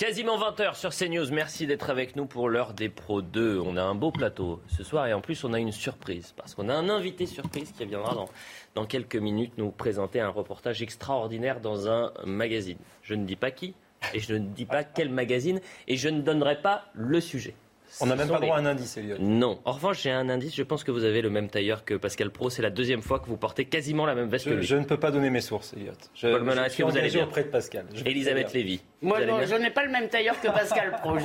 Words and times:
Quasiment 0.00 0.38
20h 0.38 0.76
sur 0.76 0.94
CNews. 0.94 1.30
Merci 1.30 1.66
d'être 1.66 1.90
avec 1.90 2.16
nous 2.16 2.24
pour 2.24 2.48
l'heure 2.48 2.72
des 2.72 2.88
Pro 2.88 3.20
2. 3.20 3.60
On 3.60 3.76
a 3.76 3.82
un 3.82 3.94
beau 3.94 4.10
plateau 4.10 4.62
ce 4.66 4.82
soir 4.82 5.06
et 5.06 5.12
en 5.12 5.20
plus 5.20 5.44
on 5.44 5.52
a 5.52 5.58
une 5.58 5.72
surprise 5.72 6.32
parce 6.38 6.54
qu'on 6.54 6.70
a 6.70 6.74
un 6.74 6.88
invité 6.88 7.26
surprise 7.26 7.70
qui 7.76 7.84
viendra 7.84 8.16
dans 8.74 8.86
quelques 8.86 9.16
minutes 9.16 9.52
nous 9.58 9.70
présenter 9.70 10.18
un 10.18 10.30
reportage 10.30 10.80
extraordinaire 10.80 11.60
dans 11.60 11.90
un 11.90 12.12
magazine. 12.24 12.78
Je 13.02 13.14
ne 13.14 13.26
dis 13.26 13.36
pas 13.36 13.50
qui 13.50 13.74
et 14.14 14.20
je 14.20 14.32
ne 14.32 14.46
dis 14.46 14.64
pas 14.64 14.84
quel 14.84 15.10
magazine 15.10 15.60
et 15.86 15.96
je 15.96 16.08
ne 16.08 16.22
donnerai 16.22 16.62
pas 16.62 16.86
le 16.94 17.20
sujet. 17.20 17.54
On 18.00 18.06
n'a 18.06 18.16
même 18.16 18.28
pas 18.28 18.38
droit 18.38 18.56
à 18.56 18.60
un 18.60 18.66
indice, 18.66 18.96
Elliot. 18.96 19.16
Non. 19.18 19.60
En 19.64 19.72
revanche, 19.72 20.02
j'ai 20.02 20.10
un 20.10 20.28
indice. 20.28 20.54
Je 20.54 20.62
pense 20.62 20.84
que 20.84 20.90
vous 20.90 21.04
avez 21.04 21.22
le 21.22 21.30
même 21.30 21.48
tailleur 21.48 21.84
que 21.84 21.94
Pascal 21.94 22.30
Pro. 22.30 22.50
C'est 22.50 22.62
la 22.62 22.70
deuxième 22.70 23.02
fois 23.02 23.18
que 23.18 23.26
vous 23.26 23.36
portez 23.36 23.64
quasiment 23.64 24.06
la 24.06 24.14
même 24.14 24.28
veste 24.28 24.44
que 24.44 24.50
Je, 24.52 24.56
lui. 24.56 24.66
je 24.66 24.76
ne 24.76 24.84
peux 24.84 24.98
pas 24.98 25.10
donner 25.10 25.30
mes 25.30 25.40
sources, 25.40 25.72
Elliot. 25.74 25.92
Je, 26.14 26.28
Paul 26.28 26.42
Melun, 26.44 26.64
est-ce 26.64 26.76
que 26.76 26.82
vous 26.84 26.96
allez 26.96 27.08
bien 27.10 27.24
auprès 27.24 27.44
de 27.44 27.48
Pascal. 27.48 27.86
Je 27.94 28.04
Elisabeth. 28.04 28.52
Lévy. 28.52 28.80
Moi, 29.02 29.24
non, 29.26 29.40
je 29.44 29.54
n'ai 29.54 29.70
pas 29.70 29.84
le 29.84 29.90
même 29.90 30.08
tailleur 30.08 30.40
que 30.40 30.48
Pascal 30.48 30.92
Pro. 31.00 31.16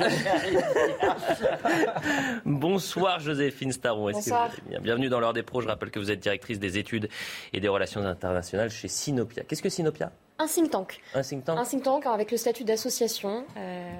Bonsoir 2.44 3.20
Joséphine 3.20 3.72
Staron. 3.72 4.06
Que 4.08 4.12
Bonsoir. 4.12 4.48
vous 4.48 4.54
allez 4.60 4.68
bien? 4.70 4.80
Bienvenue 4.80 5.08
dans 5.08 5.20
l'heure 5.20 5.32
des 5.32 5.42
pros. 5.42 5.60
Je 5.60 5.68
rappelle 5.68 5.90
que 5.90 5.98
vous 5.98 6.10
êtes 6.10 6.20
directrice 6.20 6.58
des 6.58 6.78
études 6.78 7.08
et 7.52 7.60
des 7.60 7.68
relations 7.68 8.04
internationales 8.04 8.70
chez 8.70 8.88
Sinopia. 8.88 9.42
Qu'est-ce 9.44 9.62
que 9.62 9.68
Sinopia? 9.68 10.12
Un 10.38 10.46
think 10.46 10.70
tank. 10.70 11.00
Un 11.14 11.22
think 11.22 11.44
tank? 11.44 11.58
Un 11.58 11.64
think 11.64 11.82
tank 11.82 12.06
avec 12.06 12.30
le 12.30 12.36
statut 12.36 12.64
d'association, 12.64 13.44
euh, 13.56 13.92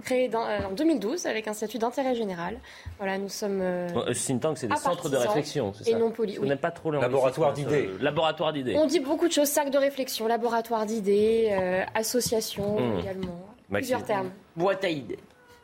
créé 0.00 0.28
dans- 0.28 0.44
euh, 0.46 0.60
en 0.68 0.72
2012 0.72 1.26
avec 1.26 1.46
un 1.48 1.52
statut 1.52 1.78
d'intérêt 1.78 2.14
général. 2.14 2.58
Voilà, 2.98 3.18
nous 3.18 3.28
sommes. 3.28 3.60
euh, 3.62 3.88
Bon, 3.92 4.04
euh, 4.06 4.12
Think 4.12 4.40
tank, 4.42 4.58
c'est 4.58 4.66
des 4.68 4.76
centres 4.76 5.08
de 5.08 5.16
réflexion, 5.16 5.72
c'est 5.72 5.90
et 5.90 5.94
non 5.94 6.10
poli- 6.10 6.38
On 6.40 6.44
n'aime 6.44 6.58
pas 6.58 6.70
trop 6.70 6.90
Laboratoire 6.90 7.52
d'idées. 7.52 7.90
Laboratoire 8.00 8.52
d'idées. 8.52 8.74
On 8.76 8.86
dit 8.86 9.00
beaucoup 9.00 9.28
de 9.28 9.32
choses, 9.32 9.48
sac 9.48 9.70
de 9.70 9.78
réflexion, 9.78 10.26
laboratoire 10.26 10.86
d'idées, 10.86 11.48
euh, 11.52 11.82
association 11.94 12.78
Mmh. 12.80 12.98
également. 13.00 13.40
Maxime. 13.68 13.96
Plusieurs 13.96 14.04
termes. 14.04 14.30
Boîte 14.56 14.84
à 14.84 14.88
idées. 14.88 15.18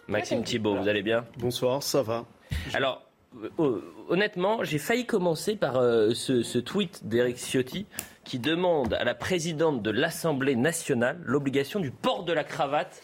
Maxime 0.08 0.42
Thibault, 0.44 0.76
vous 0.76 0.88
allez 0.88 1.02
bien? 1.02 1.24
Bonsoir, 1.38 1.82
ça 1.82 2.02
va? 2.02 2.24
Alors, 2.74 3.02
euh, 3.58 3.80
honnêtement, 4.08 4.62
j'ai 4.62 4.78
failli 4.78 5.04
commencer 5.04 5.56
par 5.56 5.76
euh, 5.76 6.14
ce, 6.14 6.42
ce 6.42 6.58
tweet 6.58 7.06
d'Éric 7.08 7.36
Ciotti 7.38 7.86
qui 8.24 8.38
demande 8.38 8.94
à 8.94 9.02
la 9.04 9.14
présidente 9.14 9.82
de 9.82 9.90
l'Assemblée 9.90 10.54
nationale 10.56 11.18
l'obligation 11.24 11.80
du 11.80 11.90
port 11.90 12.24
de 12.24 12.32
la 12.32 12.44
cravate 12.44 13.02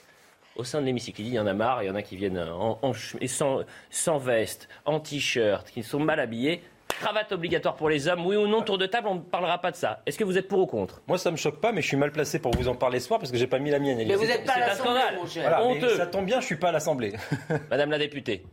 au 0.56 0.64
sein 0.64 0.80
de 0.80 0.86
l'hémicycle. 0.86 1.20
Il 1.20 1.24
dit 1.24 1.30
il 1.30 1.34
y 1.34 1.38
en 1.40 1.46
a 1.46 1.54
marre, 1.54 1.82
il 1.82 1.86
y 1.86 1.90
en 1.90 1.94
a 1.94 2.02
qui 2.02 2.16
viennent 2.16 2.38
en, 2.38 2.78
sans, 3.26 3.60
sans 3.90 4.18
veste, 4.18 4.68
en 4.84 5.00
t-shirt, 5.00 5.68
qui 5.70 5.82
sont 5.82 6.00
mal 6.00 6.20
habillés. 6.20 6.62
Cravate 6.88 7.32
obligatoire 7.32 7.74
pour 7.74 7.88
les 7.88 8.06
hommes, 8.06 8.24
oui 8.26 8.36
ou 8.36 8.46
non, 8.46 8.62
tour 8.62 8.78
de 8.78 8.86
table, 8.86 9.08
on 9.08 9.14
ne 9.16 9.20
parlera 9.20 9.58
pas 9.58 9.70
de 9.70 9.76
ça. 9.76 10.02
Est-ce 10.06 10.18
que 10.18 10.24
vous 10.24 10.38
êtes 10.38 10.46
pour 10.46 10.60
ou 10.60 10.66
contre? 10.66 11.00
Moi, 11.08 11.18
ça 11.18 11.30
me 11.30 11.36
choque 11.36 11.60
pas, 11.60 11.72
mais 11.72 11.80
je 11.82 11.88
suis 11.88 11.96
mal 11.96 12.12
placé 12.12 12.38
pour 12.38 12.52
vous 12.54 12.68
en 12.68 12.74
parler 12.74 13.00
ce 13.00 13.08
soir 13.08 13.18
parce 13.18 13.32
que 13.32 13.38
j'ai 13.38 13.46
pas 13.46 13.58
mis 13.58 13.70
la 13.70 13.78
mienne. 13.78 13.98
Mais 14.06 14.14
vous 14.14 14.24
n'êtes 14.26 14.44
pas 14.44 14.52
c'est 14.54 14.60
à 14.60 14.64
un 14.64 14.68
l'Assemblée, 14.68 15.00
scandale. 15.00 15.16
mon 15.16 15.26
cher. 15.26 15.42
Voilà, 15.42 15.58
mais 15.66 15.76
honteux. 15.78 15.96
ça 15.96 16.06
tombe 16.06 16.26
bien, 16.26 16.40
je 16.40 16.46
suis 16.46 16.56
pas 16.56 16.68
à 16.68 16.72
l'Assemblée. 16.72 17.14
Madame 17.70 17.90
la 17.90 17.98
députée. 17.98 18.44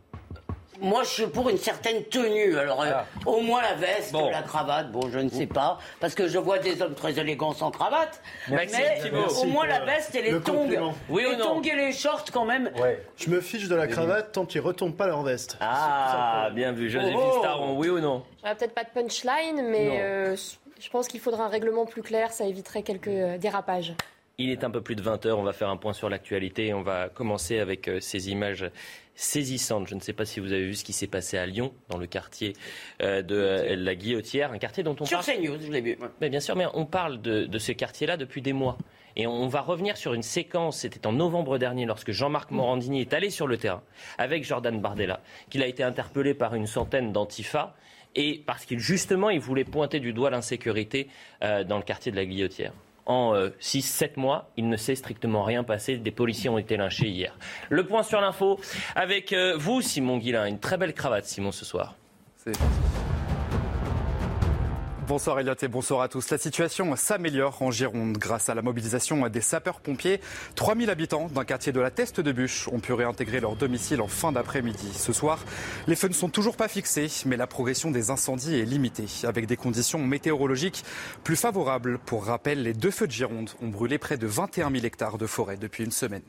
Moi, 0.80 1.02
je 1.04 1.08
suis 1.08 1.26
pour 1.26 1.48
une 1.50 1.58
certaine 1.58 2.04
tenue. 2.04 2.56
Alors, 2.58 2.82
euh, 2.82 2.90
Ah. 2.94 3.04
au 3.26 3.40
moins 3.40 3.60
la 3.62 3.74
veste, 3.74 4.12
Bon. 4.12 4.30
la 4.30 4.42
cravate, 4.42 4.90
bon, 4.90 5.10
je 5.10 5.18
ne 5.18 5.28
sais 5.28 5.46
pas. 5.46 5.78
Parce 6.00 6.14
que 6.14 6.26
je 6.28 6.38
vois 6.38 6.58
des 6.58 6.80
hommes 6.82 6.94
très 6.94 7.18
élégants 7.18 7.52
sans 7.52 7.70
cravate. 7.70 8.22
Maxime 8.48 8.80
mais 9.12 9.18
au 9.18 9.44
moins 9.44 9.66
la 9.66 9.78
pour, 9.78 9.86
veste 9.86 10.14
et 10.14 10.22
les 10.22 10.30
le 10.30 10.40
tongs. 10.40 10.68
Oui 11.08 11.24
ou 11.26 11.30
les 11.32 11.38
tongs 11.38 11.62
et 11.62 11.76
les 11.76 11.92
shorts, 11.92 12.24
quand 12.32 12.44
même. 12.44 12.70
Ouais. 12.80 13.02
Je 13.16 13.28
me 13.30 13.40
fiche 13.40 13.68
de 13.68 13.74
la 13.74 13.86
cravate 13.86 14.32
tant 14.32 14.46
qu'ils 14.46 14.60
retournent 14.62 14.94
pas 14.96 15.06
leur 15.06 15.22
veste. 15.22 15.56
Ah, 15.60 16.50
bien 16.54 16.72
vu, 16.72 16.88
Joséphine 16.88 17.18
Oh. 17.20 17.38
Staron, 17.40 17.76
oui 17.76 17.88
ou 17.88 18.00
non 18.00 18.24
J'aurais 18.42 18.54
peut-être 18.56 18.74
pas 18.74 18.84
de 18.84 18.90
punchline, 18.90 19.62
mais 19.70 20.00
euh, 20.00 20.36
je 20.80 20.88
pense 20.90 21.08
qu'il 21.08 21.20
faudra 21.20 21.44
un 21.44 21.48
règlement 21.48 21.84
plus 21.84 22.02
clair, 22.02 22.32
ça 22.32 22.44
éviterait 22.46 22.82
quelques 22.82 23.08
euh, 23.08 23.36
dérapages. 23.38 23.92
Il 24.38 24.50
est 24.50 24.64
un 24.64 24.70
peu 24.70 24.80
plus 24.80 24.96
de 24.96 25.02
20h, 25.02 25.32
on 25.32 25.42
va 25.42 25.52
faire 25.52 25.68
un 25.68 25.76
point 25.76 25.92
sur 25.92 26.08
l'actualité. 26.08 26.72
On 26.72 26.80
va 26.80 27.10
commencer 27.10 27.58
avec 27.60 27.88
euh, 27.88 28.00
ces 28.00 28.30
images 28.30 28.64
saisissantes. 29.20 29.88
Je 29.88 29.94
ne 29.94 30.00
sais 30.00 30.12
pas 30.12 30.24
si 30.24 30.40
vous 30.40 30.52
avez 30.52 30.64
vu 30.64 30.74
ce 30.74 30.84
qui 30.84 30.92
s'est 30.92 31.06
passé 31.06 31.36
à 31.36 31.46
Lyon, 31.46 31.72
dans 31.88 31.98
le 31.98 32.06
quartier 32.06 32.54
euh, 33.02 33.22
de 33.22 33.36
euh, 33.36 33.76
la 33.76 33.94
Guillotière, 33.94 34.52
un 34.52 34.58
quartier 34.58 34.82
dont 34.82 34.96
on 34.98 35.04
Sur 35.04 35.20
parle... 35.20 35.36
CNews, 35.36 35.58
je 35.60 35.70
l'ai 35.70 35.80
vu. 35.80 35.98
Mais 36.20 36.30
bien 36.30 36.40
sûr, 36.40 36.56
mais 36.56 36.66
on 36.74 36.86
parle 36.86 37.20
de, 37.20 37.44
de 37.44 37.58
ce 37.58 37.72
quartier-là 37.72 38.16
depuis 38.16 38.42
des 38.42 38.52
mois. 38.52 38.78
Et 39.16 39.26
on 39.26 39.48
va 39.48 39.60
revenir 39.60 39.96
sur 39.96 40.14
une 40.14 40.22
séquence, 40.22 40.78
c'était 40.78 41.06
en 41.06 41.12
novembre 41.12 41.58
dernier, 41.58 41.84
lorsque 41.84 42.12
Jean-Marc 42.12 42.50
Morandini 42.52 43.00
est 43.00 43.12
allé 43.12 43.28
sur 43.28 43.46
le 43.46 43.58
terrain 43.58 43.82
avec 44.18 44.44
Jordan 44.44 44.80
Bardella, 44.80 45.20
qu'il 45.50 45.62
a 45.62 45.66
été 45.66 45.82
interpellé 45.82 46.32
par 46.32 46.54
une 46.54 46.66
centaine 46.66 47.12
d'antifa, 47.12 47.74
et 48.14 48.42
parce 48.46 48.64
qu'il 48.64 48.78
justement, 48.78 49.28
il 49.28 49.40
voulait 49.40 49.64
pointer 49.64 50.00
du 50.00 50.12
doigt 50.12 50.30
l'insécurité 50.30 51.08
euh, 51.42 51.64
dans 51.64 51.76
le 51.76 51.82
quartier 51.82 52.12
de 52.12 52.16
la 52.16 52.24
Guillotière. 52.24 52.72
En 53.10 53.34
6-7 53.34 54.20
mois, 54.20 54.50
il 54.56 54.68
ne 54.68 54.76
s'est 54.76 54.94
strictement 54.94 55.42
rien 55.42 55.64
passé. 55.64 55.96
Des 55.96 56.12
policiers 56.12 56.48
ont 56.48 56.58
été 56.58 56.76
lynchés 56.76 57.08
hier. 57.08 57.36
Le 57.68 57.84
point 57.84 58.04
sur 58.04 58.20
l'info 58.20 58.60
avec 58.94 59.32
euh, 59.32 59.56
vous, 59.58 59.82
Simon 59.82 60.18
Guillain. 60.18 60.46
Une 60.46 60.60
très 60.60 60.76
belle 60.76 60.94
cravate, 60.94 61.24
Simon, 61.24 61.50
ce 61.50 61.64
soir. 61.64 61.96
Bonsoir 65.10 65.40
Elliot 65.40 65.54
et 65.60 65.66
bonsoir 65.66 66.02
à 66.02 66.08
tous. 66.08 66.30
La 66.30 66.38
situation 66.38 66.94
s'améliore 66.94 67.60
en 67.62 67.72
Gironde 67.72 68.16
grâce 68.16 68.48
à 68.48 68.54
la 68.54 68.62
mobilisation 68.62 69.28
des 69.28 69.40
sapeurs-pompiers. 69.40 70.20
3000 70.54 70.88
habitants 70.88 71.26
d'un 71.26 71.44
quartier 71.44 71.72
de 71.72 71.80
la 71.80 71.90
Teste 71.90 72.20
de 72.20 72.30
Bûche 72.30 72.68
ont 72.68 72.78
pu 72.78 72.92
réintégrer 72.92 73.40
leur 73.40 73.56
domicile 73.56 74.02
en 74.02 74.06
fin 74.06 74.30
d'après-midi. 74.30 74.92
Ce 74.94 75.12
soir, 75.12 75.44
les 75.88 75.96
feux 75.96 76.06
ne 76.06 76.14
sont 76.14 76.28
toujours 76.28 76.56
pas 76.56 76.68
fixés, 76.68 77.08
mais 77.26 77.36
la 77.36 77.48
progression 77.48 77.90
des 77.90 78.10
incendies 78.10 78.60
est 78.60 78.64
limitée, 78.64 79.08
avec 79.24 79.46
des 79.46 79.56
conditions 79.56 79.98
météorologiques 79.98 80.84
plus 81.24 81.34
favorables. 81.34 81.98
Pour 81.98 82.26
rappel, 82.26 82.62
les 82.62 82.72
deux 82.72 82.92
feux 82.92 83.08
de 83.08 83.12
Gironde 83.12 83.50
ont 83.60 83.66
brûlé 83.68 83.98
près 83.98 84.16
de 84.16 84.28
21 84.28 84.70
000 84.70 84.84
hectares 84.84 85.18
de 85.18 85.26
forêt 85.26 85.56
depuis 85.56 85.82
une 85.82 85.90
semaine. 85.90 86.22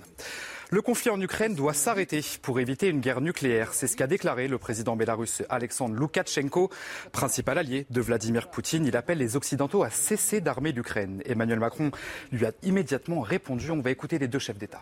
Le 0.73 0.81
conflit 0.81 1.09
en 1.09 1.19
Ukraine 1.19 1.53
doit 1.53 1.73
s'arrêter 1.73 2.21
pour 2.41 2.61
éviter 2.61 2.87
une 2.87 3.01
guerre 3.01 3.19
nucléaire. 3.19 3.73
C'est 3.73 3.87
ce 3.87 3.97
qu'a 3.97 4.07
déclaré 4.07 4.47
le 4.47 4.57
président 4.57 4.95
bélarusse 4.95 5.43
Alexandre 5.49 5.95
Loukachenko, 5.95 6.69
principal 7.11 7.57
allié 7.57 7.85
de 7.89 7.99
Vladimir 7.99 8.49
Poutine. 8.49 8.85
Il 8.85 8.95
appelle 8.95 9.17
les 9.17 9.35
Occidentaux 9.35 9.83
à 9.83 9.89
cesser 9.89 10.39
d'armer 10.39 10.71
l'Ukraine. 10.71 11.21
Emmanuel 11.25 11.59
Macron 11.59 11.91
lui 12.31 12.45
a 12.45 12.53
immédiatement 12.63 13.19
répondu. 13.19 13.69
On 13.71 13.81
va 13.81 13.91
écouter 13.91 14.17
les 14.17 14.29
deux 14.29 14.39
chefs 14.39 14.57
d'État. 14.57 14.81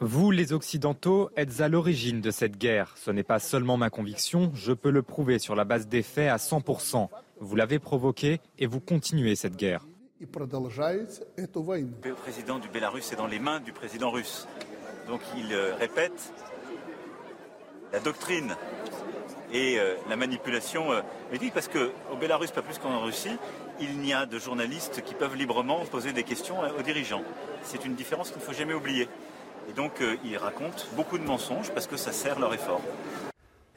Vous, 0.00 0.30
les 0.32 0.52
Occidentaux, 0.52 1.30
êtes 1.36 1.60
à 1.60 1.68
l'origine 1.68 2.20
de 2.20 2.32
cette 2.32 2.58
guerre. 2.58 2.94
Ce 2.96 3.12
n'est 3.12 3.22
pas 3.22 3.38
seulement 3.38 3.76
ma 3.76 3.90
conviction, 3.90 4.50
je 4.54 4.72
peux 4.72 4.90
le 4.90 5.02
prouver 5.02 5.38
sur 5.38 5.54
la 5.54 5.64
base 5.64 5.86
des 5.86 6.02
faits 6.02 6.28
à 6.28 6.38
100%. 6.38 7.10
Vous 7.38 7.54
l'avez 7.54 7.78
provoquée 7.78 8.40
et 8.58 8.66
vous 8.66 8.80
continuez 8.80 9.36
cette 9.36 9.54
guerre. 9.54 9.86
Le 12.04 12.12
président 12.14 12.58
du 12.58 12.68
Bélarus 12.68 13.10
est 13.10 13.16
dans 13.16 13.26
les 13.26 13.38
mains 13.38 13.58
du 13.58 13.72
président 13.72 14.10
russe. 14.10 14.46
Donc 15.08 15.22
il 15.34 15.54
euh, 15.54 15.74
répète 15.76 16.34
la 17.90 18.00
doctrine 18.00 18.54
et 19.50 19.78
euh, 19.78 19.94
la 20.10 20.16
manipulation. 20.16 20.92
Euh, 20.92 21.00
Mais 21.32 21.38
oui, 21.40 21.50
parce 21.52 21.68
qu'au 21.68 22.16
Bélarus, 22.20 22.50
pas 22.50 22.60
plus 22.60 22.76
qu'en 22.76 23.00
Russie, 23.00 23.38
il 23.80 23.98
n'y 23.98 24.12
a 24.12 24.26
de 24.26 24.38
journalistes 24.38 25.02
qui 25.02 25.14
peuvent 25.14 25.36
librement 25.36 25.82
poser 25.86 26.12
des 26.12 26.24
questions 26.24 26.56
aux 26.78 26.82
dirigeants. 26.82 27.24
C'est 27.62 27.86
une 27.86 27.94
différence 27.94 28.28
qu'il 28.30 28.40
ne 28.40 28.44
faut 28.44 28.52
jamais 28.52 28.74
oublier. 28.74 29.08
Et 29.70 29.72
donc 29.72 30.02
il 30.22 30.36
raconte 30.36 30.88
beaucoup 30.96 31.16
de 31.16 31.24
mensonges 31.24 31.70
parce 31.70 31.86
que 31.86 31.96
ça 31.96 32.12
sert 32.12 32.38
leur 32.38 32.52
effort. 32.52 32.82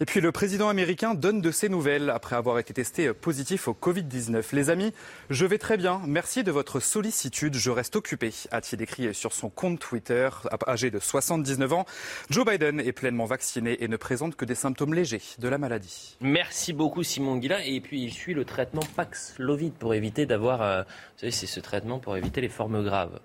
Et 0.02 0.06
puis 0.06 0.22
le 0.22 0.32
président 0.32 0.70
américain 0.70 1.14
donne 1.14 1.40
de 1.40 1.52
ses 1.52 1.70
nouvelles 1.70 2.10
après 2.10 2.36
avoir 2.36 2.58
été 2.58 2.74
testé 2.74 3.14
positif 3.14 3.68
au 3.68 3.74
Covid-19. 3.74 4.44
Les 4.54 4.70
amis, 4.72 4.92
je 5.30 5.46
vais 5.46 5.60
très 5.60 5.78
bien. 5.78 6.02
Merci 6.08 6.44
de 6.44 6.52
votre 6.52 6.80
sollicitude. 6.80 7.56
Je 7.56 7.70
reste 7.70 7.96
occupé, 7.96 8.34
a-t-il 8.52 8.82
écrit 8.82 9.14
sur 9.14 9.34
son 9.34 9.50
compte 9.50 9.80
Twitter. 9.80 10.30
Âgé 10.68 10.90
de 10.90 11.00
79 11.00 11.74
ans, 11.74 11.86
Joe 12.32 12.46
Biden 12.46 12.80
est 12.80 12.92
pleinement 12.92 13.26
vacciné 13.26 13.84
et 13.84 13.88
ne 13.88 13.98
présente 13.98 14.36
que 14.36 14.46
des 14.46 14.56
symptômes 14.56 14.96
légers 14.96 15.22
de 15.38 15.48
la 15.48 15.60
maladie. 15.60 16.18
Merci 16.22 16.74
beaucoup 16.74 17.04
Simon 17.04 17.38
Guillain. 17.38 17.60
Et 17.64 17.80
puis 17.80 18.02
il 18.02 18.12
suit 18.12 18.34
le 18.34 18.46
traitement 18.46 18.84
Paxlovid 18.96 19.74
pour 19.74 19.94
éviter 19.94 20.26
d'avoir... 20.26 20.64
euh, 20.64 20.82
vous 20.82 21.20
savez, 21.20 21.32
c'est 21.32 21.48
ce 21.48 21.60
traitement 21.60 22.00
pour 22.00 22.18
éviter 22.18 22.42
les 22.42 22.50
formes 22.50 22.84
graves. 22.84 23.20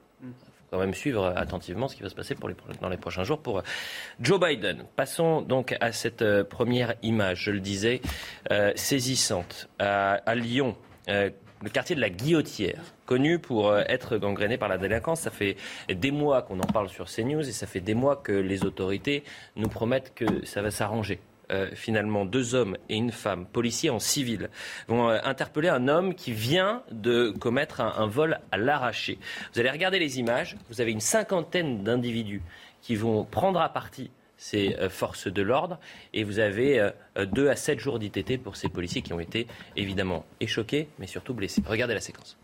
Quand 0.71 0.79
même 0.79 0.95
suivre 0.95 1.33
attentivement 1.37 1.89
ce 1.89 1.97
qui 1.97 2.03
va 2.03 2.11
se 2.11 2.15
passer 2.15 2.35
dans 2.81 2.89
les 2.89 2.97
prochains 2.99 3.25
jours 3.25 3.41
pour 3.41 3.59
euh, 3.59 3.63
Joe 4.21 4.39
Biden. 4.39 4.85
Passons 4.97 5.41
donc 5.41 5.75
à 5.81 5.93
cette 5.93 6.23
euh, 6.23 6.45
première 6.45 6.95
image, 7.03 7.45
je 7.45 7.51
le 7.51 7.61
disais, 7.61 8.03
euh, 8.53 8.73
saisissante. 8.77 9.69
À, 9.79 10.35
Lyon, 10.35 10.77
le 11.09 11.71
quartier 11.73 11.97
de 11.97 12.01
la 12.01 12.11
Guillotière, 12.11 12.83
connu 13.07 13.39
pour 13.39 13.77
être 13.77 14.19
gangréné 14.19 14.59
par 14.59 14.69
la 14.69 14.79
délinquance. 14.79 15.21
Ça 15.21 15.31
fait 15.31 15.57
des 15.89 16.11
mois 16.11 16.43
qu'on 16.43 16.61
en 16.61 16.67
parle 16.67 16.89
sur 16.89 17.07
CNews 17.07 17.49
et 17.49 17.53
ça 17.53 17.67
fait 17.67 17.81
des 17.81 17.95
mois 17.95 18.17
que 18.17 18.33
les 18.33 18.65
autorités 18.65 19.25
nous 19.57 19.69
promettent 19.69 20.15
que 20.15 20.45
ça 20.45 20.63
va 20.63 20.71
s'arranger. 20.71 21.21
Euh, 21.51 21.71
finalement 21.75 22.27
deux 22.27 22.55
hommes 22.55 22.77
et 22.91 22.97
une 22.97 23.11
femme, 23.11 23.47
policiers 23.47 23.89
en 23.89 23.99
civil, 23.99 24.51
vont 24.87 25.09
euh, 25.09 25.19
interpeller 25.25 25.69
un 25.69 25.89
homme 25.89 26.15
qui 26.15 26.33
vient 26.33 26.83
de 26.91 27.31
commettre 27.31 27.81
un, 27.81 28.07
vol 28.07 28.39
à 28.53 28.59
l'arraché. 28.59 29.19
Vous 29.55 29.61
allez 29.61 29.71
regarder 29.71 29.99
les 29.99 30.19
images, 30.19 30.57
vous 30.69 30.83
avez 30.83 30.93
une 30.93 31.01
cinquantaine 31.01 31.83
d'individus 31.83 32.43
qui 32.83 32.97
vont 32.97 33.25
prendre 33.25 33.61
à 33.61 33.73
partie 33.73 34.11
ces 34.39 34.77
euh, 34.77 34.89
forces 34.89 35.27
de 35.27 35.43
l'ordre 35.43 35.79
et 36.15 36.25
vous 36.25 36.39
avez 36.39 36.81
euh, 36.81 36.91
euh, 37.19 37.27
deux 37.27 37.49
à 37.49 37.57
sept 37.57 37.79
jours 37.81 37.99
d'ITT 37.99 38.43
pour 38.43 38.57
ces 38.57 38.69
policiers 38.69 39.03
qui 39.03 39.13
ont 39.13 39.21
été 39.21 39.47
évidemment 39.77 40.25
échoqués 40.41 40.89
mais 40.99 41.07
surtout 41.07 41.35
blessés. 41.35 41.63
Regardez 41.67 41.95
la 41.95 42.01
séquence. 42.01 42.39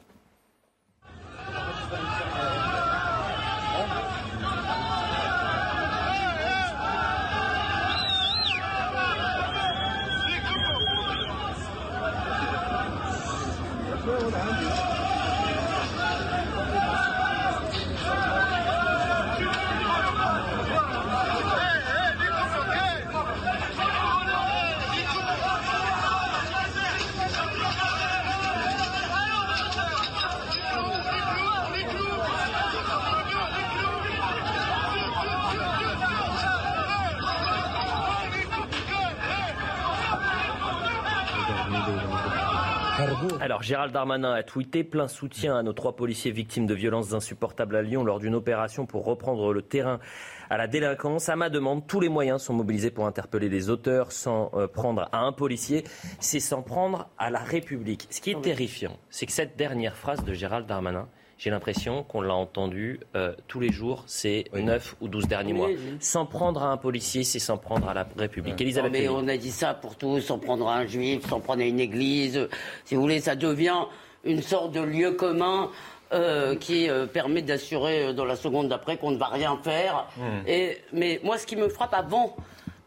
Gérald 43.85 43.93
Darmanin 43.93 44.33
a 44.33 44.43
tweeté 44.43 44.83
plein 44.83 45.09
soutien 45.09 45.59
à 45.59 45.63
nos 45.63 45.75
trois 45.75 45.95
policiers 45.95 46.31
victimes 46.31 46.65
de 46.65 46.73
violences 46.73 47.13
insupportables 47.13 47.77
à 47.77 47.83
Lyon 47.83 48.03
lors 48.03 48.19
d'une 48.19 48.35
opération 48.35 48.87
pour 48.87 49.05
reprendre 49.05 49.53
le 49.53 49.61
terrain 49.61 50.01
à 50.49 50.57
la 50.57 50.67
délinquance. 50.67 51.29
À 51.29 51.37
ma 51.37 51.51
demande, 51.51 51.87
tous 51.87 52.01
les 52.01 52.09
moyens 52.09 52.41
sont 52.41 52.55
mobilisés 52.55 52.91
pour 52.91 53.07
interpeller 53.07 53.51
les 53.51 53.69
auteurs 53.69 54.11
sans 54.11 54.51
euh, 54.55 54.69
prendre 54.69 55.11
à 55.13 55.19
un 55.19 55.33
policier, 55.33 55.85
c'est 56.19 56.41
sans 56.41 56.63
prendre 56.63 57.11
à 57.19 57.29
la 57.29 57.41
République. 57.41 58.07
Ce 58.09 58.23
qui 58.23 58.31
est 58.31 58.41
terrifiant, 58.41 58.97
c'est 59.11 59.27
que 59.27 59.33
cette 59.33 59.59
dernière 59.59 59.97
phrase 59.97 60.25
de 60.25 60.33
Gérald 60.33 60.67
Darmanin, 60.67 61.07
j'ai 61.45 61.51
l'impression 61.51 62.05
qu'on 62.05 62.23
l'a 62.23 62.33
entendu 62.33 63.01
euh, 63.15 63.35
tous 63.49 63.61
les 63.61 63.71
jours 63.71 64.05
ces 64.07 64.47
9 64.55 64.97
ou 65.03 65.09
12 65.09 65.29
derniers 65.29 65.53
mois. 65.53 65.67
Oui, 65.67 65.77
oui. 65.79 65.97
Sans 66.01 66.25
prendre 66.25 66.63
à 66.63 66.71
un 66.71 66.79
policier, 66.79 67.23
c'est 67.23 67.39
sans 67.39 67.59
prendre 67.59 67.87
à 67.87 67.93
la 67.93 68.09
République. 68.17 68.59
Elisabeth 68.59 68.91
Non, 68.91 68.99
mais 68.99 69.09
on 69.09 69.29
a 69.29 69.37
dit 69.37 69.51
ça 69.51 69.75
pour 69.75 69.97
tous, 69.97 70.23
sans 70.23 70.39
prendre 70.39 70.67
à 70.67 70.77
un 70.77 70.87
juif, 70.87 71.29
sans 71.29 71.41
prendre 71.41 71.61
à 71.61 71.67
une 71.67 71.81
église. 71.81 72.49
Si 72.87 72.95
vous 72.95 73.03
voulez, 73.03 73.21
ça 73.21 73.37
devient 73.37 73.77
une 74.25 74.41
sorte 74.41 74.73
de 74.73 74.81
lieu 74.81 75.11
commun. 75.13 75.69
euh, 76.13 76.55
qui 76.55 76.89
euh, 76.89 77.07
permet 77.07 77.43
d'assurer 77.43 78.05
euh, 78.05 78.13
dans 78.13 78.27
la 78.27 78.37
seconde 78.37 78.69
d'après 78.69 78.99
qu'on 78.99 79.11
ne 79.11 79.17
va 79.17 79.27
rien 79.27 79.59
faire. 79.65 80.07
Mm. 80.17 80.23
Et, 80.47 80.79
mais 80.93 81.21
moi, 81.25 81.39
ce 81.39 81.47
qui 81.47 81.57
me 81.57 81.69
frappe 81.69 81.95
avant 81.95 82.37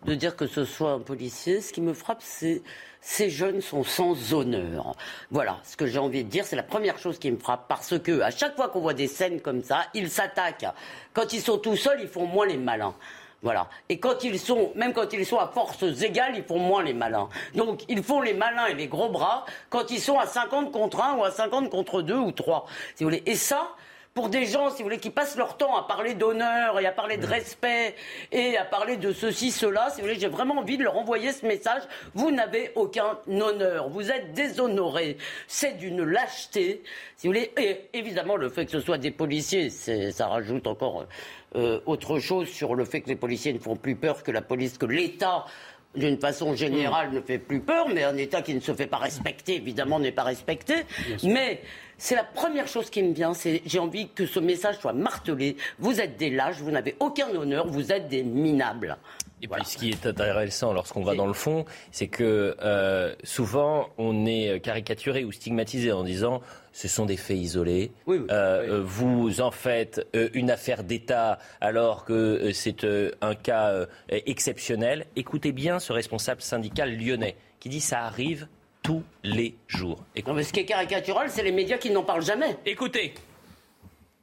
de 0.07 0.15
dire 0.15 0.35
que 0.37 0.47
ce 0.47 0.63
soit 0.63 0.91
un 0.91 0.99
policier, 0.99 1.59
ce 1.59 1.73
qui 1.73 1.81
me 1.81 1.93
frappe, 1.93 2.21
c'est 2.21 2.61
ces 3.01 3.29
jeunes 3.29 3.61
sont 3.61 3.83
sans 3.83 4.33
honneur. 4.33 4.95
Voilà, 5.31 5.59
ce 5.63 5.77
que 5.77 5.85
j'ai 5.85 5.99
envie 5.99 6.23
de 6.23 6.29
dire, 6.29 6.45
c'est 6.45 6.55
la 6.55 6.63
première 6.63 6.97
chose 6.97 7.19
qui 7.19 7.29
me 7.29 7.37
frappe, 7.37 7.67
parce 7.67 7.99
que 7.99 8.21
à 8.21 8.31
chaque 8.31 8.55
fois 8.55 8.69
qu'on 8.69 8.79
voit 8.79 8.93
des 8.93 9.07
scènes 9.07 9.41
comme 9.41 9.63
ça, 9.63 9.85
ils 9.93 10.09
s'attaquent. 10.09 10.65
Quand 11.13 11.33
ils 11.33 11.41
sont 11.41 11.57
tout 11.57 11.75
seuls, 11.75 11.99
ils 12.01 12.07
font 12.07 12.25
moins 12.25 12.45
les 12.45 12.57
malins. 12.57 12.95
Voilà. 13.43 13.69
Et 13.87 13.99
quand 13.99 14.23
ils 14.23 14.39
sont, 14.39 14.71
même 14.75 14.93
quand 14.93 15.13
ils 15.13 15.25
sont 15.25 15.37
à 15.37 15.47
forces 15.47 15.83
égales, 16.01 16.33
ils 16.35 16.43
font 16.43 16.57
moins 16.57 16.83
les 16.83 16.93
malins. 16.93 17.29
Donc, 17.53 17.83
ils 17.87 18.01
font 18.01 18.21
les 18.21 18.33
malins 18.33 18.65
et 18.65 18.73
les 18.73 18.87
gros 18.87 19.09
bras 19.09 19.45
quand 19.69 19.91
ils 19.91 20.01
sont 20.01 20.17
à 20.17 20.25
50 20.25 20.71
contre 20.71 21.01
1 21.01 21.17
ou 21.17 21.23
à 21.23 21.31
50 21.31 21.69
contre 21.69 22.01
2 22.01 22.15
ou 22.15 22.31
3. 22.31 22.65
Si 22.95 23.03
vous 23.03 23.09
voulez. 23.09 23.23
Et 23.25 23.35
ça, 23.35 23.75
pour 24.17 24.29
des 24.29 24.47
gens, 24.47 24.71
si 24.71 24.77
vous 24.77 24.85
voulez, 24.85 24.97
qui 24.97 25.11
passent 25.11 25.37
leur 25.37 25.57
temps 25.57 25.77
à 25.77 25.83
parler 25.83 26.15
d'honneur 26.15 26.79
et 26.79 26.87
à 26.87 26.91
parler 26.91 27.17
de 27.17 27.27
respect 27.27 27.93
et 28.31 28.57
à 28.57 28.65
parler 28.65 28.97
de 28.97 29.11
ceci, 29.13 29.51
cela, 29.51 29.91
si 29.91 29.97
vous 30.01 30.07
voulez, 30.07 30.19
j'ai 30.19 30.27
vraiment 30.27 30.57
envie 30.57 30.75
de 30.75 30.83
leur 30.83 30.97
envoyer 30.97 31.31
ce 31.31 31.45
message. 31.45 31.83
Vous 32.15 32.31
n'avez 32.31 32.71
aucun 32.73 33.19
honneur. 33.27 33.89
Vous 33.89 34.09
êtes 34.09 34.33
déshonorés. 34.33 35.17
C'est 35.45 35.77
d'une 35.77 36.03
lâcheté, 36.03 36.81
si 37.15 37.27
vous 37.27 37.33
voulez. 37.33 37.51
Et 37.57 37.89
évidemment, 37.93 38.37
le 38.37 38.49
fait 38.49 38.65
que 38.65 38.71
ce 38.71 38.79
soit 38.79 38.97
des 38.97 39.11
policiers, 39.11 39.69
ça 39.69 40.27
rajoute 40.27 40.65
encore 40.65 41.05
euh, 41.55 41.79
autre 41.85 42.17
chose 42.17 42.49
sur 42.49 42.73
le 42.73 42.85
fait 42.85 43.01
que 43.01 43.09
les 43.09 43.15
policiers 43.15 43.53
ne 43.53 43.59
font 43.59 43.75
plus 43.75 43.95
peur 43.95 44.23
que 44.23 44.31
la 44.31 44.41
police, 44.41 44.79
que 44.79 44.87
l'État 44.87 45.45
d'une 45.95 46.19
façon 46.19 46.55
générale, 46.55 47.11
ne 47.11 47.21
fait 47.21 47.39
plus 47.39 47.59
peur, 47.59 47.87
mais 47.89 48.03
un 48.03 48.17
État 48.17 48.41
qui 48.41 48.53
ne 48.53 48.59
se 48.59 48.73
fait 48.73 48.87
pas 48.87 48.97
respecter, 48.97 49.55
évidemment, 49.55 49.99
n'est 49.99 50.11
pas 50.11 50.23
respecté. 50.23 50.75
Mais 51.23 51.61
c'est 51.97 52.15
la 52.15 52.23
première 52.23 52.67
chose 52.67 52.89
qui 52.89 53.01
me 53.01 53.13
vient, 53.13 53.33
c'est 53.33 53.61
j'ai 53.65 53.79
envie 53.79 54.09
que 54.09 54.25
ce 54.25 54.39
message 54.39 54.77
soit 54.77 54.93
martelé. 54.93 55.57
Vous 55.79 55.99
êtes 55.99 56.17
des 56.17 56.29
lâches, 56.29 56.59
vous 56.59 56.71
n'avez 56.71 56.95
aucun 56.99 57.29
honneur, 57.29 57.67
vous 57.67 57.91
êtes 57.91 58.07
des 58.07 58.23
minables. 58.23 58.97
Et 59.41 59.47
puis 59.47 59.63
ce 59.65 59.77
qui 59.77 59.91
est 59.91 60.05
intéressant 60.07 60.73
lorsqu'on 60.73 61.03
va 61.03 61.13
dans 61.13 61.27
le 61.27 61.33
fond, 61.33 61.65
c'est 61.91 62.07
que 62.07 62.55
euh, 62.61 63.13
souvent 63.23 63.89
on 63.97 64.25
est 64.25 64.59
caricaturé 64.61 65.23
ou 65.23 65.31
stigmatisé 65.31 65.91
en 65.91 66.03
disant 66.03 66.41
ce 66.73 66.87
sont 66.87 67.05
des 67.05 67.17
faits 67.17 67.37
isolés. 67.37 67.91
Euh, 68.07 68.25
euh, 68.31 68.81
Vous 68.83 69.41
en 69.41 69.51
faites 69.51 70.07
euh, 70.15 70.29
une 70.33 70.49
affaire 70.49 70.83
d'État 70.83 71.37
alors 71.61 72.03
que 72.05 72.13
euh, 72.13 72.51
c'est 72.53 72.83
euh, 72.83 73.11
un 73.21 73.35
cas 73.35 73.69
euh, 73.69 73.85
exceptionnel. 74.09 75.05
Écoutez 75.15 75.51
bien 75.51 75.79
ce 75.79 75.93
responsable 75.93 76.41
syndical 76.41 76.97
lyonnais 76.97 77.35
qui 77.59 77.69
dit 77.69 77.81
ça 77.81 78.01
arrive 78.05 78.47
tous 78.83 79.03
les 79.23 79.55
jours. 79.67 80.03
Non, 80.25 80.33
mais 80.33 80.43
ce 80.43 80.53
qui 80.53 80.61
est 80.61 80.65
caricatural, 80.65 81.29
c'est 81.29 81.43
les 81.43 81.51
médias 81.51 81.77
qui 81.77 81.89
n'en 81.91 82.03
parlent 82.03 82.23
jamais. 82.25 82.57
Écoutez. 82.65 83.13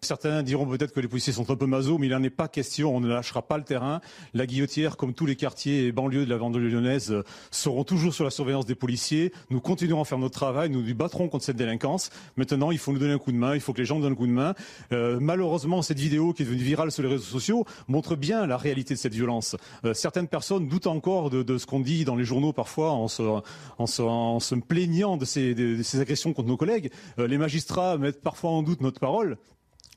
Certains 0.04 0.42
diront 0.42 0.66
peut-être 0.66 0.92
que 0.92 1.00
les 1.00 1.08
policiers 1.08 1.32
sont 1.32 1.50
un 1.50 1.56
peu 1.56 1.64
maso, 1.64 1.96
mais 1.96 2.08
il 2.08 2.10
n'en 2.10 2.22
est 2.22 2.28
pas 2.30 2.46
question. 2.46 2.94
On 2.94 3.00
ne 3.00 3.08
lâchera 3.08 3.40
pas 3.40 3.56
le 3.56 3.64
terrain. 3.64 4.02
La 4.34 4.46
Guillotière, 4.46 4.98
comme 4.98 5.14
tous 5.14 5.24
les 5.24 5.34
quartiers 5.34 5.86
et 5.86 5.92
banlieues 5.92 6.26
de 6.26 6.30
la 6.30 6.36
banlieue 6.36 6.68
lyonnaise, 6.68 7.10
euh, 7.10 7.22
seront 7.50 7.84
toujours 7.84 8.12
sur 8.12 8.22
la 8.22 8.30
surveillance 8.30 8.66
des 8.66 8.74
policiers. 8.74 9.32
Nous 9.48 9.60
continuerons 9.60 10.02
à 10.02 10.04
faire 10.04 10.18
notre 10.18 10.34
travail. 10.34 10.68
Nous 10.68 10.82
nous 10.82 10.94
battrons 10.94 11.28
contre 11.28 11.44
cette 11.44 11.56
délinquance. 11.56 12.10
Maintenant, 12.36 12.70
il 12.70 12.76
faut 12.76 12.92
nous 12.92 12.98
donner 12.98 13.14
un 13.14 13.18
coup 13.18 13.32
de 13.32 13.38
main. 13.38 13.54
Il 13.54 13.60
faut 13.60 13.72
que 13.72 13.78
les 13.78 13.86
gens 13.86 13.96
nous 13.96 14.02
donnent 14.02 14.12
un 14.12 14.16
coup 14.16 14.26
de 14.26 14.32
main. 14.32 14.54
Euh, 14.92 15.18
malheureusement, 15.20 15.80
cette 15.80 15.98
vidéo 15.98 16.34
qui 16.34 16.42
est 16.42 16.44
devenue 16.46 16.62
virale 16.62 16.92
sur 16.92 17.02
les 17.02 17.08
réseaux 17.08 17.24
sociaux 17.24 17.64
montre 17.88 18.14
bien 18.14 18.46
la 18.46 18.58
réalité 18.58 18.92
de 18.92 18.98
cette 18.98 19.14
violence. 19.14 19.56
Euh, 19.86 19.94
certaines 19.94 20.28
personnes 20.28 20.68
doutent 20.68 20.86
encore 20.86 21.30
de, 21.30 21.56
ce 21.56 21.64
qu'on 21.64 21.80
dit 21.80 22.04
dans 22.04 22.16
les 22.16 22.24
journaux 22.24 22.52
parfois 22.52 22.92
en 22.92 23.08
se, 23.08 24.54
plaignant 24.56 25.16
de 25.16 25.24
ces, 25.24 26.00
agressions 26.00 26.34
contre 26.34 26.48
nos 26.48 26.58
collègues. 26.58 26.90
Les 27.16 27.38
magistrats 27.38 27.96
mettent 27.96 28.20
parfois 28.20 28.50
en 28.50 28.62
doute 28.62 28.82
notre 28.82 29.00
parole. 29.00 29.38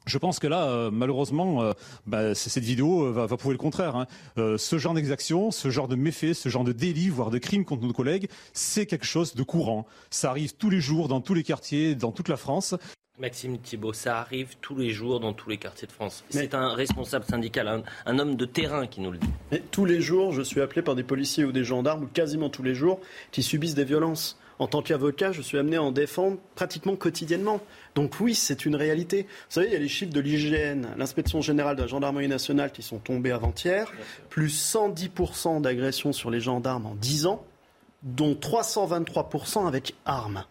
Je 0.08 0.18
pense 0.18 0.40
que 0.40 0.48
là, 0.48 0.64
euh, 0.70 0.90
malheureusement, 0.92 1.62
euh, 1.62 1.74
bah, 2.06 2.34
cette 2.34 2.64
vidéo 2.64 3.04
euh, 3.06 3.12
va, 3.12 3.26
va 3.26 3.38
prouver 3.38 3.54
le 3.54 3.60
contraire. 3.60 3.96
hein. 3.96 4.08
Euh, 4.38 4.58
ce 4.58 4.78
genre 4.78 4.94
d'exaction, 4.94 5.52
ce 5.52 5.70
genre 5.70 5.88
de 5.88 5.96
méfait, 5.96 6.34
ce 6.34 6.50
genre 6.50 6.64
de 6.64 6.72
délit, 6.72 7.10
voire 7.10 7.30
de 7.30 7.38
crime 7.38 7.66
contre 7.66 7.86
nos 7.86 7.94
collègues, 7.94 8.30
c'est 8.54 8.86
quelque 8.86 9.06
chose 9.06 9.36
de 9.36 9.44
courant. 9.44 9.86
Ça 10.10 10.30
arrive 10.30 10.56
tous 10.56 10.70
les 10.70 10.80
jours, 10.80 11.10
dans 11.10 11.22
tous 11.22 11.34
les 11.34 11.44
quartiers, 11.44 11.94
dans 11.94 12.12
toute 12.12 12.30
la 12.30 12.38
France. 12.38 12.74
Maxime 13.20 13.58
Thibault, 13.58 13.94
ça 13.94 14.20
arrive 14.20 14.56
tous 14.62 14.76
les 14.78 14.92
jours 14.92 15.20
dans 15.20 15.34
tous 15.34 15.50
les 15.50 15.58
quartiers 15.58 15.88
de 15.88 15.92
France. 15.92 16.24
C'est 16.30 16.54
un 16.54 16.70
responsable 16.76 17.26
syndical, 17.26 17.68
un, 17.68 17.84
un 18.06 18.20
homme 18.20 18.36
de 18.36 18.46
terrain 18.46 18.86
qui 18.86 19.02
nous 19.02 19.12
le 19.12 19.18
dit. 19.18 19.28
Mais 19.52 19.62
tous 19.72 19.86
les 19.86 20.02
jours, 20.02 20.32
je 20.34 20.44
suis 20.44 20.62
appelé 20.62 20.84
par 20.84 20.94
des 20.96 21.02
policiers 21.04 21.44
ou 21.44 21.52
des 21.52 21.64
gendarmes, 21.64 22.04
ou 22.04 22.08
quasiment 22.08 22.50
tous 22.50 22.62
les 22.64 22.76
jours, 22.76 23.00
qui 23.32 23.42
subissent 23.44 23.74
des 23.76 23.86
violences. 23.86 24.38
En 24.60 24.68
tant 24.68 24.82
qu'avocat, 24.82 25.32
je 25.32 25.42
suis 25.42 25.58
amené 25.58 25.78
à 25.78 25.84
en 25.84 25.92
défendre 25.92 26.38
pratiquement 26.56 26.96
quotidiennement. 26.96 27.60
Donc 27.94 28.20
oui, 28.20 28.34
c'est 28.34 28.66
une 28.66 28.76
réalité. 28.76 29.24
Vous 29.24 29.28
savez, 29.50 29.68
il 29.68 29.74
y 29.74 29.76
a 29.76 29.80
les 29.80 29.88
chiffres 29.88 30.14
de 30.14 30.20
l'IGN, 30.20 30.88
l'inspection 30.98 31.42
générale 31.42 31.76
de 31.76 31.82
la 31.82 31.88
gendarmerie 31.88 32.28
nationale, 32.28 32.72
qui 32.72 32.82
sont 32.82 32.98
tombés 32.98 33.32
avant-hier. 33.32 33.92
Plus 34.30 34.74
110% 34.74 35.62
d'agressions 35.62 36.12
sur 36.12 36.32
les 36.32 36.40
gendarmes 36.40 36.88
en 36.88 36.96
10 36.96 37.28
ans, 37.28 37.46
dont 38.02 38.34
323% 38.34 39.68
avec 39.68 39.94
armes. 40.06 40.44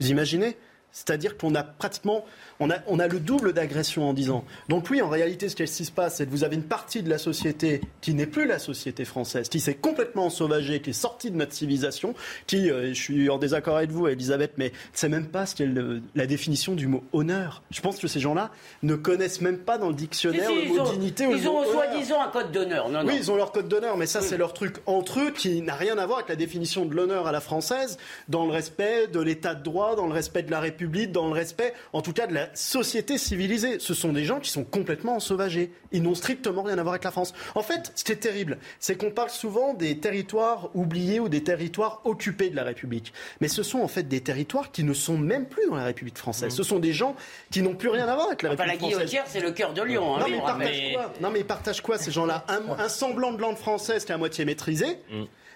Vous 0.00 0.10
imaginez? 0.10 0.56
C'est-à-dire 0.92 1.36
qu'on 1.36 1.54
a 1.54 1.62
pratiquement, 1.62 2.24
on 2.58 2.70
a, 2.70 2.76
on 2.86 2.98
a 2.98 3.06
le 3.06 3.20
double 3.20 3.52
d'agressions 3.52 4.08
en 4.08 4.12
10 4.12 4.30
ans. 4.30 4.44
Donc 4.68 4.90
oui, 4.90 5.00
en 5.02 5.08
réalité, 5.08 5.48
ce 5.48 5.54
qui 5.56 5.66
se 5.66 5.92
passe, 5.92 6.16
c'est 6.16 6.26
que 6.26 6.30
vous 6.30 6.44
avez 6.44 6.56
une 6.56 6.64
partie 6.64 7.02
de 7.02 7.08
la 7.08 7.18
société 7.18 7.80
qui 8.00 8.12
n'est 8.14 8.26
plus 8.26 8.46
la 8.46 8.58
société 8.58 9.04
française, 9.04 9.48
qui 9.48 9.60
s'est 9.60 9.74
complètement 9.74 10.26
ensauvagée, 10.26 10.80
qui 10.80 10.90
est 10.90 10.94
sortie 10.94 11.30
de 11.30 11.36
notre 11.36 11.52
civilisation, 11.52 12.14
qui, 12.46 12.70
euh, 12.70 12.88
je 12.88 13.00
suis 13.00 13.30
en 13.30 13.38
désaccord 13.38 13.76
avec 13.76 13.90
vous, 13.90 14.08
Elisabeth, 14.08 14.52
mais 14.56 14.70
ne 14.70 14.72
sait 14.98 15.08
même 15.08 15.26
pas 15.28 15.46
ce 15.46 15.54
qu'est 15.54 15.66
le- 15.66 16.02
la 16.14 16.26
définition 16.26 16.74
du 16.74 16.86
mot 16.86 17.04
honneur. 17.12 17.62
Je 17.70 17.80
pense 17.80 17.98
que 17.98 18.08
ces 18.08 18.20
gens-là 18.20 18.50
ne 18.82 18.94
connaissent 18.96 19.40
même 19.40 19.58
pas 19.58 19.78
dans 19.78 19.88
le 19.88 19.94
dictionnaire 19.94 20.48
Si, 20.48 20.60
si, 20.60 20.68
le 20.68 20.74
mot 20.74 20.80
ont, 20.80 20.92
dignité 20.92 21.24
ils 21.30 21.48
ont 21.48 21.64
soi-disant 21.64 22.20
un 22.20 22.28
code 22.28 22.50
d'honneur. 22.52 22.88
Non, 22.88 23.02
non. 23.04 23.08
Oui, 23.08 23.16
ils 23.18 23.30
ont 23.30 23.36
leur 23.36 23.52
code 23.52 23.68
d'honneur, 23.68 23.96
mais 23.96 24.06
ça, 24.06 24.20
c'est 24.20 24.36
leur 24.36 24.52
truc 24.52 24.76
entre 24.86 25.20
eux 25.20 25.30
qui 25.30 25.62
n'a 25.62 25.74
rien 25.74 25.96
à 25.98 26.06
voir 26.06 26.18
avec 26.18 26.28
la 26.28 26.36
définition 26.36 26.84
de 26.84 26.94
l'honneur 26.94 27.26
à 27.26 27.32
la 27.32 27.40
française, 27.40 27.96
dans 28.28 28.44
le 28.46 28.52
respect 28.52 29.06
de 29.06 29.20
l'état 29.20 29.54
de 29.54 29.62
droit, 29.62 29.94
dans 29.96 30.06
le 30.06 30.12
respect 30.12 30.42
de 30.42 30.50
la 30.50 30.58
République. 30.60 30.79
République, 30.80 31.12
dans 31.12 31.26
le 31.26 31.32
respect, 31.34 31.74
en 31.92 32.00
tout 32.00 32.12
cas, 32.14 32.26
de 32.26 32.32
la 32.34 32.48
société 32.54 33.18
civilisée. 33.18 33.78
Ce 33.78 33.92
sont 33.92 34.12
des 34.12 34.24
gens 34.24 34.40
qui 34.40 34.50
sont 34.50 34.64
complètement 34.64 35.16
ensauvagés. 35.16 35.72
Ils 35.92 36.02
n'ont 36.02 36.14
strictement 36.14 36.62
rien 36.62 36.78
à 36.78 36.82
voir 36.82 36.94
avec 36.94 37.04
la 37.04 37.10
France. 37.10 37.34
En 37.54 37.62
fait, 37.62 37.92
ce 37.94 38.02
qui 38.04 38.12
est 38.12 38.16
terrible, 38.16 38.58
c'est 38.78 38.96
qu'on 38.96 39.10
parle 39.10 39.28
souvent 39.30 39.74
des 39.74 39.98
territoires 39.98 40.70
oubliés 40.74 41.20
ou 41.20 41.28
des 41.28 41.42
territoires 41.44 42.00
occupés 42.04 42.48
de 42.48 42.56
la 42.56 42.62
République. 42.64 43.12
Mais 43.42 43.48
ce 43.48 43.62
sont 43.62 43.80
en 43.80 43.88
fait 43.88 44.04
des 44.04 44.20
territoires 44.22 44.70
qui 44.72 44.84
ne 44.84 44.94
sont 44.94 45.18
même 45.18 45.46
plus 45.46 45.66
dans 45.68 45.76
la 45.76 45.84
République 45.84 46.16
française. 46.16 46.54
Ce 46.54 46.62
sont 46.62 46.78
des 46.78 46.92
gens 46.94 47.14
qui 47.50 47.60
n'ont 47.60 47.74
plus 47.74 47.88
rien 47.90 48.08
à 48.08 48.14
voir 48.14 48.28
avec 48.28 48.42
la 48.42 48.52
Enfin, 48.52 48.64
la 48.64 48.72
République 48.72 48.92
française. 48.94 49.10
guillotière, 49.10 49.24
c'est 49.26 49.40
le 49.40 49.50
cœur 49.52 49.74
de 49.74 49.82
Lyon. 49.82 50.16
hein, 50.16 50.20
Non, 50.20 50.26
mais 50.28 50.36
ils 50.38 50.40
partagent 50.42 50.92
quoi? 50.94 51.12
Non, 51.20 51.30
mais 51.30 51.40
ils 51.40 51.46
partagent 51.46 51.80
quoi 51.82 51.98
ces 51.98 52.10
gens-là? 52.10 52.44
Un, 52.48 52.62
un 52.82 52.88
semblant 52.88 53.32
de 53.32 53.40
langue 53.40 53.56
française 53.58 54.04
qui 54.06 54.12
est 54.12 54.14
à 54.14 54.18
moitié 54.18 54.44
maîtrisé, 54.46 54.86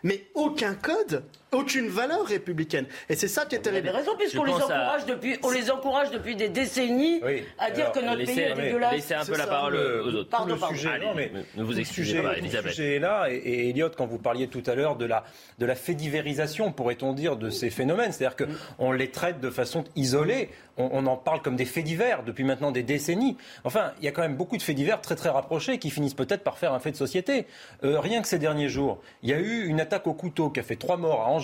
mais 0.03 0.27
aucun 0.35 0.75
code, 0.75 1.25
aucune 1.55 1.89
valeur 1.89 2.25
républicaine. 2.27 2.87
Et 3.09 3.17
c'est 3.17 3.29
ça 3.29 3.47
qui 3.47 3.55
est 3.55 3.59
Vous 3.63 3.69
avez 3.69 3.81
terrible. 3.83 3.97
raison, 3.99 4.13
puisqu'on 4.19 4.45
les, 4.45 4.53
encourage 4.53 5.07
depuis, 5.07 5.39
on 5.43 5.51
les 5.51 5.71
encourage 5.71 6.11
depuis 6.11 6.37
des 6.37 6.49
décennies 6.49 7.21
à 7.59 7.71
dire 7.71 7.93
que 7.93 8.01
notre 8.01 8.25
pays 8.25 8.41
est 8.41 8.55
dégueulasse. 8.55 8.93
laissez 8.93 9.15
un 9.15 9.25
peu 9.25 9.37
la 9.37 9.47
parole 9.47 9.75
aux 9.77 10.15
autres. 10.15 10.31
Pardon, 10.31 10.55
le 10.55 10.61
pardon. 10.61 10.75
sujet, 10.75 10.89
Allez, 10.91 11.07
non, 11.07 11.15
mais 11.15 11.31
ne- 11.57 11.63
vous 11.63 11.73
le 11.73 11.79
excusez 11.81 12.09
sujet- 12.11 12.23
pas, 12.23 12.29
tout 12.31 12.35
le 12.35 12.39
Elisabeth. 12.41 12.73
sujet 12.73 12.97
est 12.97 12.99
là. 12.99 13.27
Et, 13.31 13.37
et 13.37 13.69
Elliot, 13.71 13.91
quand 13.97 14.07
vous 14.07 14.19
parliez 14.19 14.49
tout 14.49 14.63
à 14.67 14.75
l'heure 14.75 14.97
de 14.97 15.05
la, 15.07 15.25
de 15.59 15.67
la 15.67 15.75
fédivérisation, 15.75 16.73
pourrait-on 16.73 17.13
dire, 17.13 17.37
de 17.37 17.51
ces 17.51 17.71
phénomènes, 17.71 18.13
c'est-à-dire 18.13 18.37
qu'on 18.79 18.93
les 18.93 19.11
traite 19.11 19.41
de 19.41 19.51
façon 19.51 19.85
isolée, 19.97 20.51
on, 20.77 20.89
on 20.93 21.07
en 21.07 21.17
parle 21.17 21.41
comme 21.43 21.57
des 21.57 21.65
faits 21.65 21.85
divers 21.85 22.23
depuis 22.25 22.45
maintenant 22.45 22.73
des 22.73 22.83
décennies. 22.83 23.37
Enfin, 23.65 23.93
il 24.01 24.05
y 24.05 24.09
a 24.09 24.13
quand 24.13 24.23
même 24.23 24.37
beaucoup 24.37 24.57
de 24.57 24.63
faits 24.63 24.75
divers 24.77 25.01
très 25.01 25.15
très 25.15 25.29
rapprochés 25.29 25.79
qui 25.79 25.91
finissent 25.91 26.15
peut-être 26.15 26.43
par 26.43 26.59
faire 26.59 26.73
un 26.73 26.81
fait 26.81 26.91
de 26.91 26.97
société. 26.97 27.47
Euh, 27.85 28.01
rien 28.01 28.23
que 28.23 28.29
ces 28.29 28.39
derniers 28.39 28.69
jours, 28.69 29.01
il 29.23 29.31
y 29.31 29.33
a 29.33 29.39
eu 29.39 29.67
une 29.67 29.81
attaque 29.81 30.07
au 30.07 30.15
couteau 30.15 30.51
qui 30.51 30.61
a 30.61 30.63
fait 30.63 30.77
trois 30.77 30.97
morts 30.97 31.23
à 31.23 31.27
Angers. 31.29 31.44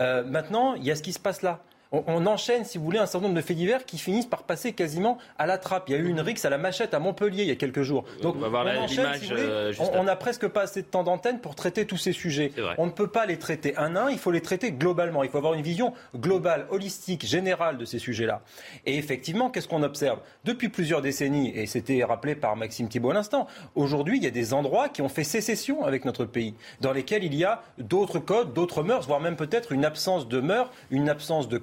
Euh, 0.00 0.24
maintenant, 0.24 0.74
il 0.74 0.84
y 0.84 0.90
a 0.90 0.96
ce 0.96 1.02
qui 1.02 1.12
se 1.12 1.18
passe 1.18 1.42
là. 1.42 1.62
On, 1.92 2.04
on 2.06 2.26
enchaîne, 2.26 2.64
si 2.64 2.78
vous 2.78 2.84
voulez, 2.84 2.98
un 3.00 3.06
certain 3.06 3.26
nombre 3.26 3.36
de 3.40 3.44
faits 3.44 3.56
divers 3.56 3.84
qui 3.84 3.98
finissent 3.98 4.26
par 4.26 4.44
passer 4.44 4.72
quasiment 4.72 5.18
à 5.38 5.46
la 5.46 5.58
trappe. 5.58 5.88
Il 5.88 5.92
y 5.92 5.94
a 5.96 5.98
eu 5.98 6.06
une 6.08 6.20
rixe 6.20 6.44
à 6.44 6.50
la 6.50 6.56
machette 6.58 6.94
à 6.94 7.00
Montpellier 7.00 7.42
il 7.42 7.48
y 7.48 7.52
a 7.52 7.56
quelques 7.56 7.82
jours. 7.82 8.04
Donc, 8.22 8.36
On 8.36 8.38
va 8.38 8.48
voir 8.48 8.64
la- 8.64 8.80
enchaîne, 8.80 8.98
l'image, 9.04 9.18
si 9.18 9.24
vous 9.26 9.30
voulez. 9.30 9.42
euh, 9.44 9.72
on- 9.94 10.04
n'a 10.04 10.14
presque 10.16 10.46
pas 10.46 10.62
assez 10.62 10.82
de 10.82 10.86
temps 10.86 11.02
d'antenne 11.02 11.40
pour 11.40 11.54
traiter 11.56 11.86
tous 11.86 11.96
ces 11.96 12.12
sujets. 12.12 12.52
On 12.78 12.86
ne 12.86 12.90
peut 12.92 13.08
pas 13.08 13.26
les 13.26 13.38
traiter 13.38 13.76
un 13.76 13.96
à 13.96 14.02
un, 14.02 14.10
il 14.10 14.18
faut 14.18 14.30
les 14.30 14.40
traiter 14.40 14.70
globalement. 14.72 15.24
Il 15.24 15.30
faut 15.30 15.38
avoir 15.38 15.54
une 15.54 15.62
vision 15.62 15.92
globale, 16.16 16.66
holistique, 16.70 17.26
générale 17.26 17.76
de 17.76 17.84
ces 17.84 17.98
sujets-là. 17.98 18.42
Et 18.86 18.96
effectivement, 18.96 19.50
qu'est-ce 19.50 19.66
qu'on 19.68 19.82
observe? 19.82 20.20
Depuis 20.44 20.68
plusieurs 20.68 21.02
décennies, 21.02 21.52
et 21.56 21.66
c'était 21.66 22.04
rappelé 22.04 22.34
par 22.36 22.54
Maxime 22.56 22.88
Thibault 22.88 23.10
à 23.10 23.14
l'instant, 23.14 23.48
aujourd'hui, 23.74 24.16
il 24.18 24.22
y 24.22 24.28
a 24.28 24.30
des 24.30 24.54
endroits 24.54 24.88
qui 24.88 25.02
ont 25.02 25.08
fait 25.08 25.24
sécession 25.24 25.84
avec 25.84 26.04
notre 26.04 26.24
pays, 26.24 26.54
dans 26.80 26.92
lesquels 26.92 27.24
il 27.24 27.34
y 27.34 27.44
a 27.44 27.62
d'autres 27.78 28.20
codes, 28.20 28.52
d'autres 28.54 28.82
mœurs, 28.84 29.06
voire 29.06 29.20
même 29.20 29.36
peut-être 29.36 29.72
une 29.72 29.84
absence 29.84 30.28
de 30.28 30.40
mœurs, 30.40 30.70
une 30.90 31.08
absence 31.08 31.48
de 31.48 31.58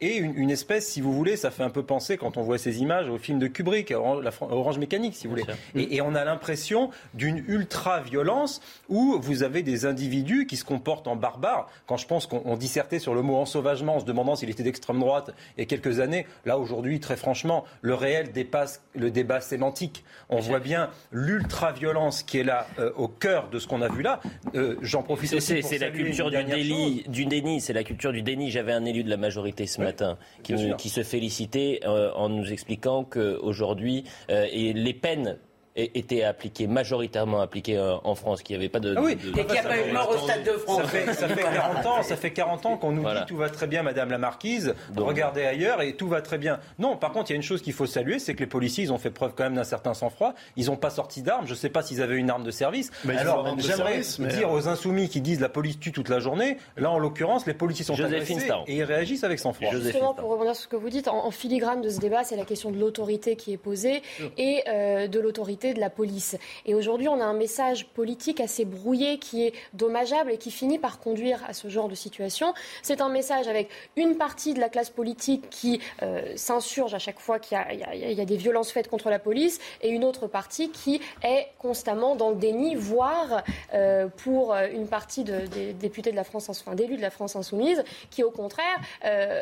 et 0.00 0.16
une, 0.16 0.34
une 0.36 0.50
espèce, 0.50 0.88
si 0.88 1.00
vous 1.00 1.12
voulez, 1.12 1.36
ça 1.36 1.50
fait 1.50 1.62
un 1.62 1.70
peu 1.70 1.82
penser 1.82 2.16
quand 2.16 2.36
on 2.36 2.42
voit 2.42 2.58
ces 2.58 2.80
images 2.80 3.08
au 3.08 3.18
film 3.18 3.38
de 3.38 3.46
Kubrick, 3.46 3.90
Orange, 3.90 4.22
la 4.22 4.30
Fran- 4.30 4.50
Orange 4.50 4.78
Mécanique, 4.78 5.14
si 5.16 5.26
vous 5.26 5.30
voulez. 5.34 5.44
Et, 5.74 5.96
et 5.96 6.00
on 6.02 6.14
a 6.14 6.24
l'impression 6.24 6.90
d'une 7.14 7.44
ultra-violence 7.48 8.60
où 8.88 9.18
vous 9.20 9.42
avez 9.42 9.62
des 9.62 9.86
individus 9.86 10.46
qui 10.46 10.56
se 10.56 10.64
comportent 10.64 11.06
en 11.08 11.16
barbares. 11.16 11.68
Quand 11.86 11.96
je 11.96 12.06
pense 12.06 12.26
qu'on 12.26 12.42
on 12.44 12.56
dissertait 12.56 12.98
sur 12.98 13.14
le 13.14 13.22
mot 13.22 13.36
ensauvagement 13.36 13.96
en 13.96 14.00
se 14.00 14.04
demandant 14.04 14.36
s'il 14.36 14.50
était 14.50 14.62
d'extrême 14.62 15.00
droite 15.00 15.30
il 15.56 15.60
y 15.60 15.62
a 15.62 15.66
quelques 15.66 16.00
années, 16.00 16.26
là 16.44 16.58
aujourd'hui, 16.58 17.00
très 17.00 17.16
franchement, 17.16 17.64
le 17.82 17.94
réel 17.94 18.32
dépasse 18.32 18.82
le 18.94 19.10
débat 19.10 19.40
sémantique. 19.40 20.04
On 20.28 20.38
voit 20.40 20.60
bien 20.60 20.90
l'ultra-violence 21.12 22.22
qui 22.22 22.38
est 22.38 22.44
là 22.44 22.66
euh, 22.78 22.90
au 22.96 23.08
cœur 23.08 23.48
de 23.50 23.58
ce 23.58 23.66
qu'on 23.66 23.82
a 23.82 23.88
vu 23.88 24.02
là. 24.02 24.20
Euh, 24.54 24.76
J'en 24.82 25.02
profite 25.02 25.32
aussi 25.34 25.54
pour 25.60 25.68
c'est 25.68 25.78
la 25.78 25.90
culture 25.90 26.30
déni, 26.30 27.04
du 27.08 27.26
déni. 27.26 27.60
C'est 27.60 27.72
la 27.72 27.84
culture 27.84 28.12
du 28.12 28.22
déni. 28.22 28.50
J'avais 28.50 28.72
un 28.72 28.84
élu 28.84 29.02
de 29.04 29.10
la 29.10 29.16
majorité 29.16 29.49
ce 29.66 29.80
matin 29.80 30.18
qui, 30.42 30.88
se 30.88 31.02
félicitait 31.02 31.80
euh, 31.84 32.12
en 32.14 32.28
nous 32.28 32.52
expliquant 32.52 33.04
qu'aujourd'hui, 33.04 34.04
et 34.28 34.72
les 34.72 34.94
peines 34.94 35.38
é- 35.76 35.98
étaient 35.98 36.22
appliquées, 36.24 36.66
majoritairement 36.66 37.40
appliquées 37.40 37.76
euh, 37.78 37.94
en 38.04 38.14
France, 38.14 38.42
qu'il 38.42 38.56
n'y 38.56 38.62
avait 38.62 38.68
pas 38.68 38.80
de... 38.80 38.94
Ah 38.96 39.00
oui. 39.02 39.16
de- 39.16 39.28
Et 39.38 39.44
qu'il 39.44 39.52
n'y 39.52 39.58
a 39.58 39.62
pas 39.62 39.78
eu 39.78 39.88
de 39.88 39.92
mort 39.92 40.10
au 40.10 40.18
Stade 40.18 40.44
de 40.44 40.52
France. 40.52 40.82
Ça 40.82 40.88
fait, 40.88 41.12
ça 41.14 41.28
fait 41.28 41.42
40 41.42 41.86
ans, 41.86 42.02
ça 42.02 42.16
fait 42.16 42.30
40 42.32 42.66
ans 42.66 42.76
qu'on 42.76 42.92
nous 42.92 43.02
Voilà. 43.02 43.20
dit 43.20 43.26
tout 43.26 43.36
va 43.36 43.48
très 43.50 43.66
bien, 43.66 43.82
Madame 43.82 44.10
la 44.10 44.18
Marquise. 44.18 44.74
Donc- 44.94 45.06
regardez 45.08 45.44
ailleurs 45.44 45.82
et 45.82 45.94
tout 45.94 46.08
va 46.08 46.22
très 46.22 46.38
bien. 46.38 46.58
Non, 46.78 46.96
par 46.96 47.12
contre, 47.12 47.30
il 47.30 47.34
y 47.34 47.34
a 47.34 47.36
une 47.36 47.42
chose 47.42 47.62
qu'il 47.62 47.72
faut 47.72 47.86
saluer, 47.86 48.18
c'est 48.18 48.34
que 48.34 48.40
les 48.40 48.46
policiers, 48.46 48.84
ils 48.84 48.92
ont 48.92 48.98
fait 48.98 49.10
preuve 49.10 49.32
quand 49.36 49.44
même 49.44 49.54
d'un 49.54 49.64
certain 49.64 49.94
sang-froid. 49.94 50.34
Ils 50.56 50.66
n'ont 50.66 50.76
pas 50.76 50.90
sorti 50.90 51.22
d'armes. 51.22 51.46
Je 51.46 51.52
ne 51.52 51.56
sais 51.56 51.68
pas 51.70 51.82
s'ils 51.82 52.02
avaient 52.02 52.16
une 52.16 52.30
arme 52.30 52.42
de 52.44 52.50
service. 52.50 52.90
Mais 53.04 53.16
Alors, 53.16 53.46
j'aimerais 53.58 54.00
mais- 54.18 54.28
dire 54.28 54.50
aux 54.50 54.68
insoumis 54.68 55.08
qui 55.08 55.20
disent 55.20 55.40
la 55.40 55.48
police 55.48 55.78
tue 55.78 55.92
toute 55.92 56.08
la 56.08 56.20
journée. 56.20 56.56
Là, 56.76 56.90
en 56.90 56.98
l'occurrence, 56.98 57.46
les 57.46 57.54
policiers 57.54 57.84
sont 57.84 57.94
agressés 58.00 58.38
et 58.66 58.76
ils 58.76 58.84
réagissent 58.84 59.24
avec 59.24 59.38
sang-froid. 59.38 59.70
Justement, 59.72 60.14
pour 60.14 60.30
rebondir 60.30 60.54
sur 60.54 60.64
ce 60.64 60.68
que 60.68 60.76
vous 60.76 60.90
dites, 60.90 61.08
en, 61.08 61.26
en 61.26 61.30
filigrane 61.30 61.80
de 61.82 61.88
ce 61.90 61.98
débat, 62.00 62.24
c'est 62.24 62.36
la 62.36 62.44
question 62.44 62.70
de 62.70 62.78
l'autorité 62.78 63.36
qui 63.36 63.52
est 63.52 63.56
posée 63.56 64.02
et 64.38 64.62
euh, 64.68 65.06
de 65.08 65.20
l'autorité 65.20 65.59
de 65.60 65.80
la 65.80 65.90
police. 65.90 66.36
Et 66.66 66.74
aujourd'hui, 66.74 67.08
on 67.08 67.20
a 67.20 67.24
un 67.24 67.34
message 67.34 67.86
politique 67.88 68.40
assez 68.40 68.64
brouillé 68.64 69.18
qui 69.18 69.46
est 69.46 69.52
dommageable 69.74 70.32
et 70.32 70.38
qui 70.38 70.50
finit 70.50 70.78
par 70.78 70.98
conduire 71.00 71.42
à 71.46 71.52
ce 71.52 71.68
genre 71.68 71.88
de 71.88 71.94
situation. 71.94 72.54
C'est 72.82 73.00
un 73.00 73.08
message 73.08 73.46
avec 73.48 73.68
une 73.96 74.16
partie 74.16 74.54
de 74.54 74.60
la 74.60 74.68
classe 74.68 74.90
politique 74.90 75.50
qui 75.50 75.80
euh, 76.02 76.32
s'insurge 76.36 76.94
à 76.94 76.98
chaque 76.98 77.20
fois 77.20 77.38
qu'il 77.38 77.58
y 77.58 78.20
a- 78.20 78.24
des 78.24 78.36
violences 78.36 78.70
faites 78.72 78.88
contre 78.88 79.10
la 79.10 79.18
police 79.18 79.58
et 79.82 79.88
une 79.90 80.04
autre 80.04 80.26
partie 80.26 80.70
qui 80.70 81.00
est 81.22 81.48
constamment 81.58 82.16
dans 82.16 82.30
le 82.30 82.36
déni, 82.36 82.74
voire 82.74 83.42
euh, 83.74 84.08
pour 84.24 84.54
euh, 84.54 84.66
une 84.72 84.86
partie 84.88 85.24
de- 85.24 85.46
des 85.46 85.72
députés 85.72 86.10
de 86.10 86.16
la 86.16 86.24
France, 86.24 86.48
enfin 86.48 86.74
d'élus 86.74 86.96
de 86.96 87.02
la 87.02 87.10
France 87.10 87.36
insoumise, 87.36 87.84
qui 88.10 88.22
au 88.24 88.30
contraire 88.30 88.78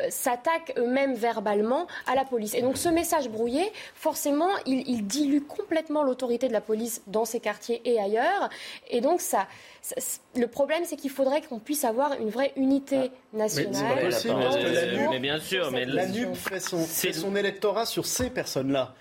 s'attaquent 0.09 0.73
eux-mêmes 0.77 1.13
verbalement 1.13 1.87
à 2.07 2.15
la 2.15 2.25
police. 2.25 2.53
Et 2.53 2.61
donc 2.61 2.77
ce 2.77 2.89
message 2.89 3.29
brouillé, 3.29 3.71
forcément, 3.95 4.49
il, 4.65 4.87
il 4.87 5.05
dilue 5.05 5.41
complètement 5.41 6.03
l'autorité 6.09 6.47
de 6.47 6.53
la 6.53 6.61
police 6.61 7.01
dans 7.07 7.23
ces 7.25 7.39
quartiers 7.39 7.81
et 7.85 7.99
ailleurs. 7.99 8.49
Et 8.89 8.99
donc 9.01 9.21
ça, 9.21 9.47
ça- 9.81 9.95
le 10.35 10.47
problème, 10.47 10.83
c'est 10.85 10.95
qu'il 10.97 11.09
faudrait 11.11 11.41
qu'on 11.41 11.59
puisse 11.59 11.85
avoir 11.85 12.13
une 12.19 12.29
vraie 12.29 12.51
unité 12.57 13.11
nationale. 13.33 13.73
c'est 13.75 13.95
pas 13.95 14.01
possible, 14.05 14.33
dans 14.33 14.39
parce 14.41 14.57
que 14.57 14.61
la 15.01 15.09
mais 15.09 15.19
bien 15.19 15.39
sûr, 15.39 15.71
mais 15.71 15.85
La 15.85 16.07
NUP 16.07 16.35
fait 16.35 16.59
son, 16.59 16.79
C'est- 16.85 17.07
fait 17.07 17.13
son 17.13 17.35
électorat 17.35 17.85
sur 17.85 18.05
ces 18.05 18.29
personnes-là. 18.29 18.93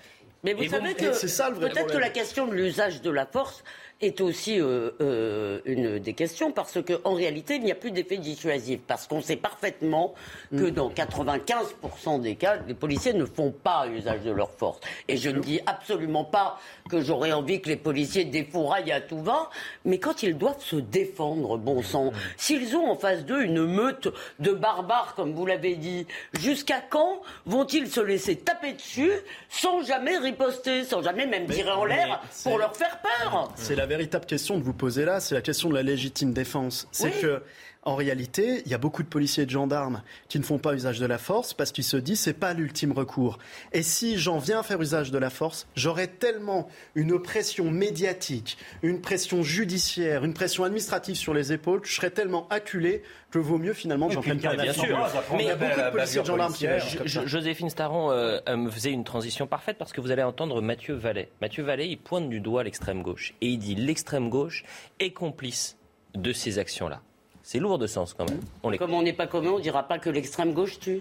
Mais 0.45 0.53
vous 0.55 0.63
Et 0.63 0.69
savez 0.69 0.91
vous- 0.91 0.95
que 0.95 1.59
peut-être 1.59 1.93
que 1.93 1.99
la 1.99 2.11
question 2.11 2.47
de 2.47 2.53
l'usage 2.55 3.03
de 3.03 3.11
la 3.11 3.27
force 3.27 3.65
est 4.01 4.21
aussi 4.21 4.61
euh, 4.61 4.91
euh, 5.01 5.61
une 5.65 5.99
des 5.99 6.13
questions 6.13 6.53
parce 6.53 6.79
qu'en 6.83 7.15
réalité, 7.15 7.57
il 7.57 7.65
n'y 7.65 7.73
a 7.73 7.75
plus 7.75 7.91
d'effet 7.91 8.19
dissuasif 8.19 8.81
parce 8.87 9.07
qu'on 9.07 9.21
sait 9.21 9.37
parfaitement 9.37 10.15
que 10.51 10.69
Mm. 10.69 10.71
dans 10.71 10.91
95% 10.91 12.21
des 12.21 12.37
cas, 12.37 12.59
les 12.67 12.75
policiers 12.75 13.13
ne 13.13 13.25
font 13.25 13.51
pas 13.51 13.87
usage 13.89 14.23
de 14.23 14.31
leur 14.31 14.51
force. 14.51 14.81
Et 15.09 15.17
je 15.17 15.31
ne 15.31 15.41
dis 15.41 15.61
absolument 15.67 16.25
pas 16.25 16.59
que 16.89 17.01
j'aurais 17.01 17.33
envie 17.33 17.61
que 17.61 17.69
les 17.69 17.77
policiers 17.77 18.25
défouraillent 18.25 18.93
à 18.93 19.01
tout 19.01 19.21
va, 19.21 19.51
mais 19.85 19.99
quand 19.99 20.23
ils 20.23 20.37
doivent 20.37 20.63
se 20.63 20.77
défendre, 20.77 21.59
bon 21.59 21.83
sang, 21.83 22.13
s'ils 22.37 22.77
ont 22.77 22.91
en 22.91 22.97
face 22.97 23.25
d'eux 23.25 23.43
une 23.43 23.65
meute 23.65 24.09
de 24.39 24.53
barbares, 24.53 25.15
comme 25.17 25.33
vous 25.33 25.47
l'avez 25.47 25.75
dit, 25.75 26.07
jusqu'à 26.41 26.81
quand 26.81 27.21
vont-ils 27.47 27.89
se 27.89 28.01
laisser 28.01 28.37
taper 28.37 28.75
dessus 28.75 29.13
sans 29.49 29.83
jamais 29.85 30.17
riposter, 30.19 30.85
sans 30.85 31.03
jamais 31.03 31.27
même 31.27 31.47
tirer 31.47 31.71
en 31.71 31.85
l'air 31.85 32.21
pour 32.43 32.59
leur 32.59 32.77
faire 32.77 33.01
peur? 33.01 33.53
C'est 33.57 33.77
la 33.77 33.87
véritable 33.89 34.27
question 34.27 34.59
de 34.59 34.63
vous 34.63 34.73
poser 34.73 35.05
là, 35.05 35.19
c'est 35.21 35.35
la 35.35 35.43
question 35.43 35.69
de 35.69 35.75
la 35.75 35.83
légitime 35.83 36.33
défense. 36.33 36.87
C'est 36.93 37.07
Oui. 37.07 37.21
que 37.23 37.43
en 37.89 37.97
réalité, 37.97 38.61
il 38.67 38.71
y 38.71 38.75
a 38.75 38.79
beaucoup 38.79 39.03
de 39.03 39.09
policiers 39.09 39.45
et 39.45 39.47
de 39.47 39.51
gendarmes 39.51 40.03
qui 40.29 40.39
ne 40.39 40.45
font 40.45 40.59
pas 40.59 40.75
usage 40.75 40.99
de 41.01 41.07
la 41.07 41.17
force 41.17 41.55
parce 41.55 41.73
qu'ils 41.73 41.85
se 41.85 41.97
disent 41.97 42.21
c'est 42.21 42.35
pas 42.35 42.53
l'ultime 42.53 42.93
recours. 42.93 43.39
Et 43.73 43.83
si 43.83 44.19
j'en 44.19 44.37
viens 44.37 44.61
à 44.61 44.63
faire 44.63 44.79
usage 44.81 45.11
de 45.11 45.17
la 45.17 45.31
force, 45.31 45.67
j'aurai 45.75 46.07
tellement 46.07 46.69
une 46.95 47.19
pression 47.19 47.71
médiatique, 47.71 48.59
une 48.83 49.01
pression 49.01 49.43
judiciaire, 49.43 50.23
une 50.25 50.35
pression 50.35 50.65
administrative 50.65 51.17
sur 51.17 51.33
les 51.33 51.51
épaules, 51.55 51.81
que 51.81 51.89
je 51.89 51.95
serai 51.95 52.11
tellement 52.11 52.47
acculé 52.51 53.03
que 53.31 53.39
vaut 53.39 53.57
mieux 53.57 53.73
finalement 53.73 54.09
que 54.09 54.15
j'en 54.15 54.21
prenne 54.21 54.41
pas 54.41 54.55
bien 54.55 54.67
la 54.67 54.73
sûr. 54.75 55.09
force. 55.09 55.15
Mais 55.33 55.45
il 55.45 55.47
y 55.47 55.51
a 55.51 55.57
beaucoup 55.57 55.81
de 55.81 55.91
policiers 55.91 56.19
et 56.19 56.23
de 56.23 56.27
gendarmes 56.27 56.53
qui. 56.53 56.67
Joséphine 57.07 57.71
Staron 57.71 58.11
euh, 58.11 58.39
euh, 58.51 58.57
me 58.59 58.71
faisait 58.71 58.93
une 58.93 59.05
transition 59.05 59.47
parfaite 59.47 59.79
parce 59.79 59.95
que 59.95 60.03
vous 60.03 60.11
allez 60.11 60.23
entendre 60.23 60.61
Mathieu 60.61 60.95
Vallet. 60.95 61.31
Mathieu 61.41 61.65
Vallet, 61.65 61.89
il 61.89 61.97
pointe 61.97 62.29
du 62.29 62.41
doigt 62.41 62.65
l'extrême 62.65 63.03
gauche 63.03 63.33
et 63.41 63.47
il 63.47 63.59
dit 63.59 63.75
l'extrême 63.75 64.29
gauche 64.29 64.65
est 65.01 65.13
complice 65.13 65.79
de 66.15 66.35
ces 66.35 66.59
actions-là. 66.59 67.01
C'est 67.51 67.61
lourd 67.61 67.79
de 67.79 67.87
sens 67.87 68.13
quand 68.13 68.29
même. 68.29 68.41
On. 68.63 68.77
Comme 68.77 68.93
on 68.93 69.03
n'est 69.03 69.15
pas 69.15 69.27
commun, 69.27 69.53
on 69.53 69.59
dira 69.59 69.89
pas 69.89 69.99
que 69.99 70.11
l'extrême 70.11 70.53
gauche 70.53 70.79
tue. 70.81 71.01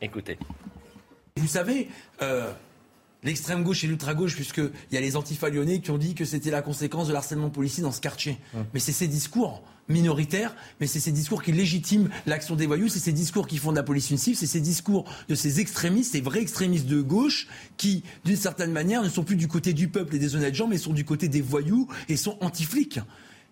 Écoutez. 0.00 0.38
Vous 1.36 1.46
savez, 1.46 1.88
euh, 2.22 2.50
l'extrême 3.22 3.62
gauche 3.62 3.84
et 3.84 3.86
l'ultra 3.86 4.14
gauche, 4.14 4.34
puisqu'il 4.34 4.70
y 4.92 4.96
a 4.96 5.00
les 5.02 5.14
antifa 5.14 5.50
lyonnais 5.50 5.80
qui 5.82 5.90
ont 5.90 5.98
dit 5.98 6.14
que 6.14 6.24
c'était 6.24 6.50
la 6.50 6.62
conséquence 6.62 7.08
de 7.08 7.12
l'harcèlement 7.12 7.50
policier 7.50 7.82
dans 7.82 7.92
ce 7.92 8.00
quartier. 8.00 8.38
Mais 8.72 8.80
c'est 8.80 8.92
ces 8.92 9.08
discours 9.08 9.62
minoritaires, 9.90 10.56
mais 10.80 10.86
c'est 10.86 11.00
ces 11.00 11.12
discours 11.12 11.42
qui 11.42 11.52
légitiment 11.52 12.08
l'action 12.24 12.56
des 12.56 12.64
voyous, 12.64 12.88
c'est 12.88 12.98
ces 12.98 13.12
discours 13.12 13.46
qui 13.46 13.58
font 13.58 13.70
de 13.70 13.76
la 13.76 13.82
police 13.82 14.08
une 14.08 14.16
cible, 14.16 14.38
c'est 14.38 14.46
ces 14.46 14.62
discours 14.62 15.04
de 15.28 15.34
ces 15.34 15.60
extrémistes, 15.60 16.12
ces 16.12 16.22
vrais 16.22 16.40
extrémistes 16.40 16.86
de 16.86 17.02
gauche, 17.02 17.46
qui, 17.76 18.04
d'une 18.24 18.36
certaine 18.36 18.72
manière, 18.72 19.02
ne 19.02 19.10
sont 19.10 19.22
plus 19.22 19.36
du 19.36 19.48
côté 19.48 19.74
du 19.74 19.88
peuple 19.88 20.16
et 20.16 20.18
des 20.18 20.34
honnêtes 20.34 20.54
gens, 20.54 20.66
mais 20.66 20.78
sont 20.78 20.94
du 20.94 21.04
côté 21.04 21.28
des 21.28 21.42
voyous 21.42 21.88
et 22.08 22.16
sont 22.16 22.38
anti-flics. 22.40 23.00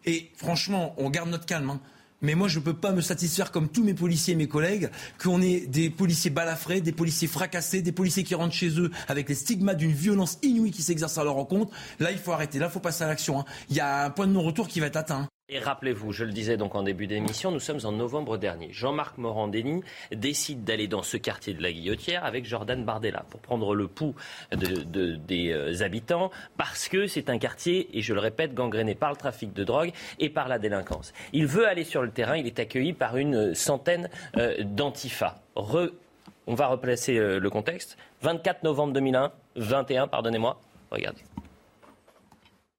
Et 0.07 0.31
franchement, 0.35 0.95
on 0.97 1.11
garde 1.11 1.29
notre 1.29 1.45
calme. 1.45 1.69
hein. 1.69 1.81
Mais 2.23 2.35
moi, 2.35 2.49
je 2.49 2.59
ne 2.59 2.65
peux 2.65 2.75
pas 2.75 2.93
me 2.93 3.01
satisfaire, 3.01 3.51
comme 3.51 3.69
tous 3.69 3.85
mes 3.85 3.95
policiers 3.95 4.35
et 4.35 4.37
mes 4.37 4.49
collègues, 4.49 4.91
qu'on 5.23 5.43
ait 5.43 5.67
des 5.67 5.91
policiers 5.91 6.31
balafrés, 6.31 6.81
des 6.81 6.93
policiers 6.93 7.29
fracassés, 7.29 7.83
des 7.83 7.93
policiers 7.93 8.25
qui 8.25 8.35
rentrent 8.35 8.55
chez 8.55 8.79
eux 8.79 8.91
avec 9.09 9.29
les 9.29 9.35
stigmates 9.35 9.77
d'une 9.77 9.93
violence 9.93 10.39
inouïe 10.43 10.71
qui 10.71 10.83
s'exerce 10.83 11.19
à 11.19 11.25
leur 11.25 11.35
rencontre. 11.35 11.73
Là, 11.99 12.13
il 12.13 12.19
faut 12.19 12.33
arrêter. 12.33 12.59
Là, 12.59 12.67
il 12.67 12.73
faut 12.73 12.81
passer 12.81 13.05
à 13.05 13.09
l'action. 13.09 13.41
hein. 13.41 13.45
Il 13.71 13.77
y 13.77 13.81
a 13.81 14.05
un 14.05 14.11
point 14.11 14.27
de 14.27 14.33
non-retour 14.33 14.69
qui 14.69 14.81
va 14.81 14.87
être 14.87 14.97
atteint. 14.97 15.29
Et 15.55 15.59
rappelez-vous, 15.59 16.13
je 16.13 16.25
le 16.25 16.33
disais 16.33 16.57
donc 16.57 16.75
en 16.75 16.83
début 16.83 17.07
d'émission, 17.07 17.51
nous 17.51 17.61
sommes 17.61 17.81
en 17.85 17.93
novembre 17.93 18.39
dernier. 18.39 18.73
Jean-Marc 18.73 19.19
Morandini 19.19 19.83
décide 20.11 20.65
d'aller 20.65 20.89
dans 20.89 21.03
ce 21.03 21.19
quartier 21.19 21.53
de 21.53 21.63
la 21.63 21.71
Guillotière 21.71 22.25
avec 22.25 22.47
Jordan 22.47 22.83
Bardella 22.87 23.27
pour 23.29 23.39
prendre 23.41 23.75
le 23.75 23.87
pouls 23.87 24.15
de- 24.51 24.83
de- 24.83 25.17
des 25.17 25.53
euh, 25.53 25.83
habitants 25.85 26.31
parce 26.57 26.89
que 26.89 27.07
c'est 27.07 27.29
un 27.29 27.37
quartier, 27.37 27.87
et 27.93 28.01
je 28.01 28.15
le 28.15 28.21
répète, 28.21 28.55
gangréné 28.55 28.95
par 28.95 29.11
le 29.11 29.17
trafic 29.17 29.53
de 29.53 29.63
drogue 29.63 29.93
et 30.19 30.31
par 30.31 30.49
la 30.49 30.59
délinquance. 30.59 31.13
Il 31.35 31.47
veut 31.47 31.69
aller 31.69 31.85
sur 31.85 32.01
le 32.01 32.11
terrain, 32.11 32.39
il 32.39 32.47
est 32.47 32.59
accueilli 32.59 32.95
par 32.95 33.19
une 33.19 33.55
centaine 33.55 34.09
euh, 34.39 34.55
d'antifa. 34.65 35.43
On 35.55 36.55
va 36.55 36.67
replacer 36.69 37.19
euh, 37.19 37.39
le 37.39 37.51
contexte. 37.51 37.99
24 38.23 38.63
novembre 38.65 38.95
2001, 38.95 39.33
21, 39.57 40.09
pardonnez-moi, 40.09 40.59
regardez. 40.91 41.21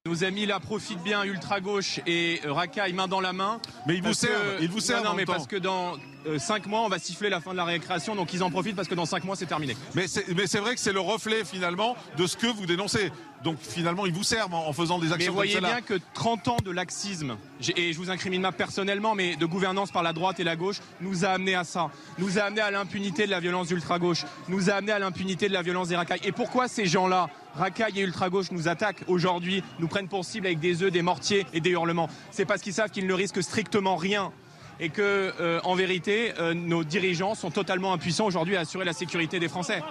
Nos 0.06 0.26
amis 0.26 0.46
là 0.46 0.60
profitent 0.60 1.02
bien, 1.02 1.24
ultra 1.24 1.62
gauche 1.62 2.02
et 2.06 2.42
euh, 2.46 2.52
racaille 2.52 2.92
main 2.92 3.08
dans 3.08 3.22
la 3.22 3.32
main. 3.32 3.62
Mais 3.88 3.96
ils 3.96 4.04
vous 4.04 4.14
servent, 4.14 4.58
ils 4.60 4.68
vous 4.68 4.82
servent 4.82 5.06
Non, 5.06 5.14
mais 5.14 5.24
temps. 5.24 5.32
parce 5.32 5.48
que 5.48 5.56
dans 5.56 5.94
5 6.38 6.68
mois, 6.68 6.82
on 6.82 6.90
va 6.90 7.00
siffler 7.00 7.30
la 7.30 7.42
fin 7.42 7.52
de 7.52 7.58
la 7.58 7.66
récréation, 7.66 8.16
donc 8.16 8.34
ils 8.34 8.44
en 8.44 8.50
profitent 8.50 8.76
parce 8.76 8.88
que 8.88 8.96
dans 8.96 9.06
5 9.06 9.24
mois, 9.24 9.36
c'est 9.36 9.46
terminé. 9.46 9.76
Mais 9.96 10.08
c'est 10.08 10.28
mais 10.30 10.46
vrai 10.60 10.76
que 10.76 10.82
c'est 10.82 10.94
le 10.94 11.00
reflet 11.00 11.44
finalement 11.46 11.96
de 12.18 12.28
ce 12.28 12.38
que 12.38 12.48
vous 12.48 12.66
dénoncez. 12.66 13.12
Donc 13.44 13.58
finalement, 13.60 14.06
ils 14.06 14.14
vous 14.14 14.24
servent 14.24 14.54
en, 14.54 14.68
en 14.68 14.74
faisant 14.74 15.00
des 15.00 15.08
Mais 15.08 15.14
actions 15.16 15.32
vous 15.32 15.38
voyez 15.38 15.56
comme 15.56 15.66
bien 15.66 15.82
que 15.82 15.96
30 16.14 16.48
ans 16.48 16.58
de 16.64 16.72
laxisme, 16.72 17.36
et 17.76 17.92
je 17.92 17.98
vous 17.98 18.10
incrimine 18.10 18.42
pas 18.42 18.54
personnellement, 18.54 19.16
mais 19.16 19.36
de 19.36 19.46
gouvernance 19.46 19.92
par 19.92 20.02
la 20.02 20.14
droite 20.14 20.40
et 20.40 20.46
la 20.46 20.56
gauche, 20.56 20.78
nous 21.02 21.26
a 21.26 21.30
amené 21.30 21.54
à 21.56 21.66
ça. 21.66 21.90
Nous 22.20 22.40
a 22.40 22.44
amené 22.44 22.62
à 22.62 22.72
l'impunité 22.72 23.26
de 23.26 23.32
la 23.32 23.42
violence 23.42 23.70
ultra-gauche. 23.70 24.24
Nous 24.48 24.70
a 24.70 24.74
amené 24.76 24.94
à 24.94 25.00
l'impunité 25.00 25.50
de 25.50 25.54
la 25.54 25.62
violence 25.62 25.90
des 25.90 25.98
racailles. 25.98 26.22
Et 26.24 26.32
pourquoi 26.32 26.70
ces 26.70 26.86
gens-là, 26.86 27.30
racailles 27.56 28.00
et 28.00 28.04
ultra-gauche, 28.04 28.52
nous 28.52 28.70
attaquent 28.70 29.04
aujourd'hui, 29.08 29.62
nous 29.80 29.90
prennent 29.90 30.08
pour 30.08 30.24
cible 30.24 30.48
avec 30.48 30.60
des 30.60 30.82
œufs, 30.82 30.92
des 30.92 31.02
mortiers 31.02 31.46
et 31.54 31.60
des 31.60 31.72
hurlements? 31.72 32.10
C'est 32.32 32.46
parce 32.46 32.62
qu'ils 32.62 32.74
savent 32.74 32.92
qu'ils 32.92 33.08
ne 33.08 33.14
risquent 33.14 33.44
strictement 33.44 33.98
rien. 33.98 34.32
Et 34.80 34.90
que, 34.90 35.34
euh, 35.40 35.60
en 35.64 35.76
vérité, 35.76 36.34
euh, 36.40 36.54
nos 36.54 36.84
dirigeants 36.84 37.36
sont 37.36 37.52
totalement 37.52 37.94
impuissants 37.94 38.26
aujourd'hui 38.26 38.56
à 38.56 38.62
assurer 38.62 38.86
la 38.86 38.94
sécurité 38.94 39.40
des 39.40 39.48
Français. 39.48 39.82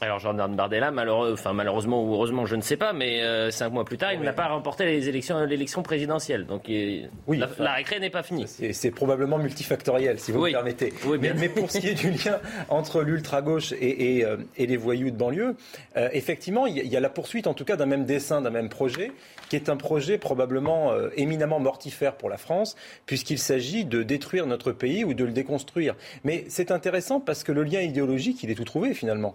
Alors 0.00 0.20
Jordan 0.20 0.54
Bardella, 0.54 0.92
malheureux, 0.92 1.32
enfin, 1.32 1.52
malheureusement 1.52 2.04
ou 2.04 2.14
heureusement, 2.14 2.46
je 2.46 2.54
ne 2.54 2.60
sais 2.60 2.76
pas, 2.76 2.92
mais 2.92 3.20
euh, 3.22 3.50
cinq 3.50 3.70
mois 3.72 3.84
plus 3.84 3.98
tard, 3.98 4.12
il 4.12 4.20
n'a 4.20 4.32
pas 4.32 4.46
remporté 4.46 4.84
les 4.84 5.08
élections, 5.08 5.44
l'élection 5.44 5.82
présidentielle. 5.82 6.46
Donc 6.46 6.68
il- 6.68 7.10
Oui, 7.26 7.38
la, 7.38 7.46
enfin, 7.46 7.64
la 7.64 7.72
récré 7.72 7.98
n'est 7.98 8.08
pas 8.10 8.22
finie. 8.22 8.46
C'est 8.46 8.90
probablement 8.92 9.38
multifactoriel, 9.38 10.20
si 10.20 10.30
vous 10.30 10.40
Oui. 10.40 10.50
me 10.50 10.54
permettez. 10.54 10.92
Oui, 11.04 11.18
mais, 11.20 11.48
pour 11.48 11.68
ce 11.68 11.78
qui 11.78 11.88
est 11.88 11.94
du 11.94 12.10
lien 12.10 12.38
entre 12.68 13.02
l'ultra-gauche 13.02 13.72
et, 13.72 14.18
et, 14.18 14.24
euh, 14.24 14.36
et 14.56 14.66
les 14.66 14.76
voyous 14.76 15.10
de 15.10 15.16
banlieue, 15.16 15.56
euh, 15.96 16.08
effectivement, 16.12 16.66
il 16.66 16.76
y, 16.76 16.80
a- 16.80 16.84
il 16.84 16.92
y 16.92 16.96
a 16.96 17.00
la 17.00 17.10
poursuite, 17.10 17.48
en 17.48 17.54
tout 17.54 17.64
cas, 17.64 17.74
d'un 17.74 17.86
même 17.86 18.04
dessin, 18.04 18.40
d'un 18.40 18.50
même 18.50 18.68
projet, 18.68 19.10
qui 19.48 19.56
est 19.56 19.68
un 19.68 19.76
projet 19.76 20.16
probablement 20.18 20.92
éminemment 21.16 21.58
mortifère 21.58 22.14
pour 22.14 22.28
la 22.28 22.36
France, 22.36 22.76
puisqu'il 23.06 23.38
s'agit 23.38 23.84
de 23.84 24.02
détruire 24.04 24.46
notre 24.46 24.70
pays 24.72 25.04
ou 25.04 25.14
de 25.14 25.24
le 25.24 25.32
déconstruire. 25.32 25.96
Mais 26.22 26.44
c'est 26.48 26.70
intéressant 26.70 27.18
parce 27.18 27.42
que 27.42 27.50
le 27.50 27.64
lien 27.64 27.80
idéologique, 27.80 28.42
il 28.44 28.50
est 28.50 28.54
tout 28.54 28.64
trouvé, 28.64 28.92
finalement. 28.94 29.34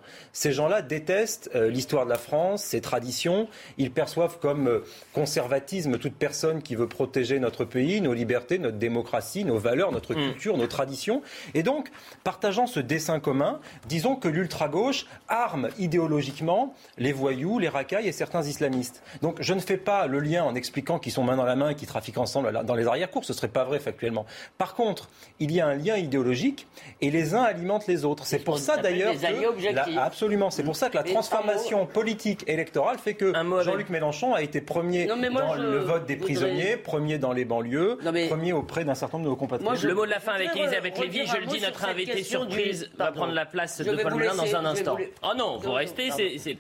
Gens-là 0.54 0.82
détestent 0.82 1.50
euh, 1.56 1.70
l'histoire 1.70 2.06
de 2.06 2.10
la 2.10 2.18
France, 2.18 2.64
ses 2.64 2.82
traditions. 2.82 3.48
Ils 3.78 3.92
perçoivent 3.92 4.40
comme 4.40 4.68
euh, 4.68 4.80
conservatisme 5.14 5.98
toute 5.98 6.16
personne 6.16 6.62
qui 6.62 6.76
veut 6.76 6.88
protéger 6.88 7.40
notre 7.40 7.66
pays, 7.66 8.02
nos 8.02 8.14
libertés, 8.14 8.60
notre 8.60 8.78
démocratie, 8.78 9.46
nos 9.46 9.58
valeurs, 9.58 9.92
notre 9.92 10.14
culture, 10.14 10.58
nos 10.58 10.68
traditions. 10.68 11.22
Et 11.54 11.64
donc, 11.64 11.90
partageant 12.24 12.68
ce 12.68 12.80
dessin 12.80 13.20
commun, 13.20 13.60
disons 13.88 14.16
que 14.16 14.28
l'ultra-gauche 14.28 15.06
arme 15.30 15.70
idéologiquement 15.80 16.74
les 16.98 17.12
voyous, 17.14 17.60
les 17.60 17.70
racailles 17.70 18.08
et 18.08 18.12
certains 18.12 18.44
islamistes. 18.44 19.02
Donc, 19.22 19.38
je 19.42 19.54
ne 19.54 19.60
fais 19.60 19.78
pas 19.78 20.08
le 20.08 20.20
lien 20.20 20.44
en 20.44 20.56
expliquant 20.56 21.00
qu'ils 21.00 21.12
sont 21.14 21.24
main 21.24 21.36
dans 21.38 21.46
la 21.46 21.56
main 21.56 21.70
et 21.70 21.76
qu'ils 21.76 21.88
trafiquent 21.88 22.18
ensemble 22.18 22.52
dans 22.66 22.76
les 22.76 22.88
arrière-cours. 22.88 23.26
Ce 23.26 23.34
serait 23.34 23.48
pas 23.48 23.64
vrai 23.64 23.80
factuellement. 23.80 24.26
Par 24.58 24.76
contre, 24.76 25.10
il 25.40 25.52
y 25.52 25.62
a 25.62 25.68
un 25.68 25.76
lien 25.76 25.96
idéologique 25.98 26.68
et 27.02 27.10
les 27.12 27.34
uns 27.34 27.44
alimentent 27.44 27.88
les 27.88 28.04
autres. 28.06 28.26
C'est 28.26 28.40
pour 28.40 28.58
ça 28.60 28.74
d'ailleurs 28.84 29.14
que 29.14 29.18
objectifs. 29.48 29.96
la- 29.96 30.04
absolument. 30.48 30.52
C'est 30.52 30.64
pour 30.64 30.76
ça 30.76 30.90
que 30.90 30.98
la 30.98 31.04
transformation 31.04 31.86
politique 31.86 32.44
électorale 32.48 32.98
fait 32.98 33.14
que 33.14 33.34
Jean-Luc 33.64 33.90
Mélenchon 33.90 34.34
a 34.34 34.42
été 34.42 34.62
premier 34.62 35.06
Non, 35.06 35.16
moi, 35.18 35.42
dans 35.42 35.56
je 35.56 35.62
le 35.62 35.78
vote 35.80 36.06
des 36.06 36.16
voudrais- 36.16 36.26
prisonniers, 36.34 36.78
premier 36.78 37.18
dans 37.18 37.34
les 37.34 37.46
banlieues, 37.46 37.98
Non, 38.04 38.12
mais- 38.12 38.28
premier 38.28 38.54
auprès 38.54 38.84
d'un 38.86 38.96
certain 38.96 39.18
nombre 39.18 39.26
de 39.26 39.30
nos 39.32 39.36
compatriotes. 39.36 39.84
le 39.84 39.94
mot 39.94 40.06
de 40.06 40.12
la 40.12 40.20
fin 40.20 40.34
avec 40.34 40.56
Elisabeth 40.56 41.00
Lévy, 41.00 41.26
je 41.26 41.38
le 41.38 41.46
dis, 41.46 41.62
notre 41.62 41.86
invité 41.86 42.16
du- 42.16 42.24
surprise 42.24 42.90
va 42.98 43.12
prendre 43.12 43.34
la 43.34 43.46
place 43.46 43.82
Je 43.84 43.90
de 43.92 44.02
Paul 44.02 44.16
Melun 44.16 44.36
dans 44.36 44.56
un 44.56 44.66
instant. 44.66 44.96
vous- 44.96 45.04
Oh 45.24 45.32
non, 45.38 45.58
vous 45.58 45.72
restez, 45.72 46.10
pardon. 46.10 46.24
c'est... 46.32 46.38
c'est- 46.40 46.58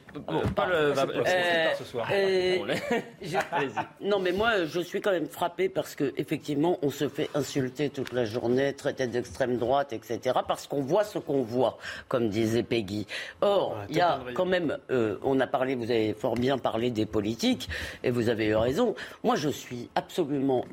Ah, 0.57 0.67
euh, 0.71 0.93
euh, 0.95 1.23
Euh, 1.27 1.67
ce 1.77 1.83
soir. 1.83 2.07
euh, 2.11 2.57
non, 4.01 4.19
mais 4.19 4.31
moi, 4.31 4.65
je 4.65 4.79
suis 4.79 5.01
quand 5.01 5.11
même 5.11 5.27
frappé 5.27 5.69
parce 5.69 5.95
que 5.95 6.13
effectivement, 6.17 6.77
on 6.81 6.89
se 6.89 7.07
fait 7.09 7.29
insulter 7.35 7.89
toute 7.89 8.11
la 8.13 8.25
journée, 8.25 8.73
traiter 8.73 9.07
d'extrême 9.07 9.57
droite, 9.57 9.93
etc. 9.93 10.19
Parce 10.47 10.67
qu'on 10.67 10.81
voit 10.81 11.03
ce 11.03 11.19
qu'on 11.19 11.41
voit, 11.43 11.77
comme 12.07 12.29
disait 12.29 12.63
Peggy. 12.63 13.07
Or, 13.41 13.72
il 13.89 13.97
y 13.97 14.01
a 14.01 14.19
quand 14.33 14.45
même, 14.45 14.77
euh, 14.91 15.17
on 15.23 15.39
a 15.39 15.47
parlé, 15.47 15.75
vous 15.75 15.91
avez 15.91 16.13
fort 16.13 16.35
bien 16.35 16.57
parlé 16.57 16.91
des 16.91 17.05
politiques, 17.05 17.69
et 18.03 18.11
vous 18.11 18.29
avez 18.29 18.47
eu 18.47 18.55
raison. 18.55 18.95
Moi, 19.23 19.35
je 19.35 19.49
suis 19.49 19.89
absolument 19.95 20.65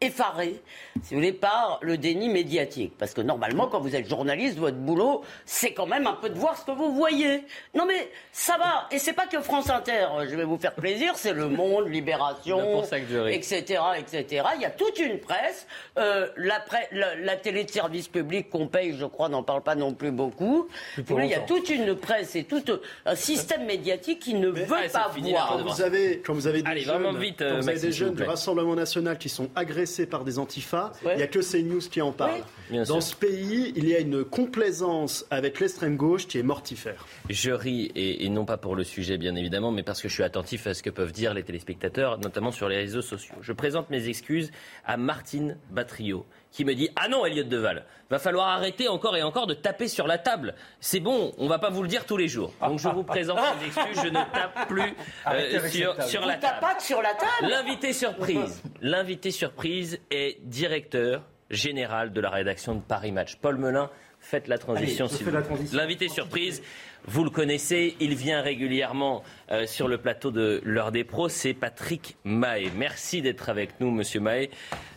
effaré, 0.00 0.60
si 1.02 1.10
vous 1.14 1.20
voulez, 1.20 1.32
par 1.32 1.78
le 1.82 1.98
déni 1.98 2.28
médiatique. 2.28 2.94
Parce 2.98 3.12
que 3.12 3.20
normalement, 3.20 3.66
quand 3.66 3.80
vous 3.80 3.94
êtes 3.94 4.08
journaliste, 4.08 4.56
votre 4.58 4.76
boulot, 4.78 5.22
c'est 5.44 5.72
quand 5.72 5.86
même 5.86 6.06
un 6.06 6.14
peu 6.14 6.30
de 6.30 6.38
voir 6.38 6.56
ce 6.56 6.64
que 6.64 6.70
vous 6.70 6.94
voyez. 6.94 7.44
Non 7.74 7.84
mais 7.86 8.10
ça 8.32 8.56
va. 8.56 8.88
Et 8.90 8.98
c'est 8.98 9.12
pas 9.12 9.26
que 9.26 9.40
France 9.40 9.68
Inter, 9.68 10.06
je 10.28 10.34
vais 10.36 10.44
vous 10.44 10.56
faire 10.58 10.74
plaisir, 10.74 11.12
c'est 11.16 11.32
Le 11.34 11.48
Monde, 11.48 11.88
Libération, 11.88 12.82
etc., 13.28 13.80
etc. 13.98 14.44
Il 14.56 14.62
y 14.62 14.64
a 14.64 14.70
toute 14.70 14.98
une 14.98 15.18
presse. 15.18 15.66
Euh, 15.98 16.28
la, 16.36 16.58
pre- 16.60 16.88
la, 16.92 17.14
la 17.16 17.36
télé 17.36 17.64
de 17.64 17.70
service 17.70 18.08
public 18.08 18.48
qu'on 18.48 18.68
paye, 18.68 18.96
je 18.98 19.04
crois, 19.04 19.28
n'en 19.28 19.42
parle 19.42 19.62
pas 19.62 19.74
non 19.74 19.92
plus 19.92 20.10
beaucoup. 20.12 20.68
Il 20.96 21.26
y 21.26 21.34
a 21.34 21.40
toute 21.40 21.68
une 21.68 21.94
presse 21.94 22.36
et 22.36 22.44
tout 22.44 22.62
un 23.04 23.14
système 23.16 23.66
médiatique 23.66 24.20
qui 24.20 24.34
ne 24.34 24.48
veut 24.48 24.64
Ah, 24.70 24.88
pas 24.90 25.10
voir. 25.18 25.48
Quand 25.58 25.62
vous 25.74 25.82
avez, 25.82 26.20
quand 26.24 26.32
vous 26.32 26.46
avez 26.46 26.62
des 26.62 26.70
Allez, 26.70 26.80
jeunes, 26.80 27.18
vite, 27.18 27.36
quand 27.38 27.44
euh, 27.44 27.68
avez 27.68 27.78
des 27.78 27.92
jeunes 27.92 28.14
du. 28.14 28.22
Rassemblement 28.22 28.74
national 28.74 29.18
qui 29.18 29.28
sont 29.28 29.48
agressés 29.56 29.89
par 30.06 30.24
des 30.24 30.38
antifas, 30.38 30.92
il 31.04 31.16
n'y 31.16 31.22
a 31.22 31.26
que 31.26 31.40
CNews 31.40 31.80
qui 31.80 32.00
en 32.00 32.12
parle. 32.12 32.42
Dans 32.88 33.00
ce 33.00 33.14
pays, 33.14 33.72
il 33.76 33.88
y 33.88 33.94
a 33.94 33.98
une 33.98 34.24
complaisance 34.24 35.26
avec 35.30 35.60
l'extrême 35.60 35.96
gauche 35.96 36.26
qui 36.26 36.38
est 36.38 36.42
mortifère. 36.42 37.06
Je 37.28 37.50
ris, 37.50 37.90
et, 37.94 38.24
et 38.24 38.28
non 38.28 38.44
pas 38.44 38.56
pour 38.56 38.76
le 38.76 38.84
sujet 38.84 39.18
bien 39.18 39.34
évidemment, 39.34 39.72
mais 39.72 39.82
parce 39.82 40.00
que 40.00 40.08
je 40.08 40.14
suis 40.14 40.22
attentif 40.22 40.66
à 40.66 40.74
ce 40.74 40.82
que 40.82 40.90
peuvent 40.90 41.12
dire 41.12 41.34
les 41.34 41.42
téléspectateurs, 41.42 42.18
notamment 42.18 42.52
sur 42.52 42.68
les 42.68 42.76
réseaux 42.76 43.02
sociaux. 43.02 43.34
Je 43.40 43.52
présente 43.52 43.90
mes 43.90 44.08
excuses 44.08 44.50
à 44.84 44.96
Martine 44.96 45.56
Batrio, 45.70 46.24
qui 46.52 46.64
me 46.64 46.74
dit 46.74 46.90
Ah 46.96 47.08
non, 47.08 47.24
Elliot 47.24 47.44
Deval, 47.44 47.84
va 48.10 48.18
falloir 48.18 48.48
arrêter 48.48 48.88
encore 48.88 49.16
et 49.16 49.22
encore 49.22 49.46
de 49.46 49.54
taper 49.54 49.88
sur 49.88 50.06
la 50.06 50.18
table. 50.18 50.54
C'est 50.80 51.00
bon, 51.00 51.32
on 51.38 51.46
va 51.46 51.58
pas 51.58 51.70
vous 51.70 51.82
le 51.82 51.88
dire 51.88 52.06
tous 52.06 52.16
les 52.16 52.28
jours. 52.28 52.52
Donc 52.60 52.78
je 52.78 52.88
vous 52.88 53.04
présente 53.04 53.38
mes 53.60 53.66
excuses, 53.66 54.02
je 54.02 54.08
ne 54.08 54.14
tape 54.14 54.68
plus 54.68 54.94
euh, 55.28 55.68
sur, 56.06 56.26
la 56.26 56.36
table. 56.36 56.58
tapez 56.60 56.80
sur 56.80 57.02
la 57.02 57.14
table 57.14 57.50
L'invité 57.50 57.92
surprise. 57.92 58.62
L'invité 58.80 59.30
surprise 59.30 60.00
est 60.10 60.38
directeur 60.42 61.22
général 61.50 62.12
de 62.12 62.20
la 62.20 62.30
rédaction 62.30 62.74
de 62.74 62.80
Paris 62.80 63.12
Match. 63.12 63.36
Paul 63.36 63.56
Melun, 63.56 63.90
faites 64.20 64.48
la 64.48 64.58
transition. 64.58 65.06
Allez, 65.06 65.16
fais 65.16 65.30
vous. 65.30 65.76
L'invité 65.76 66.08
surprise, 66.08 66.62
vous 67.06 67.24
le 67.24 67.30
connaissez, 67.30 67.96
il 68.00 68.14
vient 68.14 68.42
régulièrement 68.42 69.22
euh, 69.50 69.66
sur 69.66 69.88
le 69.88 69.98
plateau 69.98 70.30
de 70.30 70.60
l'heure 70.64 70.92
des 70.92 71.04
pros, 71.04 71.28
c'est 71.28 71.54
Patrick 71.54 72.16
Mahé. 72.24 72.70
Merci 72.76 73.22
d'être 73.22 73.48
avec 73.48 73.80
nous, 73.80 73.90
monsieur 73.90 74.20
Mahé. 74.20 74.50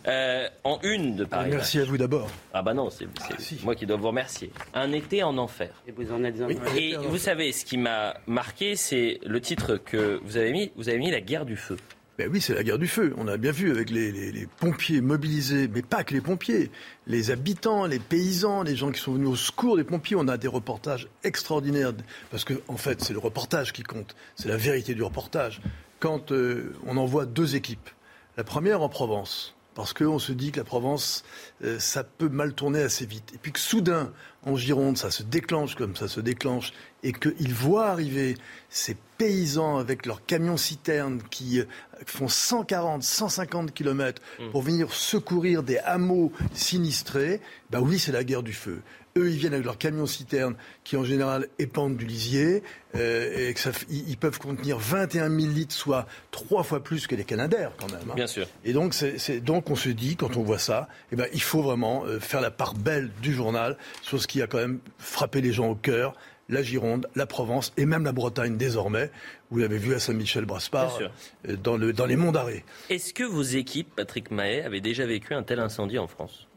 Euh, 0.08 0.48
en 0.64 0.80
une 0.84 1.16
de 1.16 1.24
Paris 1.24 1.50
Merci 1.52 1.80
à 1.80 1.86
vous 1.86 1.98
d'abord. 1.98 2.30
Ah 2.54 2.62
bah 2.62 2.74
non, 2.74 2.90
c'est 2.90 3.08
c'est 3.40 3.64
moi 3.64 3.74
qui 3.74 3.86
dois 3.86 3.98
vous 3.98 4.08
remercier. 4.08 4.52
Un 4.74 4.92
été 4.92 5.24
en 5.24 5.38
enfer. 5.38 5.70
Et 5.88 5.92
vous 5.92 6.12
en 6.12 6.24
êtes 6.24 6.42
un 6.42 6.50
Et 6.76 6.96
vous 6.98 7.18
savez, 7.18 7.52
ce 7.52 7.64
qui 7.64 7.78
m'a 7.78 8.16
marqué, 8.28 8.76
c'est 8.76 9.20
le 9.26 9.40
titre 9.40 9.78
que 9.78 10.20
vous 10.24 10.38
avez 10.38 10.52
mis. 10.52 10.72
Vous 10.76 10.90
avez 10.90 11.00
mis 11.00 11.10
la 11.10 11.22
guerre 11.22 11.46
du 11.46 11.56
feu. 11.56 11.78
Ben 12.20 12.30
oui, 12.32 12.42
c'est 12.42 12.54
la 12.54 12.64
guerre 12.64 12.78
du 12.78 12.88
feu. 12.88 13.14
On 13.18 13.28
a 13.28 13.38
bien 13.38 13.52
vu 13.52 13.72
avec 13.72 13.90
les, 13.90 14.48
pompiers 14.60 15.02
mobilisés, 15.02 15.68
mais 15.68 15.82
pas 15.82 16.04
que 16.04 16.14
les 16.14 16.22
pompiers, 16.22 16.70
les 17.08 17.32
habitants, 17.32 17.88
les 17.88 17.98
paysans, 17.98 18.62
les 18.62 18.76
gens 18.76 18.92
qui 18.92 19.00
sont 19.00 19.14
venus 19.14 19.30
au 19.30 19.36
secours 19.36 19.78
des 19.78 19.84
pompiers. 19.84 20.16
On 20.16 20.28
a 20.28 20.38
des 20.38 20.48
reportages 20.48 21.08
extraordinaires 21.24 21.94
parce 22.30 22.44
que 22.44 22.54
en 22.68 22.78
fait, 22.78 23.02
c'est 23.02 23.14
le 23.14 23.20
reportage 23.20 23.74
qui 23.74 23.82
compte. 23.82 24.16
C'est 24.36 24.48
la 24.48 24.58
vérité 24.58 24.94
du 24.94 25.02
reportage. 25.02 25.60
Quand 26.00 26.32
euh, 26.32 26.76
on 26.86 26.98
envoie 26.98 27.26
deux 27.26 27.56
équipes, 27.56 27.90
la 28.38 28.44
première 28.44 28.84
en 28.84 28.90
Provence. 28.90 29.56
Parce 29.76 29.94
qu'on 29.94 30.20
se 30.20 30.34
dit 30.34 30.52
que 30.52 30.60
la 30.60 30.66
Provence, 30.66 31.24
euh, 31.64 31.80
ça 31.80 32.04
peut 32.04 32.30
mal 32.30 32.54
tourner 32.54 32.82
assez 32.82 33.06
vite. 33.06 33.32
Et 33.34 33.38
puis 33.38 33.52
que 33.52 33.60
soudain, 33.60 34.12
en 34.46 34.56
Gironde, 34.58 34.98
ça 34.98 35.10
se 35.12 35.24
déclenche 35.24 35.76
comme 35.76 35.96
ça 35.96 36.08
se 36.08 36.20
déclenche, 36.20 36.74
et 37.04 37.14
qu'ils 37.14 37.54
voient 37.54 37.88
arriver 37.88 38.36
ces 38.70 38.98
paysans 39.18 39.78
avec 39.78 40.06
leurs 40.06 40.26
camions-citernes 40.26 41.22
qui 41.30 41.60
euh, 41.60 41.66
font 42.06 42.28
140, 42.28 43.04
150 43.04 43.74
km 43.74 44.22
pour 44.52 44.62
venir 44.62 44.92
secourir 44.94 45.64
des 45.64 45.78
hameaux 45.80 46.32
sinistrés, 46.54 47.40
ben 47.70 47.80
oui, 47.82 48.00
c'est 48.00 48.12
la 48.12 48.24
guerre 48.24 48.44
du 48.44 48.54
feu. 48.54 48.82
Eux, 49.16 49.30
ils 49.30 49.38
viennent 49.38 49.54
avec 49.54 49.66
leurs 49.66 49.78
camions-citernes 49.78 50.56
qui, 50.84 50.98
en 50.98 51.04
général, 51.04 51.48
épandent 51.60 51.96
du 51.98 52.06
lisier 52.06 52.64
euh, 52.96 53.50
et 53.50 53.54
que 53.54 53.60
ça, 53.60 53.70
ils 53.92 54.18
peuvent 54.18 54.40
contenir 54.40 54.80
21 54.80 55.30
000 55.30 55.52
litres, 55.54 55.76
soit 55.76 56.08
trois 56.32 56.64
fois 56.64 56.84
plus 56.84 57.06
que 57.06 57.14
les 57.14 57.24
Canadaires, 57.24 57.74
quand 57.78 57.92
même. 57.92 58.02
hein. 58.10 58.16
Bien 58.16 58.26
sûr. 58.26 58.48
Et 58.66 58.74
donc, 58.74 58.96
c'est- 58.96 59.40
donc, 59.40 59.70
on 59.70 59.76
se 59.76 59.90
dit, 59.90 60.16
quand 60.16 60.36
on 60.36 60.42
voit 60.42 60.58
ça, 60.58 60.88
eh 61.12 61.16
ben, 61.16 61.28
il 61.32 61.44
faut 61.44 61.53
vraiment 61.62 62.06
euh, 62.06 62.20
faire 62.20 62.42
la 62.42 62.52
part 62.52 62.74
belle 62.74 63.12
du 63.22 63.34
journal 63.34 63.78
sur 64.02 64.22
ce 64.22 64.28
qui 64.28 64.42
a 64.42 64.48
quand 64.48 64.58
même 64.58 64.80
frappé 64.98 65.42
les 65.42 65.54
gens 65.54 65.68
au 65.70 65.76
cœur. 65.76 66.16
La 66.50 66.62
Gironde, 66.62 67.08
la 67.16 67.26
Provence 67.26 67.72
et 67.78 67.86
même 67.86 68.04
la 68.04 68.12
Bretagne 68.12 68.58
désormais. 68.58 69.10
Vous 69.50 69.60
l'avez 69.60 69.78
vu 69.78 69.94
à 69.94 70.00
Saint-Michel-Braspar, 70.00 70.88
Bien 70.90 70.98
sûr. 70.98 71.12
euh, 71.48 71.56
dans, 71.56 71.78
le, 71.78 71.94
dans 71.94 72.06
les 72.06 72.18
monts 72.18 72.34
d'arrêt. 72.34 72.66
Est-ce 72.90 73.14
que 73.14 73.24
vos 73.24 73.42
équipes, 73.44 73.96
Patrick 73.96 74.30
Mahé, 74.30 74.62
avaient 74.62 74.82
déjà 74.82 75.06
vécu 75.06 75.34
un 75.34 75.44
tel 75.44 75.60
incendie 75.60 75.98
en 76.00 76.08
France? 76.08 76.48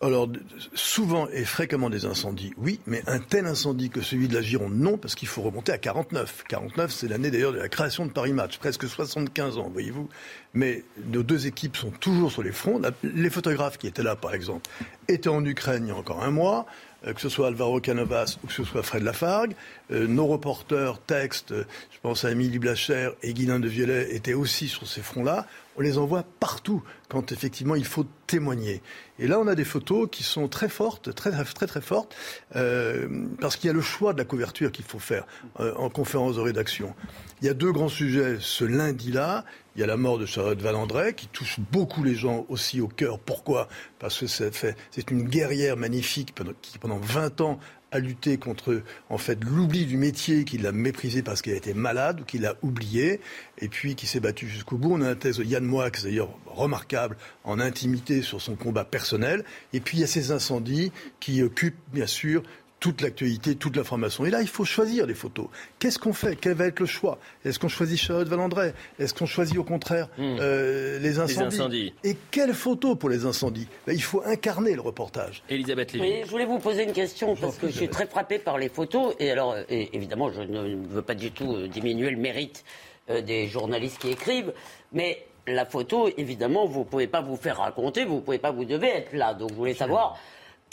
Alors, 0.00 0.28
souvent 0.74 1.28
et 1.28 1.44
fréquemment 1.44 1.88
des 1.88 2.04
incendies, 2.04 2.52
oui, 2.58 2.80
mais 2.86 3.02
un 3.06 3.20
tel 3.20 3.46
incendie 3.46 3.90
que 3.90 4.02
celui 4.02 4.28
de 4.28 4.34
la 4.34 4.42
Gironde, 4.42 4.74
non, 4.74 4.98
parce 4.98 5.14
qu'il 5.14 5.28
faut 5.28 5.40
remonter 5.42 5.72
à 5.72 5.78
49. 5.78 6.44
49, 6.48 6.90
c'est 6.90 7.08
l'année 7.08 7.30
d'ailleurs 7.30 7.52
de 7.52 7.58
la 7.58 7.68
création 7.68 8.04
de 8.04 8.10
Paris 8.10 8.32
Match, 8.32 8.58
presque 8.58 8.86
75 8.86 9.58
ans, 9.58 9.70
voyez-vous. 9.72 10.08
Mais 10.52 10.84
nos 11.06 11.22
deux 11.22 11.46
équipes 11.46 11.76
sont 11.76 11.90
toujours 11.90 12.30
sur 12.30 12.42
les 12.42 12.52
fronts. 12.52 12.80
Les 13.02 13.30
photographes 13.30 13.78
qui 13.78 13.86
étaient 13.86 14.02
là, 14.02 14.16
par 14.16 14.34
exemple, 14.34 14.68
étaient 15.08 15.28
en 15.28 15.44
Ukraine 15.44 15.86
il 15.86 15.88
y 15.88 15.92
a 15.92 15.96
encore 15.96 16.22
un 16.22 16.30
mois, 16.30 16.66
euh, 17.06 17.12
que 17.12 17.20
ce 17.20 17.28
soit 17.28 17.48
Alvaro 17.48 17.80
Canovas 17.80 18.36
ou 18.42 18.48
que 18.48 18.52
ce 18.52 18.64
soit 18.64 18.82
Fred 18.82 19.02
Lafargue. 19.02 19.54
Euh, 19.90 20.06
nos 20.06 20.26
reporters, 20.26 21.00
textes, 21.06 21.52
euh, 21.52 21.64
je 21.92 21.98
pense 22.02 22.24
à 22.24 22.30
Émilie 22.30 22.58
Blacher 22.58 23.10
et 23.22 23.32
Guylain 23.32 23.60
de 23.60 23.68
Viollet, 23.68 24.14
étaient 24.14 24.34
aussi 24.34 24.68
sur 24.68 24.86
ces 24.86 25.02
fronts-là. 25.02 25.46
On 25.76 25.80
les 25.80 25.98
envoie 25.98 26.24
partout 26.40 26.82
quand 27.08 27.32
effectivement 27.32 27.74
il 27.74 27.84
faut 27.84 28.06
témoigner. 28.26 28.82
Et 29.18 29.26
là, 29.26 29.38
on 29.38 29.46
a 29.46 29.54
des 29.54 29.64
photos 29.64 30.08
qui 30.10 30.22
sont 30.22 30.48
très 30.48 30.68
fortes, 30.68 31.14
très 31.14 31.30
très 31.30 31.66
très 31.66 31.80
fortes, 31.80 32.14
euh, 32.56 33.26
parce 33.40 33.56
qu'il 33.56 33.68
y 33.68 33.70
a 33.70 33.72
le 33.72 33.80
choix 33.80 34.12
de 34.12 34.18
la 34.18 34.24
couverture 34.24 34.72
qu'il 34.72 34.84
faut 34.84 34.98
faire 34.98 35.26
euh, 35.60 35.74
en 35.76 35.90
conférence 35.90 36.36
de 36.36 36.40
rédaction. 36.40 36.94
Il 37.40 37.46
y 37.46 37.50
a 37.50 37.54
deux 37.54 37.72
grands 37.72 37.88
sujets 37.88 38.38
ce 38.40 38.64
lundi-là. 38.64 39.44
Il 39.76 39.80
y 39.80 39.82
a 39.82 39.86
la 39.86 39.96
mort 39.96 40.18
de 40.18 40.26
Charlotte 40.26 40.60
Valandré, 40.60 41.14
qui 41.14 41.26
touche 41.26 41.58
beaucoup 41.58 42.04
les 42.04 42.14
gens 42.14 42.46
aussi 42.48 42.80
au 42.80 42.88
cœur. 42.88 43.18
Pourquoi? 43.18 43.68
Parce 43.98 44.20
que 44.20 44.26
c'est 44.26 45.10
une 45.10 45.24
guerrière 45.24 45.76
magnifique 45.76 46.34
qui, 46.62 46.78
pendant 46.78 46.98
20 46.98 47.40
ans, 47.40 47.58
a 47.94 47.98
lutté 48.00 48.36
contre 48.38 48.82
en 49.08 49.18
fait 49.18 49.42
l'oubli 49.44 49.86
du 49.86 49.96
métier, 49.96 50.44
qui 50.44 50.58
l'a 50.58 50.72
méprisé 50.72 51.22
parce 51.22 51.42
qu'elle 51.42 51.56
était 51.56 51.74
malade 51.74 52.20
ou 52.20 52.24
qu'il 52.24 52.42
l'a 52.42 52.54
oublié, 52.62 53.20
et 53.58 53.68
puis 53.68 53.94
qui 53.94 54.06
s'est 54.06 54.20
battu 54.20 54.48
jusqu'au 54.48 54.76
bout. 54.76 54.92
On 54.92 55.00
a 55.00 55.08
un 55.08 55.14
thèse 55.14 55.38
de 55.38 55.44
Yann 55.44 55.64
Moix, 55.64 55.90
d'ailleurs 55.90 56.36
remarquable 56.46 57.16
en 57.44 57.60
intimité 57.60 58.22
sur 58.22 58.40
son 58.40 58.56
combat 58.56 58.84
personnel. 58.84 59.44
Et 59.72 59.80
puis 59.80 59.98
il 59.98 60.00
y 60.00 60.04
a 60.04 60.08
ces 60.08 60.32
incendies 60.32 60.92
qui 61.20 61.42
occupent 61.42 61.78
bien 61.92 62.06
sûr 62.06 62.42
toute 62.84 63.00
l'actualité, 63.00 63.54
toute 63.54 63.76
l'information. 63.76 64.26
Et 64.26 64.30
là, 64.30 64.42
il 64.42 64.46
faut 64.46 64.66
choisir 64.66 65.06
les 65.06 65.14
photos. 65.14 65.46
Qu'est-ce 65.78 65.98
qu'on 65.98 66.12
fait? 66.12 66.36
Quel 66.36 66.52
va 66.52 66.66
être 66.66 66.80
le 66.80 66.84
choix? 66.84 67.18
Est-ce 67.42 67.58
qu'on 67.58 67.68
choisit 67.68 67.98
Charlotte 67.98 68.28
Valandré? 68.28 68.74
Est-ce 68.98 69.14
qu'on 69.14 69.24
choisit 69.24 69.56
au 69.56 69.64
contraire 69.64 70.10
euh, 70.18 70.98
les, 70.98 71.18
incendies? 71.18 71.44
Hmm. 71.44 71.46
incendies. 71.46 71.94
Et 72.04 72.14
quelles 72.30 72.52
photos 72.52 72.98
pour 72.98 73.08
les 73.08 73.24
incendies? 73.24 73.68
Ben, 73.86 73.94
Il 73.94 74.02
faut 74.02 74.22
incarner 74.26 74.74
le 74.74 74.82
reportage. 74.82 75.42
Elisabeth 75.48 75.94
Lévy. 75.94 76.04
Oui, 76.04 76.22
je 76.26 76.30
voulais 76.30 76.44
vous 76.44 76.58
poser 76.58 76.82
une 76.82 76.92
question 76.92 77.34
parce 77.36 77.56
que 77.56 77.68
je 77.68 77.72
suis 77.72 77.88
très 77.88 78.06
frappé 78.06 78.38
par 78.38 78.58
les 78.58 78.68
photos 78.68 79.14
et 79.18 79.30
alors 79.30 79.54
euh, 79.54 79.62
et 79.70 79.96
évidemment 79.96 80.30
je 80.30 80.42
ne 80.42 80.86
veux 80.86 81.00
pas 81.00 81.14
du 81.14 81.30
tout 81.30 81.54
euh, 81.54 81.68
diminuer 81.68 82.10
le 82.10 82.18
mérite 82.18 82.64
des 83.08 83.46
journalistes 83.48 83.98
qui 83.98 84.10
écrivent, 84.10 84.52
mais 84.92 85.26
la 85.46 85.64
photo 85.64 86.08
évidemment 86.16 86.66
vous 86.66 86.84
pouvez 86.84 87.06
pas 87.06 87.20
vous 87.22 87.36
faire 87.36 87.58
raconter, 87.58 88.04
vous 88.04 88.20
pouvez 88.20 88.38
pas 88.38 88.50
vous 88.50 88.64
devez 88.64 88.88
être 88.88 89.12
là 89.14 89.34
donc 89.34 89.50
je 89.50 89.54
voulais 89.54 89.74
savoir 89.74 90.18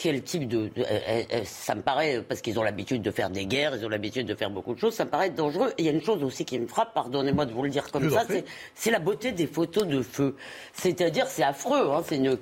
quel 0.02 0.24
type 0.24 0.48
de, 0.48 0.58
euh, 0.78 0.84
euh, 0.84 1.24
euh, 1.32 1.42
ça 1.46 1.76
me 1.76 1.82
paraît 1.84 2.24
parce 2.28 2.42
qu'ils 2.42 2.58
ont 2.58 2.64
l'habitude 2.64 3.04
de 3.04 3.12
faire 3.12 3.30
des 3.30 3.46
guerres, 3.46 3.76
ils 3.76 3.86
ont 3.86 3.90
l'habitude 3.90 4.26
de 4.26 4.34
faire 4.34 4.50
beaucoup 4.50 4.74
de 4.74 4.80
choses, 4.80 4.96
ça 4.96 5.06
me 5.06 5.12
paraît 5.12 5.30
dangereux. 5.30 5.70
Et 5.78 5.84
il 5.84 5.86
y 5.86 5.90
a 5.90 5.92
une 5.92 6.02
chose 6.02 6.24
aussi 6.24 6.44
qui 6.44 6.58
me 6.58 6.66
frappe, 6.66 6.94
pardonnez-moi 6.96 7.46
de 7.46 7.52
vous 7.54 7.62
le 7.62 7.70
dire 7.70 7.90
comme 7.92 8.10
ça, 8.10 8.24
c'est 8.74 8.90
la 8.90 8.98
beauté 9.00 9.32
des 9.32 9.46
photos 9.46 9.86
de 9.86 10.02
feu. 10.02 10.36
C'est-à-dire, 10.74 11.28
c'est 11.28 11.44
affreux. 11.44 11.92
Hein, 11.92 12.02
c'est 12.08 12.18
une, 12.18 12.38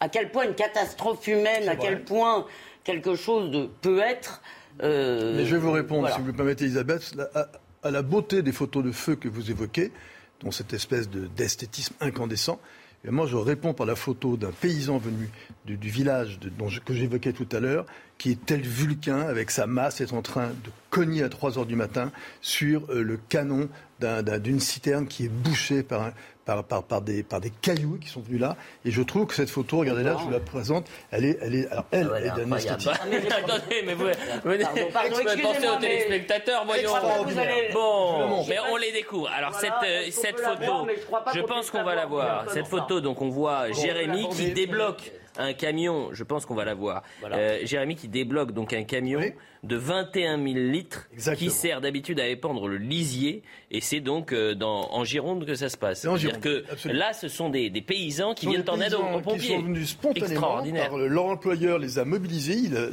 à 0.00 0.08
quel 0.08 0.32
point 0.32 0.46
une 0.48 0.54
catastrophe 0.56 1.26
humaine, 1.28 1.68
à 1.68 1.76
quel 1.76 2.02
point 2.04 2.44
quelque 2.82 3.14
chose 3.14 3.50
de 3.52 3.68
peut 3.82 4.00
être. 4.00 4.42
euh, 4.82 5.36
Mais 5.36 5.44
je 5.44 5.54
vais 5.54 5.60
vous 5.62 5.72
répondre, 5.72 6.00
voilà. 6.00 6.16
si 6.16 6.20
vous 6.20 6.26
le 6.26 6.32
permettez, 6.32 6.64
Elisabeth, 6.64 7.14
à, 7.34 7.46
à 7.84 7.90
la 7.92 8.02
beauté 8.02 8.42
des 8.42 8.52
photos 8.52 8.82
de 8.82 8.90
feu 8.90 9.14
que 9.14 9.28
vous 9.28 9.50
évoquez, 9.50 9.92
dont 10.40 10.50
cette 10.50 10.72
espèce 10.72 11.08
de- 11.08 11.28
d'esthétisme 11.28 11.94
incandescent. 12.00 12.58
Et 13.04 13.10
moi, 13.10 13.26
je 13.26 13.36
réponds 13.36 13.74
par 13.74 13.86
la 13.86 13.94
photo 13.94 14.36
d'un 14.36 14.50
paysan 14.50 14.98
venu 14.98 15.28
du, 15.64 15.88
village 15.88 16.38
que 16.84 16.94
j'évoquais 16.94 17.32
tout 17.32 17.48
à 17.52 17.60
l'heure, 17.60 17.86
qui 18.18 18.32
est 18.32 18.46
tel 18.46 18.62
Vulcain, 18.62 19.20
avec 19.20 19.50
sa 19.50 19.66
masse, 19.66 20.00
est 20.00 20.12
en 20.12 20.22
train 20.22 20.48
de 20.48 20.70
cogner 20.90 21.22
à 21.22 21.28
3 21.28 21.58
heures 21.58 21.66
du 21.66 21.76
matin 21.76 22.10
sur 22.40 22.82
euh, 22.90 23.02
le 23.02 23.18
canon 23.28 23.68
d'un- 24.00 24.22
d'un- 24.22 24.38
d'une 24.38 24.60
citerne 24.60 25.06
qui 25.06 25.26
est 25.26 25.28
bouchée 25.28 25.82
par, 25.82 26.02
un- 26.02 26.12
par, 26.46 26.64
par, 26.64 26.82
par 26.82 27.02
des, 27.02 27.22
par 27.22 27.40
des 27.40 27.50
cailloux 27.50 27.98
qui 28.00 28.08
sont 28.08 28.20
venus 28.20 28.40
là. 28.40 28.56
Et 28.86 28.90
je 28.90 29.02
trouve 29.02 29.26
que 29.26 29.34
cette 29.34 29.50
photo, 29.50 29.78
regardez 29.78 30.02
là, 30.02 30.16
je 30.18 30.24
vous 30.24 30.30
la 30.30 30.40
présente, 30.40 30.86
elle 31.10 31.24
est, 31.26 31.38
elle 31.42 31.54
est, 31.56 31.68
alors 31.70 31.84
elle, 31.90 32.06
Ah 32.08 32.12
ouais, 32.12 32.18
elle 32.22 32.26
est 32.40 32.44
d'un 32.46 32.56
esthétisme. 32.56 32.90
Ah, 32.94 33.04
mais 33.10 33.32
Attendez, 33.32 33.82
mais 33.84 33.94
vous, 33.94 34.04
vous 34.04 34.10
Pardon, 34.10 34.90
pardon, 34.92 35.10
pensez 35.10 35.22
excusez-moi, 35.22 35.76
aux 35.76 35.80
téléspectateurs, 35.80 36.64
voyons. 36.64 36.94
Allez- 36.94 37.70
Bon, 37.74 38.46
mais 38.48 38.56
on 38.72 38.76
les 38.76 38.92
découvre. 38.92 39.28
Alors 39.28 39.50
Voilà, 39.52 39.78
cette, 39.82 39.90
euh, 39.90 40.10
cette 40.10 40.40
photo, 40.40 40.86
voir, 41.10 41.34
je 41.34 41.40
pense 41.40 41.70
qu'on 41.70 41.82
va 41.84 41.94
la 41.94 42.06
voir, 42.06 42.50
Cette 42.50 42.66
photo, 42.68 43.00
donc 43.02 43.20
on 43.20 43.28
voit 43.28 43.70
Jérémy 43.72 44.28
qui 44.30 44.52
débloque 44.52 45.12
un 45.38 45.52
camion. 45.52 46.10
Je 46.12 46.24
pense 46.24 46.46
qu'on 46.46 46.54
va 46.54 46.64
la 46.64 46.74
voir. 46.74 47.02
Euh, 47.24 47.58
Jérémy 47.64 47.96
qui 47.96 48.08
débloque 48.08 48.52
donc 48.52 48.72
un 48.72 48.84
camion 48.84 49.20
de 49.62 49.76
21 49.76 50.36
000 50.36 50.54
litres 50.70 51.08
qui 51.36 51.50
sert 51.50 51.80
d'habitude 51.80 52.20
à 52.20 52.28
épandre 52.28 52.68
le 52.68 52.76
lisier. 52.76 53.42
Et 53.70 53.80
c'est 53.80 54.00
donc 54.00 54.32
euh, 54.32 54.54
dans, 54.54 54.92
en 54.92 55.04
Gironde 55.04 55.44
que 55.46 55.54
ça 55.54 55.68
se 55.68 55.76
passe. 55.76 56.04
en 56.06 56.16
C'est-à-dire 56.16 56.40
Gironde, 56.40 56.64
que 56.66 56.72
absolument. 56.72 57.00
là, 57.00 57.12
ce 57.12 57.28
sont 57.28 57.48
des, 57.50 57.70
des 57.70 57.82
paysans 57.82 58.34
qui 58.34 58.46
viennent 58.46 58.68
en 58.68 58.80
aide 58.80 58.94
aux, 58.94 59.20
pompiers. 59.20 59.38
Qui 59.40 59.46
sont 59.54 59.62
venus 59.62 59.88
spontanément 59.90 60.26
Extraordinaire. 60.32 60.88
par 60.90 60.98
le- 60.98 61.08
leur 61.08 61.24
employeur 61.26 61.78
les 61.78 61.98
a 61.98 62.04
mobilisés. 62.04 62.54
Il 62.56 62.76
a, 62.76 62.88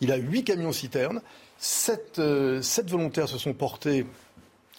il 0.00 0.12
a 0.12 0.16
huit 0.16 0.44
camions 0.44 0.72
citernes. 0.72 1.22
Sept, 1.58 2.18
euh, 2.18 2.60
sept 2.60 2.90
volontaires 2.90 3.28
se 3.28 3.38
sont 3.38 3.54
portés 3.54 4.04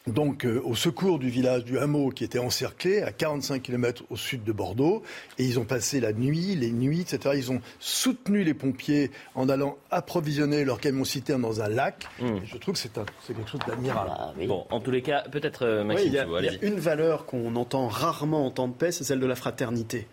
donc 0.06 0.46
euh, 0.46 0.62
au 0.66 0.76
secours 0.76 1.18
du 1.18 1.30
village 1.30 1.64
du 1.64 1.80
hameau 1.80 2.10
qui 2.10 2.26
était 2.26 2.40
encerclé 2.40 3.02
à 3.02 3.12
45 3.14 3.62
km 3.62 4.04
au 4.10 4.18
sud 4.18 4.44
de 4.44 4.52
Bordeaux 4.52 5.02
et 5.38 5.46
ils 5.46 5.60
ont 5.60 5.64
passé 5.64 6.02
la 6.02 6.12
nuit, 6.12 6.56
les 6.56 6.72
nuits, 6.72 7.02
etc. 7.02 7.36
Ils 7.38 7.52
ont 7.54 7.62
soutenu 7.80 8.44
les 8.44 8.54
pompiers 8.54 9.12
en 9.36 9.48
allant 9.48 9.78
approvisionner 9.92 10.66
leur 10.66 10.80
camion 10.82 11.06
citerne 11.06 11.42
dans 11.42 11.62
un 11.62 11.70
lac. 11.70 12.06
Et 12.22 12.26
je 12.46 12.58
trouve 12.58 12.74
que 12.74 12.80
c'est 12.80 12.98
un- 12.98 13.06
c'est 13.26 13.34
quelque 13.34 13.50
chose 13.50 13.62
d'admirable. 13.66 14.12
Bon, 14.46 14.66
en 14.72 14.80
tous 14.82 14.92
les 14.92 15.02
cas, 15.02 15.24
peut-être 15.32 15.66
euh, 15.66 15.82
Oui, 15.84 15.88
Maxime, 15.88 16.08
il 16.10 16.14
y 16.14 16.20
a, 16.20 16.26
il 16.42 16.46
y 16.46 16.50
a 16.50 16.68
une 16.68 16.80
valeur 16.80 17.26
qu'on 17.26 17.56
entend 17.56 17.88
rarement 17.88 18.46
en 18.46 18.52
temps 18.52 18.68
de 18.68 18.74
paix, 18.74 18.92
c'est 18.92 19.06
celle 19.06 19.20
de 19.22 19.26
la 19.26 19.36
fraternité. 19.36 20.08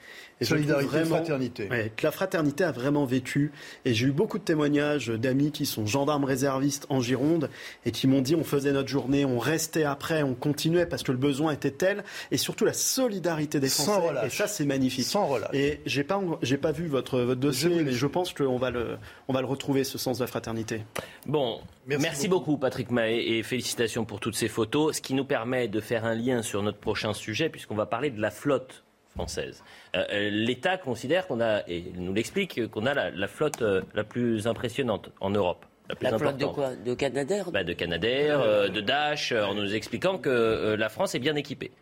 Trouve 0.47 0.59
Solidarité, 0.59 1.05
fraternité. 1.05 1.69
ouais, 1.69 1.93
que 1.97 2.05
la 2.07 2.11
fraternité 2.13 2.65
a 2.65 2.73
vraiment 2.73 3.05
vécu. 3.05 3.53
Et 3.85 3.95
j'ai 3.95 4.07
eu 4.07 4.13
beaucoup 4.13 4.39
de 4.39 4.45
témoignages 4.45 5.09
d'amis 5.09 5.53
qui 5.53 5.67
sont 5.67 5.87
gendarmes 5.87 6.25
réservistes 6.25 6.87
en 6.89 7.01
Gironde 7.01 7.51
et 7.85 7.91
qui 7.91 8.07
m'ont 8.07 8.21
dit 8.23 8.35
on 8.35 8.45
faisait 8.45 8.73
notre 8.73 8.89
journée, 8.89 9.25
on 9.25 9.39
restait 9.39 9.85
après, 9.85 10.23
on 10.23 10.35
continuait 10.35 10.87
parce 10.87 11.03
que 11.03 11.13
le 11.13 11.19
besoin 11.19 11.53
était 11.53 11.71
tel. 11.71 12.05
Et 12.31 12.37
surtout 12.37 12.65
la 12.65 12.73
solidarité 12.73 13.61
des 13.61 13.69
Sans 13.69 13.85
Français. 13.85 14.09
relâche. 14.09 14.27
Et 14.27 14.37
ça, 14.37 14.47
c'est 14.47 14.65
magnifique. 14.65 15.05
Sans 15.05 15.27
relâche. 15.27 15.51
Et 15.53 15.81
j'ai 15.87 16.05
pas, 16.05 16.21
j'ai 16.43 16.57
pas 16.57 16.73
vu 16.73 16.87
votre, 16.87 17.21
votre 17.21 17.41
dossier, 17.41 17.83
mais 17.83 17.93
je 17.93 18.07
pense 18.07 18.33
qu'on 18.33 18.57
va 18.59 18.71
le, 18.71 18.97
on 19.29 19.33
va 19.33 19.41
le 19.41 19.47
retrouver, 19.47 19.85
ce 19.85 19.99
sens 19.99 20.19
de 20.19 20.25
la 20.25 20.27
fraternité. 20.29 20.83
Bon, 21.27 21.61
merci, 21.87 22.29
beaucoup. 22.29 22.57
Patrick 22.57 22.91
Mahé 22.91 23.39
et 23.39 23.43
félicitations 23.43 24.05
pour 24.05 24.21
toutes 24.21 24.37
ces 24.37 24.49
photos, 24.49 24.97
ce 24.97 25.01
qui 25.03 25.15
nous 25.15 25.25
permet 25.25 25.69
de 25.69 25.81
faire 25.81 26.05
un 26.05 26.15
lien 26.15 26.43
sur 26.43 26.63
notre 26.63 26.79
prochain 26.79 27.13
sujet 27.15 27.49
puisqu'on 27.51 27.75
va 27.75 27.87
parler 27.87 28.11
de 28.11 28.21
la 28.21 28.31
flotte 28.31 28.85
française. 29.15 29.63
Euh, 29.97 30.05
euh, 30.13 30.31
L'État 30.31 30.77
considère 30.77 31.27
qu'on 31.27 31.41
a, 31.41 31.63
et 31.69 31.79
il 31.79 32.03
nous 32.03 32.13
l'explique, 32.13 32.69
qu'on 32.71 32.87
a 32.87 32.95
la, 32.95 33.11
la 33.11 33.29
flotte 33.29 33.63
euh, 33.63 33.83
la 33.95 34.05
plus 34.05 34.47
impressionnante 34.47 35.11
en 35.21 35.31
Europe. 35.31 35.67
La, 35.89 35.97
plus 35.97 36.11
La 36.11 36.19
flotte 36.19 36.37
de 36.37 36.47
quoi? 36.47 36.77
De 36.77 36.95
Canadair? 36.95 37.51
Bah, 37.51 37.65
De 37.65 37.73
Canadair, 37.73 38.41
euh, 38.41 38.69
de 38.69 38.81
Dash, 38.81 39.33
en 39.33 39.55
nous 39.55 39.75
expliquant 39.75 40.19
que 40.19 40.77
la 40.79 40.89
France 40.89 41.15
est 41.15 41.19
bien 41.19 41.35
équipée. 41.35 41.73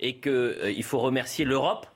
Et 0.00 0.16
qu'il 0.18 0.84
faut 0.84 1.00
remercier 1.00 1.44
l'Europe 1.44 1.86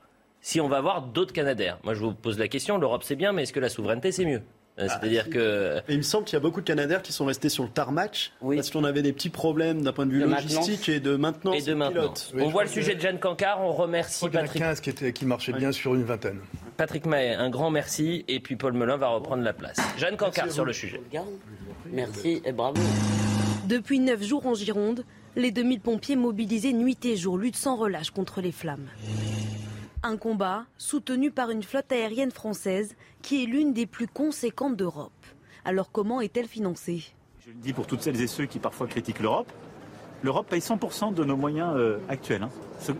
si 0.41 0.59
on 0.59 0.67
va 0.67 0.77
avoir 0.77 1.01
d'autres 1.01 1.33
Canadaires. 1.33 1.79
Moi, 1.83 1.93
je 1.93 2.01
vous 2.01 2.13
pose 2.13 2.37
la 2.37 2.47
question, 2.47 2.77
l'Europe 2.77 3.03
c'est 3.03 3.15
bien, 3.15 3.31
mais 3.31 3.43
est-ce 3.43 3.53
que 3.53 3.61
la 3.61 3.69
souveraineté 3.69 4.11
c'est 4.11 4.25
mieux? 4.25 4.41
Euh, 4.79 4.87
C'est-à-dire 4.87 5.29
que... 5.29 5.77
Et 5.87 5.91
il 5.93 5.97
me 5.97 6.01
semble 6.03 6.25
qu'il 6.25 6.33
y 6.33 6.37
a 6.37 6.39
beaucoup 6.39 6.59
de 6.61 6.65
Canadaires 6.65 7.03
qui 7.03 7.13
sont 7.13 7.25
restés 7.25 7.49
sur 7.49 7.63
le 7.63 7.69
tarmac 7.69 8.31
parce 8.41 8.71
qu'on 8.71 8.83
avait 8.83 9.03
des 9.03 9.13
petits 9.13 9.29
problèmes 9.29 9.83
d'un 9.83 9.93
point 9.93 10.07
de 10.07 10.11
vue 10.11 10.21
De 10.21 10.25
logistique 10.25 10.89
et 10.89 10.99
de 10.99 11.15
maintenance 11.15 11.55
Et 11.57 11.59
de 11.61 11.65
des 11.65 11.75
maintenance. 11.75 12.31
pilotes. 12.31 12.45
On 12.47 12.49
voit 12.49 12.63
le 12.63 12.69
sujet 12.69 12.95
de 12.95 12.99
Jeanne 13.01 13.19
Cancard, 13.19 13.61
on 13.61 13.71
remercie 13.71 14.25
Il 14.25 14.33
y 14.33 14.37
en 14.37 14.39
a 14.39 14.43
Patrick. 14.43 14.61
15 14.63 14.79
qui, 14.81 14.89
étaient- 14.89 15.13
qui 15.13 15.25
marchaient 15.27 15.53
bien 15.53 15.71
sur 15.71 15.93
une 15.93 16.03
vingtaine. 16.03 16.39
Patrick 16.75 17.05
Mahé, 17.05 17.33
un 17.35 17.51
grand 17.51 17.69
merci. 17.69 18.25
Et 18.27 18.39
puis 18.39 18.55
Paul 18.55 18.73
Melun 18.73 18.97
va 18.97 19.09
reprendre 19.09 19.43
la 19.43 19.53
place. 19.53 19.77
Jeanne 19.97 20.17
Cancard 20.17 20.51
sur 20.51 20.65
le 20.65 20.73
sujet. 20.73 21.01
Merci 21.91 22.41
et 22.43 22.51
bravo. 22.51 22.81
Depuis 23.67 23.99
neuf 23.99 24.23
jours 24.23 24.45
en 24.47 24.55
Gironde, 24.55 25.05
les 25.35 25.51
2000 25.51 25.81
pompiers 25.81 26.15
mobilisés 26.15 26.73
nuit 26.73 26.97
et 27.05 27.15
jour 27.15 27.37
luttent 27.37 27.55
sans 27.55 27.75
relâche 27.75 28.09
contre 28.11 28.41
les 28.41 28.51
flammes. 28.51 28.87
Un 30.05 30.17
combat 30.17 30.65
soutenu 30.77 31.31
par 31.31 31.49
une 31.49 31.63
flotte 31.63 31.89
aérienne 31.93 32.31
française 32.31 32.97
qui 33.21 33.41
est 33.41 33.45
l'une 33.45 33.71
des 33.71 33.85
plus 33.85 34.07
conséquentes 34.07 34.75
d'Europe. 34.75 35.13
Alors 35.63 35.93
comment 35.93 36.19
est-elle 36.19 36.49
financée? 36.49 37.05
Je 37.39 37.51
le 37.51 37.55
dis 37.55 37.71
pour 37.71 37.87
toutes 37.87 38.01
celles 38.01 38.19
et 38.19 38.27
ceux 38.27 38.45
qui 38.45 38.59
parfois 38.59 38.87
critiquent 38.87 39.21
l'Europe. 39.21 39.49
L'Europe 40.21 40.47
paye 40.49 40.59
100% 40.59 41.13
de 41.13 41.23
nos 41.23 41.37
moyens 41.37 41.73
euh, 41.77 41.99
actuels, 42.09 42.43
hein, 42.43 42.49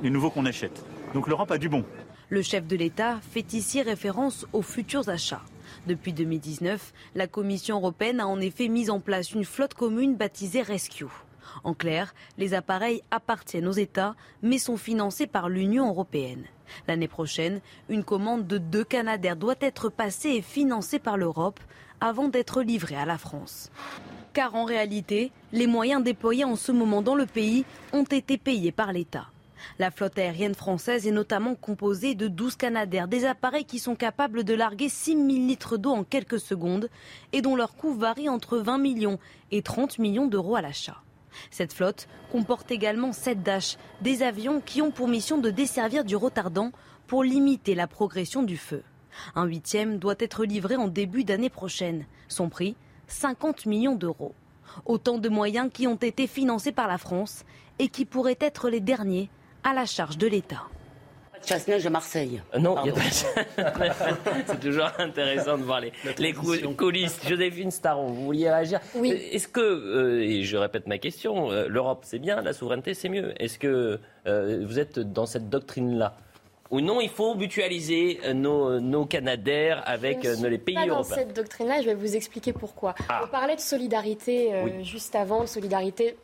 les 0.02 0.10
nouveaux 0.10 0.30
qu'on 0.30 0.46
achète. 0.46 0.86
Donc 1.13 1.28
l'Europe 1.28 1.52
a 1.52 1.58
du 1.58 1.68
bon. 1.68 1.84
Le 2.30 2.42
chef 2.42 2.66
de 2.68 2.78
l'État 2.78 3.20
fait 3.20 3.52
ici 3.52 3.82
référence 3.82 4.48
aux 4.54 4.62
futurs 4.62 5.10
achats. 5.10 5.44
Depuis 5.88 6.13
2019, 6.13 6.94
la 7.16 7.28
Commission 7.28 7.80
européenne 7.80 8.22
a 8.22 8.28
en 8.28 8.39
effet 8.39 8.70
mis 8.70 8.89
en 8.89 9.02
place 9.02 9.34
une 9.34 9.44
flotte 9.44 9.74
commune 9.74 10.16
baptisée 10.16 10.62
Rescue. 10.62 11.08
En 11.66 11.74
clair, 11.74 12.13
les 12.38 12.54
appareils 12.54 13.04
appartiennent 13.12 13.68
aux 13.68 13.74
États, 13.74 14.16
mais 14.42 14.58
sont 14.58 14.78
financés 14.78 15.28
par 15.28 15.50
l'Union 15.50 15.89
européenne. 15.89 16.46
L'année 16.88 17.08
prochaine, 17.08 17.62
une 17.90 18.04
commande 18.04 18.48
de 18.48 18.58
deux 18.58 18.84
Canadair 18.84 19.36
doit 19.36 19.56
être 19.62 19.90
passée 19.90 20.30
et 20.30 20.42
financée 20.42 21.00
par 21.00 21.18
l'Europe 21.18 21.60
avant 22.02 22.28
d'être 22.28 22.62
livrée 22.62 22.96
à 22.96 23.06
la 23.06 23.18
France. 23.18 23.72
Car 24.34 24.56
en 24.56 24.66
réalité, 24.66 25.32
les 25.52 25.68
moyens 25.68 26.04
déployés 26.04 26.44
en 26.44 26.56
ce 26.56 26.72
moment 26.72 27.02
dans 27.02 27.16
le 27.16 27.26
pays 27.26 27.66
ont 27.94 28.04
été 28.04 28.38
payés 28.38 28.72
par 28.72 28.92
l'État. 28.92 29.28
La 29.80 29.92
flotte 29.92 30.18
aérienne 30.18 30.56
française 30.56 31.08
est 31.08 31.12
notamment 31.12 31.56
composée 31.56 32.16
de 32.16 32.28
12 32.28 32.56
Canadair, 32.56 33.08
des 33.08 33.26
appareils 33.26 33.66
qui 33.66 33.80
sont 33.80 33.96
capables 33.96 34.44
de 34.44 34.54
larguer 34.54 34.90
6 34.90 35.14
000 35.14 35.28
litres 35.28 35.78
d'eau 35.78 35.92
en 35.92 36.04
quelques 36.04 36.40
secondes 36.40 36.90
et 37.32 37.42
dont 37.42 37.56
leur 37.56 37.76
coût 37.76 37.94
varie 37.94 38.30
entre 38.30 38.58
20 38.58 38.78
millions 38.78 39.20
et 39.52 39.62
30 39.62 40.00
millions 40.00 40.28
d'euros 40.28 40.56
à 40.56 40.62
l'achat. 40.62 41.03
Cette 41.52 41.74
flotte 41.74 42.08
comporte 42.32 42.72
également 42.72 43.12
7 43.12 43.43
Dash, 43.43 43.78
des 44.02 44.24
avions 44.24 44.62
qui 44.62 44.82
ont 44.82 44.91
pour 44.91 45.08
mission 45.08 45.38
de 45.38 45.50
desservir 45.50 46.04
du 46.04 46.15
retardant 46.15 46.72
pour 47.08 47.24
limiter 47.24 47.76
la 47.76 47.88
progression 47.88 48.43
du 48.43 48.58
feu. 48.58 48.84
Un 49.36 49.46
huitième 49.46 50.00
doit 50.00 50.15
être 50.19 50.46
livré 50.46 50.76
en 50.76 50.88
début 50.88 51.24
d'année 51.24 51.50
prochaine. 51.50 52.06
Son 52.28 52.50
prix 52.50 52.76
50 53.08 53.65
millions 53.65 53.96
d'euros. 53.96 54.34
Autant 54.86 55.17
de 55.17 55.30
moyens 55.30 55.69
qui 55.72 55.88
ont 55.88 55.96
été 55.96 56.26
financés 56.26 56.72
par 56.72 56.88
la 56.88 56.98
France 56.98 57.43
et 57.80 57.89
qui 57.89 58.06
pourraient 58.06 58.38
être 58.39 58.69
les 58.69 58.80
derniers 58.80 59.30
à 59.63 59.74
la 59.74 59.86
charge 59.86 60.17
de 60.17 60.28
l'État. 60.28 60.63
Chasse-neige 61.45 61.86
à 61.86 61.89
Marseille. 61.89 62.41
Euh, 62.53 62.60
non, 62.60 62.75
il 62.84 62.84
n'y 62.84 62.89
a 62.89 62.93
pas 62.93 63.93
C'est 64.47 64.60
toujours 64.60 64.89
intéressant 64.97 65.58
de 65.58 65.63
voir 65.63 65.82
les, 65.82 65.91
les 66.17 66.34
coulisses. 66.34 67.19
Joséphine 67.27 67.71
Staron, 67.71 68.08
vous 68.08 68.25
vouliez 68.25 68.49
réagir 68.49 68.79
Oui. 68.95 69.12
Est-ce 69.12 69.47
que, 69.47 69.62
euh, 69.62 70.21
et 70.23 70.43
je 70.43 70.58
répète 70.58 70.88
ma 70.88 70.97
question, 70.97 71.51
euh, 71.51 71.67
l'Europe 71.67 72.03
c'est 72.03 72.19
bien, 72.19 72.41
la 72.41 72.53
souveraineté 72.53 72.93
c'est 72.93 73.10
mieux. 73.10 73.34
Est-ce 73.41 73.60
que 73.60 73.99
vous 74.25 74.79
êtes 74.79 74.99
dans 74.99 75.25
cette 75.25 75.49
doctrine-là 75.49 76.15
ou 76.71 76.82
non, 76.82 77.01
il 77.01 77.10
faut 77.10 77.36
mutualiser 77.36 78.19
nos, 78.34 78.79
nos 78.79 79.06
Canadair 79.06 79.84
avec 79.86 80.23
je 80.23 80.41
ne 80.41 80.47
les 80.47 80.58
pays 80.58 80.73
pas 80.73 80.88
européens. 80.88 80.97
Dans 80.97 81.21
cette 81.21 81.36
doctrine-là, 81.36 81.82
je 81.82 81.86
vais 81.86 81.93
vous 81.93 82.15
expliquer 82.15 82.51
pourquoi. 82.51 82.95
Ah. 83.10 83.21
On 83.23 83.27
parlait 83.27 83.56
de 83.56 83.62
solidarité 83.62 84.56
euh, 84.56 84.63
Oui. 84.63 84.84
juste 84.84 85.13
avant, 85.13 85.45
solidarité 85.45 86.15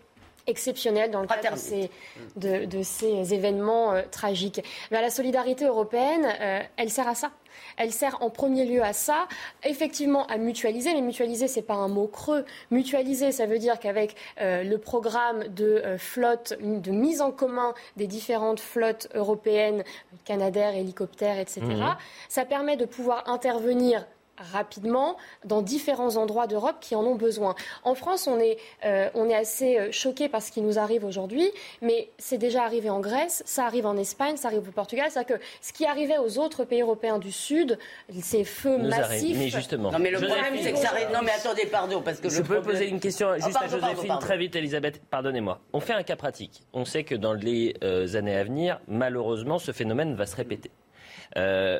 exceptionnelle 0.49 1.11
dans 1.11 1.21
le 1.21 1.27
cadre 1.27 1.53
de 1.53 1.57
ces, 1.57 1.89
de, 2.35 2.65
de 2.65 2.83
ces 2.83 3.33
événements 3.33 3.93
euh, 3.93 4.01
tragiques. 4.11 4.61
Ben, 4.91 5.01
la 5.01 5.09
solidarité 5.09 5.65
européenne, 5.65 6.27
euh, 6.41 6.59
elle 6.77 6.89
sert 6.89 7.07
à 7.07 7.15
ça. 7.15 7.31
Elle 7.77 7.91
sert 7.91 8.17
en 8.21 8.29
premier 8.29 8.65
lieu 8.65 8.81
à 8.83 8.93
ça, 8.93 9.27
effectivement 9.63 10.25
à 10.27 10.37
mutualiser, 10.37 10.93
mais 10.93 11.01
mutualiser, 11.01 11.47
c'est 11.47 11.61
pas 11.61 11.73
un 11.75 11.87
mot 11.87 12.07
creux. 12.07 12.45
Mutualiser, 12.71 13.31
ça 13.31 13.45
veut 13.45 13.59
dire 13.59 13.79
qu'avec 13.79 14.15
euh, 14.41 14.63
le 14.63 14.77
programme 14.77 15.45
de 15.49 15.81
euh, 15.85 15.97
flotte, 15.97 16.53
de 16.61 16.91
mise 16.91 17.21
en 17.21 17.31
commun 17.31 17.73
des 17.97 18.07
différentes 18.07 18.59
flottes 18.59 19.07
européennes, 19.13 19.83
Canadair, 20.25 20.75
hélicoptères, 20.75 21.39
etc., 21.39 21.61
Mhm. 21.61 21.95
ça 22.29 22.45
permet 22.45 22.77
de 22.77 22.85
pouvoir 22.85 23.29
intervenir 23.29 24.05
rapidement 24.53 25.17
dans 25.45 25.61
différents 25.61 26.15
endroits 26.17 26.47
d'Europe 26.47 26.77
qui 26.81 26.95
en 26.95 27.03
ont 27.03 27.15
besoin. 27.15 27.55
En 27.83 27.95
France, 27.95 28.27
on 28.27 28.39
est, 28.39 28.57
euh, 28.85 29.09
on 29.13 29.29
est 29.29 29.35
assez 29.35 29.77
euh, 29.79 29.91
choqué 29.91 30.29
par 30.29 30.41
ce 30.41 30.51
qui 30.51 30.61
nous 30.61 30.79
arrive 30.79 31.05
aujourd'hui, 31.05 31.49
mais 31.81 32.09
c'est 32.17 32.37
déjà 32.37 32.63
arrivé 32.63 32.89
en 32.89 32.99
Grèce, 32.99 33.43
ça 33.45 33.65
arrive 33.65 33.85
en 33.85 33.97
Espagne, 33.97 34.37
ça 34.37 34.47
arrive 34.47 34.67
au 34.67 34.71
Portugal. 34.71 35.07
C'est-à-dire 35.09 35.37
que 35.37 35.43
ce 35.61 35.73
qui 35.73 35.85
arrivait 35.85 36.17
aux 36.17 36.37
autres 36.39 36.63
pays 36.63 36.81
européens 36.81 37.19
du 37.19 37.31
Sud, 37.31 37.77
ces 38.21 38.43
feux 38.43 38.77
Nous 38.77 38.89
massifs... 38.89 39.03
arrive. 39.03 39.37
Mais 39.37 39.49
justement. 39.49 39.91
Non 39.91 39.99
mais 39.99 40.11
le 40.11 40.19
Joséphine, 40.19 40.41
problème 40.43 40.63
c'est 40.63 40.71
que 40.73 40.77
ça 40.79 40.89
arrive. 40.89 41.07
Non 41.13 41.19
mais 41.23 41.31
attendez, 41.31 41.65
pardon, 41.65 42.01
parce 42.01 42.19
que 42.19 42.29
Je 42.29 42.37
le 42.37 42.43
peux 42.43 42.55
problème- 42.55 42.71
poser 42.73 42.89
une 42.89 42.99
question 42.99 43.29
Ah, 43.29 43.35
juste 43.39 43.51
pardon, 43.53 43.65
à 43.67 43.69
Joséphine 43.69 43.95
pardon, 43.95 44.07
pardon. 44.07 44.25
très 44.25 44.37
vite, 44.37 44.55
Elisabeth. 44.55 45.01
Pardonnez-moi. 45.09 45.59
On 45.73 45.79
fait 45.79 45.93
un 45.93 46.03
cas 46.03 46.15
pratique. 46.15 46.61
On 46.73 46.85
sait 46.85 47.03
que 47.03 47.15
dans 47.15 47.33
les 47.33 47.75
euh, 47.83 48.15
années 48.15 48.35
à 48.35 48.43
venir, 48.43 48.79
malheureusement, 48.87 49.59
ce 49.59 49.71
phénomène 49.71 50.15
va 50.15 50.25
se 50.25 50.35
répéter. 50.35 50.71
Euh, 51.37 51.79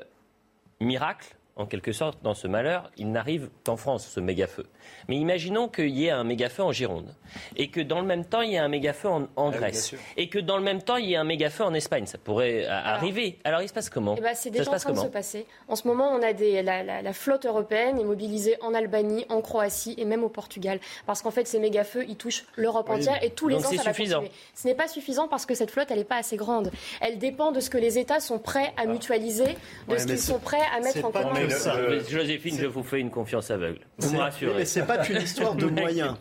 miracle, 0.79 1.35
en 1.59 1.65
quelque 1.65 1.91
sorte, 1.91 2.19
dans 2.23 2.33
ce 2.33 2.47
malheur, 2.47 2.89
il 2.97 3.11
n'arrive 3.11 3.49
qu'en 3.65 3.75
France, 3.75 4.07
ce 4.07 4.19
méga-feu. 4.21 4.65
Mais 5.09 5.17
imaginons 5.17 5.67
qu'il 5.67 5.89
y 5.89 6.05
ait 6.05 6.09
un 6.09 6.23
méga-feu 6.23 6.63
en 6.63 6.71
Gironde, 6.71 7.13
et 7.57 7.69
que 7.69 7.81
dans 7.81 7.99
le 7.99 8.05
même 8.07 8.23
temps, 8.25 8.41
il 8.41 8.51
y 8.51 8.55
ait 8.55 8.59
un 8.59 8.69
méga-feu 8.69 9.09
en, 9.09 9.27
en 9.35 9.49
Ah 9.49 9.57
Grèce, 9.57 9.93
et 10.15 10.29
que 10.29 10.39
dans 10.39 10.55
le 10.57 10.63
même 10.63 10.81
temps, 10.81 10.95
il 10.95 11.07
y 11.09 11.13
ait 11.13 11.17
un 11.17 11.25
méga-feu 11.25 11.65
en 11.65 11.73
Espagne. 11.73 12.05
Ça 12.05 12.17
pourrait 12.17 12.65
arriver. 12.65 13.37
Alors, 13.43 13.61
il 13.61 13.67
se 13.67 13.73
passe 13.73 13.89
comment? 13.89 14.15
Eh 14.17 14.21
ben, 14.21 14.33
c'est 14.35 14.49
Ça 14.49 14.49
déjà 14.51 14.63
se 14.63 14.69
en 14.69 14.71
passe 14.71 14.81
train 14.83 14.91
de 14.91 14.95
se 14.95 15.01
comment 15.01 15.11
passer. 15.11 15.45
En 15.67 15.75
ce 15.75 15.85
moment, 15.87 16.09
on 16.13 16.21
a 16.23 16.31
des, 16.31 16.61
la, 16.63 16.81
la- 16.81 17.01
la 17.01 17.13
flotte 17.13 17.45
européenne 17.45 17.99
est 17.99 18.03
mobilisée 18.05 18.55
en 18.61 18.73
Albanie, 18.73 19.25
en 19.27 19.41
Croatie 19.41 19.95
et 19.97 20.05
même 20.05 20.23
au 20.23 20.29
Portugal. 20.29 20.79
Parce 21.05 21.21
qu'en 21.21 21.31
fait, 21.31 21.45
ces 21.45 21.59
méga-feux, 21.59 22.05
ils 22.07 22.15
touchent 22.15 22.45
l'Europe 22.55 22.87
Oui. 22.89 22.99
entière 22.99 23.21
et 23.21 23.31
tous 23.31 23.49
les 23.49 23.55
Donc 23.55 23.65
ans, 23.65 23.69
c'est 23.69 23.77
ça 23.77 23.83
va 23.83 23.93
suffisant. 23.93 24.19
continuer. 24.21 24.37
Ce 24.55 24.65
n'est 24.67 24.75
pas 24.75 24.87
suffisant 24.87 25.27
parce 25.27 25.45
que 25.45 25.55
cette 25.55 25.71
flotte, 25.71 25.91
elle 25.91 25.97
n'est 25.99 26.03
pas 26.05 26.17
assez 26.19 26.37
grande. 26.37 26.71
Elle 27.01 27.17
dépend 27.19 27.51
de 27.51 27.59
ce 27.59 27.69
que 27.69 27.77
les 27.77 27.97
États 27.99 28.21
sont 28.21 28.39
prêts 28.39 28.71
à 28.77 28.85
mutualiser, 28.85 29.43
de 29.87 29.91
Ouais, 29.93 29.99
ce 29.99 30.05
qu'ils 30.07 30.17
sont 30.19 30.39
prêts 30.39 30.57
à 30.73 30.79
mettre 30.79 31.03
en 31.03 31.11
commun. 31.11 31.48
Euh, 31.51 32.01
Joséphine, 32.09 32.57
je 32.59 32.65
vous 32.65 32.83
fais 32.83 32.99
une 32.99 33.09
confiance 33.09 33.51
aveugle. 33.51 33.79
Vous 33.97 34.13
me 34.13 34.19
rassurez. 34.19 34.53
mais 34.55 34.65
c'est 34.65 34.83
pas 34.83 35.05
une 35.07 35.21
histoire 35.21 35.55
de 35.55 35.65
moyens. 35.81 36.15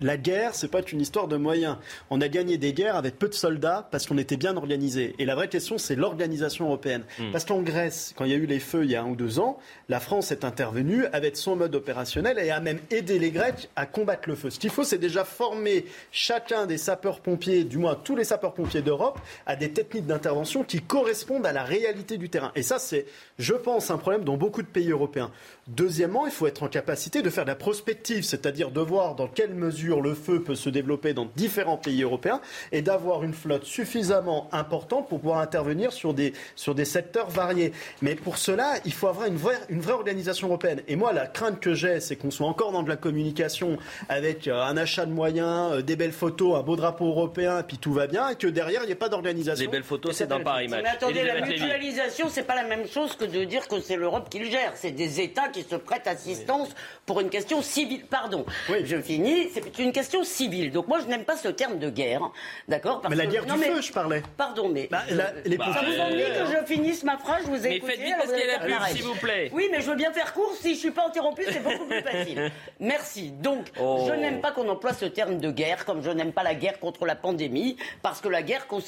La 0.00 0.16
guerre, 0.16 0.54
c'est 0.54 0.70
pas 0.70 0.82
une 0.82 1.00
histoire 1.00 1.28
de 1.28 1.36
moyens. 1.36 1.76
On 2.10 2.20
a 2.20 2.28
gagné 2.28 2.58
des 2.58 2.72
guerres 2.72 2.96
avec 2.96 3.18
peu 3.18 3.28
de 3.28 3.34
soldats 3.34 3.88
parce 3.90 4.06
qu'on 4.06 4.18
était 4.18 4.36
bien 4.36 4.56
organisé. 4.56 5.14
Et 5.18 5.24
la 5.24 5.34
vraie 5.34 5.48
question, 5.48 5.78
c'est 5.78 5.96
l'organisation 5.96 6.66
européenne. 6.66 7.04
Hmm. 7.18 7.32
Parce 7.32 7.44
qu'en 7.44 7.62
Grèce, 7.62 8.14
quand 8.16 8.24
il 8.24 8.30
y 8.30 8.34
a 8.34 8.38
eu 8.38 8.46
les 8.46 8.60
feux 8.60 8.84
il 8.84 8.90
y 8.90 8.96
a 8.96 9.02
un 9.02 9.08
ou 9.08 9.16
deux 9.16 9.38
ans, 9.38 9.58
la 9.88 10.00
France 10.00 10.32
est 10.32 10.44
intervenue 10.44 11.06
avec 11.12 11.36
son 11.36 11.56
mode 11.56 11.74
opérationnel 11.74 12.38
et 12.38 12.50
a 12.50 12.60
même 12.60 12.80
aidé 12.90 13.18
les 13.18 13.30
Grecs 13.30 13.68
à 13.76 13.86
combattre 13.86 14.28
le 14.28 14.34
feu. 14.34 14.50
Ce 14.50 14.58
qu'il 14.58 14.70
faut, 14.70 14.84
c'est 14.84 14.98
déjà 14.98 15.24
former 15.24 15.84
chacun 16.12 16.66
des 16.66 16.78
sapeurs-pompiers, 16.78 17.64
du 17.64 17.78
moins 17.78 17.94
tous 17.94 18.16
les 18.16 18.24
sapeurs-pompiers 18.24 18.82
d'Europe, 18.82 19.18
à 19.46 19.56
des 19.56 19.70
techniques 19.70 20.06
d'intervention 20.06 20.64
qui 20.64 20.80
correspondent 20.80 21.46
à 21.46 21.52
la 21.52 21.64
réalité 21.64 22.18
du 22.18 22.28
terrain. 22.28 22.52
Et 22.54 22.62
ça, 22.62 22.78
c'est, 22.78 23.06
je 23.38 23.54
pense, 23.54 23.90
un 23.90 23.98
problème 23.98 24.24
dans 24.24 24.36
beaucoup 24.36 24.62
de 24.62 24.66
pays 24.70 24.90
européens. 24.90 25.30
Deuxièmement, 25.70 26.26
il 26.26 26.32
faut 26.32 26.48
être 26.48 26.64
en 26.64 26.68
capacité 26.68 27.22
de 27.22 27.30
faire 27.30 27.44
de 27.44 27.50
la 27.50 27.54
prospective, 27.54 28.24
c'est-à-dire 28.24 28.72
de 28.72 28.80
voir 28.80 29.14
dans 29.14 29.28
quelle 29.28 29.54
mesure 29.54 30.00
le 30.00 30.14
feu 30.14 30.42
peut 30.42 30.56
se 30.56 30.68
développer 30.68 31.14
dans 31.14 31.28
différents 31.36 31.76
pays 31.76 32.02
européens 32.02 32.40
et 32.72 32.82
d'avoir 32.82 33.22
une 33.22 33.32
flotte 33.32 33.64
suffisamment 33.64 34.48
importante 34.50 35.08
pour 35.08 35.20
pouvoir 35.20 35.38
intervenir 35.38 35.92
sur 35.92 36.12
des, 36.12 36.32
sur 36.56 36.74
des 36.74 36.84
secteurs 36.84 37.30
variés. 37.30 37.70
Mais 38.02 38.16
pour 38.16 38.36
cela, 38.36 38.74
il 38.84 38.92
faut 38.92 39.06
avoir 39.06 39.28
une 39.28 39.36
vraie, 39.36 39.60
une 39.68 39.80
vraie 39.80 39.92
organisation 39.92 40.48
européenne. 40.48 40.82
Et 40.88 40.96
moi, 40.96 41.12
la 41.12 41.28
crainte 41.28 41.60
que 41.60 41.72
j'ai, 41.72 42.00
c'est 42.00 42.16
qu'on 42.16 42.32
soit 42.32 42.48
encore 42.48 42.72
dans 42.72 42.82
de 42.82 42.88
la 42.88 42.96
communication 42.96 43.78
avec 44.08 44.48
euh, 44.48 44.60
un 44.60 44.76
achat 44.76 45.06
de 45.06 45.12
moyens, 45.12 45.74
euh, 45.74 45.82
des 45.82 45.94
belles 45.94 46.10
photos, 46.10 46.58
un 46.58 46.62
beau 46.62 46.74
drapeau 46.74 47.06
européen, 47.06 47.60
et 47.60 47.62
puis 47.62 47.78
tout 47.78 47.92
va 47.92 48.08
bien, 48.08 48.30
et 48.30 48.34
que 48.34 48.48
derrière, 48.48 48.82
il 48.82 48.86
n'y 48.86 48.92
ait 48.92 48.96
pas 48.96 49.08
d'organisation. 49.08 49.66
Les 49.66 49.70
belles 49.70 49.84
photos, 49.84 50.16
c'est 50.16 50.26
dans 50.26 50.40
Paris 50.40 50.66
Match. 50.66 50.82
Mais 50.82 50.88
attendez, 50.88 51.22
la 51.22 51.36
Elisabeth 51.36 51.48
Lévy. 51.48 51.62
mutualisation, 51.62 52.26
c'est 52.28 52.42
pas 52.42 52.56
la 52.56 52.64
même 52.64 52.88
chose 52.88 53.14
que 53.14 53.24
de 53.24 53.44
dire 53.44 53.68
que 53.68 53.80
c'est 53.80 53.96
l'Europe 53.96 54.28
qui 54.28 54.40
le 54.40 54.46
gère. 54.46 54.72
C'est 54.74 54.90
des 54.90 55.20
États 55.20 55.48
qui 55.48 55.59
se 55.62 55.76
prêtent 55.76 56.06
assistance 56.06 56.68
pour 57.06 57.20
une 57.20 57.30
question 57.30 57.62
civile. 57.62 58.04
Pardon, 58.06 58.44
je 58.84 59.00
finis. 59.00 59.48
C'est 59.52 59.78
une 59.78 59.92
question 59.92 60.24
civile. 60.24 60.70
Donc 60.72 60.88
moi, 60.88 60.98
je 61.00 61.06
n'aime 61.06 61.24
pas 61.24 61.36
ce 61.36 61.48
terme 61.48 61.78
de 61.78 61.90
guerre, 61.90 62.30
d'accord 62.68 63.02
Mais 63.08 63.16
la 63.16 63.26
que- 63.26 63.30
guerre 63.32 63.46
non, 63.46 63.54
du 63.54 63.60
mais- 63.60 63.66
feu, 63.66 63.80
je 63.82 63.92
parlais. 63.92 64.22
Pardon, 64.36 64.68
mais 64.68 64.88
Bah, 64.90 65.02
la- 65.10 65.32
les 65.44 65.56
ça 65.56 65.64
pompiers- 65.64 65.94
vous 65.94 66.00
ennuie 66.00 66.22
que 66.22 66.46
je 66.58 66.64
finisse 66.66 67.02
ma 67.04 67.16
phrase 67.18 67.42
Je 67.44 67.48
vous 67.50 67.66
ai 67.66 67.68
Mais 67.70 67.76
écouté, 67.76 67.92
faites 67.92 68.00
vite 68.04 68.14
parce 68.16 68.28
vous 68.28 68.34
qu'il 68.36 68.46
y 68.46 68.50
a 68.50 68.78
la 68.80 68.86
s'il 68.88 69.02
vous 69.02 69.14
plaît. 69.14 69.50
Oui, 69.52 69.68
mais 69.70 69.80
je 69.80 69.90
veux 69.90 69.96
bien 69.96 70.12
faire 70.12 70.32
court. 70.34 70.52
Si 70.60 70.74
je 70.74 70.78
suis 70.78 70.90
pas 70.90 71.06
interrompu, 71.06 71.42
c'est 71.50 71.62
beaucoup 71.62 71.86
plus 71.86 72.02
facile. 72.02 72.50
Merci. 72.80 73.30
Donc, 73.30 73.66
Oh. 73.80 74.04
je 74.08 74.12
n'aime 74.14 74.40
pas 74.40 74.52
qu'on 74.52 74.68
emploie 74.68 74.92
ce 74.92 75.04
terme 75.06 75.38
de 75.38 75.50
guerre, 75.50 75.84
comme 75.84 76.02
je 76.02 76.10
n'aime 76.10 76.32
pas 76.32 76.42
la 76.42 76.54
guerre 76.54 76.78
contre 76.78 77.06
la 77.06 77.14
pandémie, 77.14 77.76
parce 78.02 78.20
que 78.20 78.28
la 78.28 78.42
guerre 78.42 78.66
co- 78.66 78.80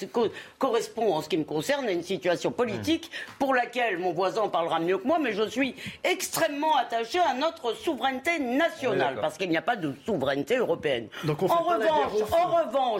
correspond, 0.58 1.14
en 1.14 1.22
ce 1.22 1.28
qui 1.28 1.36
me 1.38 1.44
concerne, 1.44 1.88
à 1.88 1.92
une 1.92 2.02
situation 2.02 2.50
politique 2.52 3.10
pour 3.38 3.54
laquelle 3.54 3.98
mon 3.98 4.12
voisin 4.12 4.48
parlera 4.48 4.78
mieux 4.80 4.98
que 4.98 5.06
moi, 5.06 5.18
mais 5.20 5.32
je 5.32 5.48
suis 5.48 5.74
extrêmement 6.04 6.61
attaché 6.76 7.18
à 7.18 7.34
notre 7.34 7.74
souveraineté 7.74 8.38
nationale, 8.38 9.18
parce 9.20 9.36
qu'il 9.36 9.50
n'y 9.50 9.56
a 9.56 9.62
pas 9.62 9.76
de 9.76 9.94
souveraineté 10.06 10.56
européenne. 10.56 11.08
Donc 11.24 11.42
on 11.42 11.48
fait 11.48 11.54
en 11.54 11.62
revanche, 11.62 12.22
en 12.32 12.98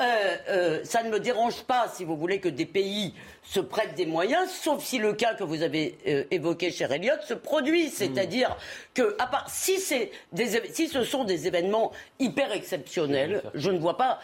euh, 0.00 0.36
euh, 0.48 0.80
ça 0.84 1.02
ne 1.02 1.10
me 1.10 1.20
dérange 1.20 1.62
pas, 1.64 1.86
si 1.92 2.04
vous 2.04 2.16
voulez, 2.16 2.40
que 2.40 2.48
des 2.48 2.64
pays 2.66 3.14
se 3.42 3.60
prêtent 3.60 3.94
des 3.94 4.06
moyens, 4.06 4.48
sauf 4.50 4.82
si 4.82 4.98
le 4.98 5.12
cas 5.12 5.34
que 5.34 5.44
vous 5.44 5.62
avez 5.62 5.98
euh, 6.08 6.24
évoqué, 6.30 6.70
cher 6.72 6.90
Elliott, 6.92 7.20
se 7.22 7.34
produit. 7.34 7.90
C'est-à-dire 7.90 8.56
que, 8.94 9.14
à 9.18 9.26
part, 9.26 9.48
si, 9.50 9.78
des, 10.32 10.72
si 10.72 10.88
ce 10.88 11.04
sont 11.04 11.24
des 11.24 11.46
événements 11.46 11.92
hyper 12.18 12.52
exceptionnels, 12.52 13.42
je 13.54 13.70
ne 13.70 13.78
vois 13.78 13.98
pas 13.98 14.18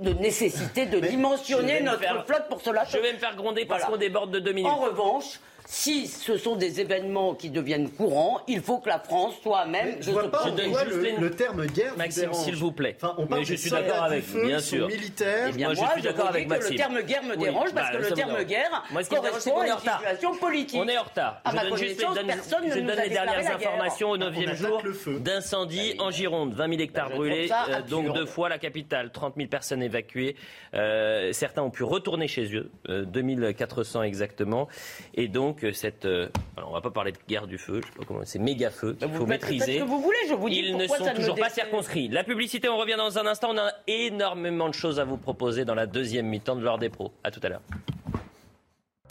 de 0.00 0.12
nécessité 0.12 0.86
de 0.86 1.00
dimensionner 1.00 1.80
me 1.80 1.86
notre 1.86 2.00
faire- 2.00 2.24
flotte 2.24 2.48
pour 2.48 2.60
cela. 2.62 2.84
Je 2.84 2.98
vais 2.98 3.12
me 3.12 3.18
faire 3.18 3.34
gronder 3.34 3.66
parce 3.66 3.80
Voilà. 3.82 3.96
qu'on 3.96 4.00
déborde 4.00 4.30
de 4.30 4.38
deux 4.38 4.52
minutes. 4.52 4.70
En 4.70 4.76
revanche, 4.76 5.40
si 5.72 6.08
ce 6.08 6.36
sont 6.36 6.56
des 6.56 6.80
événements 6.80 7.32
qui 7.36 7.48
deviennent 7.48 7.90
courants, 7.90 8.40
il 8.48 8.60
faut 8.60 8.78
que 8.78 8.88
la 8.88 8.98
France 8.98 9.34
soit 9.40 9.60
à 9.60 9.66
même 9.66 9.98
de 9.98 10.02
Je 10.02 10.10
vois 10.10 10.24
se 10.24 10.28
pas 10.28 10.38
en 10.42 10.46
protéger. 10.48 10.70
quoi 10.70 10.82
le, 10.84 11.16
le 11.20 11.30
terme 11.30 11.64
guerre 11.66 11.96
Maxime, 11.96 12.34
s'il 12.34 12.56
vous 12.56 12.72
plaît. 12.72 12.96
Enfin, 13.00 13.14
on 13.18 13.26
parle 13.28 13.42
Mais 13.42 13.46
je 13.46 13.52
des 13.52 13.56
suis 13.56 13.70
d'accord 13.70 14.02
avec 14.02 14.24
feu, 14.24 14.40
vous, 14.40 14.46
bien 14.48 14.58
sûr. 14.58 14.88
militaires. 14.88 15.46
Eh 15.50 15.52
bien, 15.52 15.68
Moi, 15.68 15.74
je 15.76 15.92
suis 15.92 16.02
je 16.02 16.08
d'accord 16.08 16.26
avec 16.26 16.44
que 16.46 16.48
Maxime. 16.48 16.72
le 16.72 16.76
terme 16.76 17.02
guerre 17.02 17.22
me 17.22 17.36
Oui, 17.36 17.44
dérange 17.44 17.72
parce 17.72 17.92
bah, 17.92 17.98
que 17.98 18.02
ça 18.02 18.08
le 18.08 18.10
me 18.10 18.16
terme 18.16 18.30
dérange. 18.30 18.46
guerre 18.46 18.84
Moi, 18.90 19.04
ce 19.04 19.10
correspond 19.10 19.60
à 19.60 19.62
est 19.62 19.66
une 19.68 19.72
en 19.72 19.76
retard. 19.76 19.98
situation 20.00 20.34
politique. 20.38 20.80
On 20.82 20.88
est 20.88 20.98
en 20.98 21.02
retard. 21.04 21.40
À 21.44 21.50
je 21.52 21.54
ma 21.56 21.62
donne 21.64 21.76
juste 21.78 22.00
donne- 22.00 22.26
personne 22.26 22.64
je 22.68 22.78
ne 22.80 22.86
donne 22.88 23.00
les 23.04 23.08
dernières 23.10 23.54
informations 23.54 24.10
au 24.10 24.14
On 24.16 24.18
9e 24.18 24.42
attaque 24.48 24.56
jour 24.56 24.82
d'incendie 25.20 25.94
en 26.00 26.10
Gironde. 26.10 26.52
20 26.52 26.68
000 26.68 26.80
hectares 26.80 27.10
je 27.10 27.14
brûlés, 27.14 27.48
euh, 27.52 27.80
donc 27.88 28.12
deux 28.12 28.26
fois 28.26 28.48
la 28.48 28.58
capitale. 28.58 29.12
30 29.12 29.34
000 29.36 29.48
personnes 29.48 29.84
évacuées. 29.84 30.34
Euh, 30.74 31.32
certains 31.32 31.62
ont 31.62 31.70
pu 31.70 31.84
retourner 31.84 32.26
chez 32.26 32.56
eux, 32.56 32.72
euh, 32.88 33.04
2400 33.04 34.02
exactement. 34.02 34.66
Et 35.14 35.28
donc, 35.28 35.59
euh, 35.64 35.72
cette. 35.72 36.04
euh, 36.04 36.28
alors, 36.56 36.70
on 36.70 36.72
va 36.74 36.80
pas 36.80 36.90
parler 36.90 37.12
de 37.12 37.18
guerre 37.28 37.46
du 37.46 37.58
feu, 37.58 37.80
je 37.82 37.86
sais 37.92 37.98
pas 37.98 38.04
comment. 38.06 38.20
C'est 38.24 38.38
méga 38.38 38.70
feu 38.70 38.94
qu'il 38.98 39.08
Vous 39.08 39.18
faut 39.18 39.26
maîtriser. 39.26 39.74
ce 39.78 39.82
que 39.84 39.88
vous 39.88 40.00
voulez, 40.00 40.18
je 40.28 40.34
vous 40.34 40.48
dis 40.50 40.56
Ils 40.58 40.76
ne 40.76 40.86
sont 40.86 41.12
toujours 41.14 41.36
pas 41.36 41.50
circonscrits. 41.50 42.08
La 42.08 42.24
publicité, 42.24 42.68
on 42.68 42.76
revient 42.78 42.96
dans 42.96 43.18
un 43.18 43.26
instant. 43.26 43.50
On 43.52 43.58
a 43.58 43.70
énormément 43.86 44.68
de 44.68 44.74
choses 44.74 45.00
à 45.00 45.04
vous 45.04 45.16
proposer 45.16 45.64
dans 45.64 45.74
la 45.74 45.86
deuxième 45.86 46.26
mi-temps 46.26 46.56
de 46.56 46.62
l'heure 46.62 46.78
des 46.78 46.88
pros. 46.90 47.12
À 47.24 47.30
tout 47.30 47.40
à 47.42 47.48
l'heure. 47.48 47.62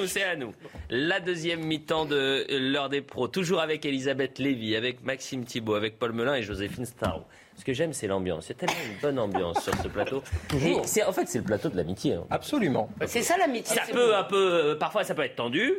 C'est 0.05 0.23
à 0.23 0.38
nous. 0.38 0.53
La 0.89 1.19
deuxième 1.19 1.59
mi-temps 1.62 2.05
de 2.05 2.45
l'heure 2.57 2.88
des 2.88 3.01
pros, 3.01 3.27
toujours 3.27 3.59
avec 3.59 3.83
Elisabeth 3.85 4.39
Lévy, 4.39 4.77
avec 4.77 5.03
Maxime 5.03 5.43
Thibault, 5.43 5.75
avec 5.75 5.99
Paul 5.99 6.13
Melun 6.13 6.35
et 6.35 6.41
Joséphine 6.41 6.85
Starro. 6.85 7.23
Ce 7.57 7.65
que 7.65 7.73
j'aime, 7.73 7.91
c'est 7.91 8.07
l'ambiance. 8.07 8.47
Il 8.47 8.49
y 8.51 8.55
a 8.55 8.59
tellement 8.59 8.81
une 8.93 9.01
bonne 9.01 9.19
ambiance 9.19 9.62
sur 9.62 9.75
ce 9.75 9.89
plateau. 9.89 10.23
Toujours. 10.47 10.79
Et 10.79 10.88
c'est- 10.88 11.03
en 11.03 11.12
fait, 11.12 11.25
c'est 11.27 11.39
le 11.39 11.43
plateau 11.43 11.67
de 11.67 11.75
l'amitié. 11.75 12.13
hein. 12.13 12.23
Absolument. 12.29 12.89
C'est 13.07 13.21
ça 13.23 13.38
l'amitié. 13.38 13.75
Ça 13.75 13.81
c'est 13.85 13.91
peut 13.91 14.15
un 14.15 14.23
peu, 14.23 14.38
euh, 14.53 14.75
parfois, 14.75 15.03
ça 15.03 15.13
peut 15.13 15.23
être 15.23 15.35
tendu. 15.35 15.73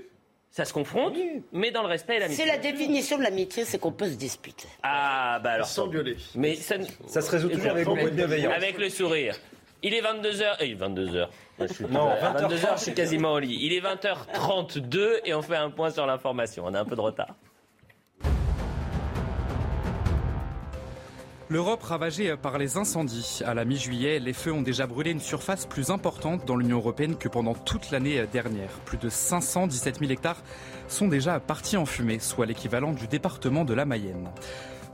Ça 0.50 0.64
se 0.64 0.72
confronte, 0.72 1.16
mais 1.52 1.70
dans 1.70 1.82
le 1.82 1.88
respect 1.88 2.16
et 2.16 2.18
l'amitié. 2.18 2.44
C'est 2.44 2.50
la 2.50 2.58
définition 2.58 3.16
de 3.18 3.22
l'amitié, 3.22 3.64
c'est 3.64 3.78
qu'on 3.78 3.92
peut 3.92 4.08
se 4.08 4.16
disputer. 4.16 4.66
Ah, 4.82 5.38
bah 5.42 5.52
alors. 5.52 5.66
S'engueuler. 5.68 6.16
Mais 6.34 6.56
ça, 6.56 6.76
se 7.06 7.30
résout 7.30 7.48
toujours 7.48 7.70
avec 7.70 7.84
beaucoup 7.84 8.10
de 8.10 8.10
bienveillance. 8.10 8.54
Avec 8.54 8.76
le 8.78 8.88
sourire. 8.90 9.36
Il 9.82 9.94
est 9.94 10.02
22h. 10.02 10.56
Il 10.62 10.72
est 10.72 10.74
22h. 10.74 11.28
Moi, 11.58 11.66
je 11.68 11.72
suis 11.72 11.84
Non, 11.84 12.08
à 12.10 12.16
20h30. 12.16 12.48
22h, 12.48 12.78
je 12.78 12.82
suis 12.82 12.94
quasiment 12.94 13.32
au 13.34 13.38
lit. 13.38 13.58
Il 13.62 13.72
est 13.72 13.80
20h32 13.80 15.20
et 15.24 15.34
on 15.34 15.42
fait 15.42 15.56
un 15.56 15.70
point 15.70 15.90
sur 15.90 16.04
l'information. 16.04 16.64
On 16.66 16.74
a 16.74 16.80
un 16.80 16.84
peu 16.84 16.96
de 16.96 17.00
retard. 17.00 17.34
L'Europe 21.52 21.82
ravagée 21.82 22.36
par 22.36 22.58
les 22.58 22.76
incendies. 22.76 23.40
À 23.44 23.54
la 23.54 23.64
mi-juillet, 23.64 24.20
les 24.20 24.32
feux 24.32 24.52
ont 24.52 24.62
déjà 24.62 24.86
brûlé 24.86 25.10
une 25.10 25.18
surface 25.18 25.66
plus 25.66 25.90
importante 25.90 26.44
dans 26.46 26.54
l'Union 26.54 26.76
européenne 26.76 27.16
que 27.16 27.28
pendant 27.28 27.54
toute 27.54 27.90
l'année 27.90 28.24
dernière. 28.32 28.70
Plus 28.84 28.98
de 28.98 29.08
517 29.08 29.98
000 29.98 30.12
hectares 30.12 30.44
sont 30.86 31.08
déjà 31.08 31.40
partis 31.40 31.76
en 31.76 31.86
fumée, 31.86 32.20
soit 32.20 32.46
l'équivalent 32.46 32.92
du 32.92 33.08
département 33.08 33.64
de 33.64 33.74
la 33.74 33.84
Mayenne. 33.84 34.28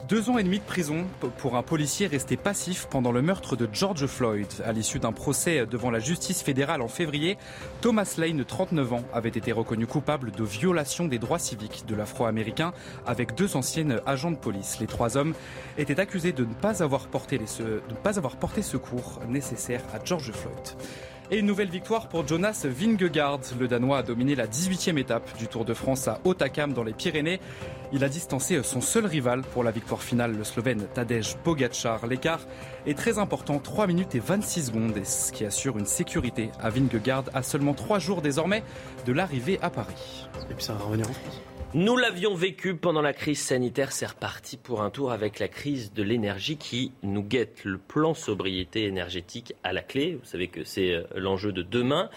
Deux 0.08 0.30
ans 0.30 0.38
et 0.38 0.44
demi 0.44 0.60
de 0.60 0.64
prison 0.64 1.04
pour 1.38 1.56
un 1.56 1.64
policier 1.64 2.06
resté 2.06 2.36
passif 2.36 2.86
pendant 2.88 3.10
le 3.10 3.22
meurtre 3.22 3.56
de 3.56 3.68
George 3.72 4.06
Floyd. 4.06 4.46
À 4.64 4.72
l'issue 4.72 5.00
d'un 5.00 5.10
procès 5.10 5.66
devant 5.66 5.90
la 5.90 5.98
justice 5.98 6.42
fédérale 6.42 6.80
en 6.80 6.86
février, 6.86 7.36
Thomas 7.80 8.14
Lane, 8.16 8.44
39 8.44 8.92
ans, 8.92 9.02
avait 9.12 9.30
été 9.30 9.50
reconnu 9.50 9.88
coupable 9.88 10.30
de 10.30 10.44
violation 10.44 11.08
des 11.08 11.18
droits 11.18 11.40
civiques 11.40 11.86
de 11.88 11.96
l'Afro-Américain 11.96 12.72
avec 13.04 13.34
deux 13.34 13.56
anciennes 13.56 14.00
agents 14.06 14.30
de 14.30 14.36
police. 14.36 14.78
Les 14.78 14.86
trois 14.86 15.16
hommes 15.16 15.34
étaient 15.76 15.98
accusés 15.98 16.32
de 16.32 16.44
ne 16.44 16.54
pas 16.54 16.84
avoir 16.84 17.08
porté, 17.08 17.38
les 17.38 17.64
de 17.64 17.80
ne 17.88 17.96
pas 17.96 18.16
avoir 18.16 18.36
porté 18.36 18.62
secours 18.62 19.20
nécessaire 19.28 19.82
à 19.92 20.04
George 20.04 20.30
Floyd. 20.30 20.76
Et 21.28 21.38
une 21.38 21.46
nouvelle 21.46 21.70
victoire 21.70 22.08
pour 22.08 22.26
Jonas 22.26 22.64
Vingegaard. 22.64 23.40
Le 23.58 23.66
Danois 23.66 23.98
a 23.98 24.02
dominé 24.04 24.36
la 24.36 24.46
18e 24.46 24.96
étape 24.96 25.36
du 25.38 25.48
Tour 25.48 25.64
de 25.64 25.74
France 25.74 26.06
à 26.06 26.20
Hautacam 26.22 26.72
dans 26.72 26.84
les 26.84 26.92
Pyrénées. 26.92 27.40
Il 27.92 28.04
a 28.04 28.08
distancé 28.08 28.62
son 28.62 28.80
seul 28.80 29.06
rival 29.06 29.42
pour 29.42 29.64
la 29.64 29.72
victoire 29.72 30.02
finale, 30.02 30.36
le 30.36 30.44
Slovène 30.44 30.86
Tadej 30.94 31.36
Pogacar. 31.42 32.06
L'écart 32.06 32.46
est 32.86 32.96
très 32.96 33.18
important, 33.18 33.58
3 33.58 33.88
minutes 33.88 34.14
et 34.14 34.20
26 34.20 34.66
secondes, 34.66 35.04
ce 35.04 35.32
qui 35.32 35.44
assure 35.44 35.78
une 35.78 35.86
sécurité 35.86 36.50
à 36.60 36.70
Vingegaard 36.70 37.24
à 37.34 37.42
seulement 37.42 37.74
3 37.74 37.98
jours 37.98 38.22
désormais 38.22 38.62
de 39.04 39.12
l'arrivée 39.12 39.58
à 39.62 39.70
Paris. 39.70 40.28
Et 40.48 40.54
puis 40.54 40.64
ça 40.64 40.74
va 40.74 40.84
revenir 40.84 41.10
en 41.10 41.12
France. 41.12 41.40
Nous 41.76 41.98
l'avions 41.98 42.34
vécu 42.34 42.74
pendant 42.74 43.02
la 43.02 43.12
crise 43.12 43.38
sanitaire, 43.38 43.92
c'est 43.92 44.06
reparti 44.06 44.56
pour 44.56 44.80
un 44.80 44.88
tour 44.88 45.12
avec 45.12 45.38
la 45.38 45.46
crise 45.46 45.92
de 45.92 46.02
l'énergie 46.02 46.56
qui 46.56 46.92
nous 47.02 47.22
guette. 47.22 47.64
Le 47.66 47.76
plan 47.76 48.14
sobriété 48.14 48.84
énergétique 48.86 49.54
à 49.62 49.74
la 49.74 49.82
clé, 49.82 50.14
vous 50.18 50.24
savez 50.26 50.48
que 50.48 50.64
c'est 50.64 50.92
euh, 50.92 51.02
l'enjeu 51.16 51.52
de 51.52 51.60
demain. 51.60 52.08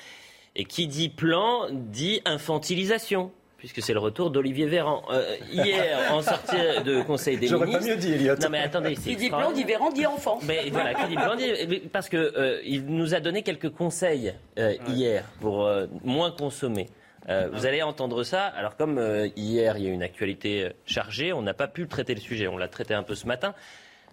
Et 0.56 0.64
qui 0.64 0.88
dit 0.88 1.10
plan 1.10 1.68
dit 1.72 2.22
infantilisation, 2.24 3.34
puisque 3.58 3.82
c'est 3.82 3.92
le 3.92 4.00
retour 4.00 4.32
d'Olivier 4.32 4.66
Véran. 4.66 5.04
Euh, 5.12 5.36
hier, 5.52 6.10
en 6.14 6.22
sortie 6.22 6.56
de 6.86 7.02
Conseil 7.02 7.38
des 7.38 7.48
J'aurais 7.48 7.66
pas 7.70 7.80
ministres... 7.80 7.96
mieux 7.96 8.00
dit, 8.02 8.14
Elliot. 8.14 8.36
Non 8.42 8.50
mais 8.50 8.60
attendez, 8.60 8.96
c'est 8.96 9.10
Qui 9.10 9.16
dit 9.18 9.28
plan, 9.28 9.52
dit. 9.52 9.66
Véran, 9.66 9.92
dit 9.92 10.06
enfant. 10.06 10.40
Mais 10.48 10.70
voilà, 10.72 10.94
qui 10.94 11.08
dit 11.10 11.16
plan 11.16 11.36
dit- 11.36 11.82
parce 11.92 12.08
que 12.08 12.16
euh, 12.16 12.62
il 12.64 12.86
nous 12.86 13.14
a 13.14 13.20
donné 13.20 13.44
quelques 13.44 13.72
conseils 13.72 14.34
euh, 14.58 14.74
hier 14.88 15.26
pour 15.42 15.66
euh, 15.66 15.88
moins 16.06 16.32
consommer. 16.32 16.88
Euh, 17.30 17.50
vous 17.54 17.66
allez 17.66 17.84
entendre 17.84 18.24
ça. 18.24 18.46
Alors 18.46 18.76
comme 18.76 18.98
euh, 18.98 19.28
hier 19.36 19.78
il 19.78 19.84
y 19.84 19.88
a 19.88 19.92
une 19.92 20.04
actualité 20.04 20.64
euh, 20.64 20.70
chargée, 20.86 21.32
on 21.32 21.42
n'a 21.42 21.54
pas 21.54 21.68
pu 21.68 21.88
traiter 21.88 22.16
le 22.16 22.22
sujet. 22.22 22.48
On 22.48 22.58
l'a 22.58 22.68
traité 22.68 22.94
un 22.94 23.04
peu 23.04 23.16
ce 23.16 23.28
matin, 23.28 23.54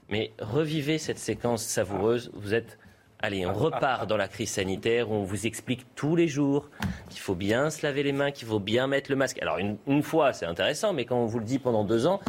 mais 0.09 0.33
revivez 0.39 0.99
cette 0.99 1.19
séquence 1.19 1.65
savoureuse. 1.65 2.31
Vous 2.35 2.55
êtes 2.55 2.79
Allez, 3.19 3.47
on 3.47 3.55
repart 3.55 4.07
dans 4.07 4.19
la 4.19 4.29
crise 4.29 4.51
sanitaire 4.51 5.11
où 5.11 5.15
on 5.15 5.23
vous 5.23 5.47
explique 5.47 5.87
tous 5.95 6.17
les 6.17 6.29
jours 6.29 6.69
qu'il 7.09 7.21
faut 7.21 7.35
bien 7.35 7.71
se 7.71 7.85
laver 7.85 8.03
les 8.03 8.13
mains, 8.13 8.31
qu'il 8.31 8.47
faut 8.47 8.61
bien 8.61 8.89
mettre 8.89 9.11
le 9.11 9.17
masque. 9.17 9.41
Alors 9.41 9.57
une, 9.57 9.79
une 9.87 10.03
fois, 10.03 10.35
c'est 10.35 10.45
intéressant, 10.45 10.93
mais 10.93 11.07
quand 11.07 11.17
on 11.17 11.25
vous 11.25 11.39
le 11.39 11.47
dit 11.47 11.59
pendant 11.59 11.83
deux 11.83 12.07
ans, 12.07 12.21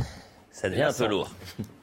ça 0.49 0.69
devient 0.69 0.83
un 0.83 0.93
peu 0.93 1.07
lourd. 1.07 1.29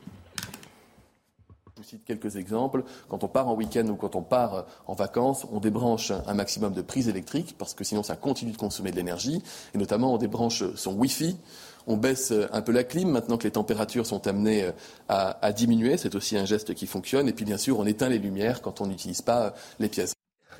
Cite 1.94 2.04
quelques 2.04 2.34
exemples. 2.34 2.82
Quand 3.08 3.22
on 3.22 3.28
part 3.28 3.46
en 3.46 3.54
week-end 3.54 3.86
ou 3.86 3.94
quand 3.94 4.16
on 4.16 4.22
part 4.22 4.54
euh, 4.54 4.62
en 4.88 4.94
vacances, 4.94 5.46
on 5.52 5.60
débranche 5.60 6.10
un 6.10 6.34
maximum 6.34 6.72
de 6.72 6.82
prises 6.82 7.08
électriques 7.08 7.54
parce 7.56 7.72
que 7.72 7.84
sinon 7.84 8.02
ça 8.02 8.16
continue 8.16 8.50
de 8.50 8.56
consommer 8.56 8.90
de 8.90 8.96
l'énergie. 8.96 9.40
Et 9.76 9.78
notamment, 9.78 10.12
on 10.12 10.18
débranche 10.18 10.64
son 10.74 10.94
Wi-Fi. 10.94 11.36
On 11.86 11.96
baisse 11.96 12.32
euh, 12.32 12.48
un 12.52 12.62
peu 12.62 12.72
la 12.72 12.82
clim 12.82 13.10
maintenant 13.10 13.38
que 13.38 13.44
les 13.44 13.52
températures 13.52 14.06
sont 14.06 14.26
amenées 14.26 14.64
euh, 14.64 14.72
à, 15.08 15.52
diminuer. 15.52 15.96
C'est 15.96 16.16
aussi 16.16 16.36
un 16.36 16.46
geste 16.46 16.74
qui 16.74 16.88
fonctionne. 16.88 17.28
Et 17.28 17.32
puis, 17.32 17.44
bien 17.44 17.58
sûr, 17.58 17.78
on 17.78 17.86
éteint 17.86 18.08
les 18.08 18.18
lumières 18.18 18.60
quand 18.60 18.80
on 18.80 18.88
n'utilise 18.88 19.22
pas 19.22 19.54
les 19.78 19.88
pièces. 19.88 20.14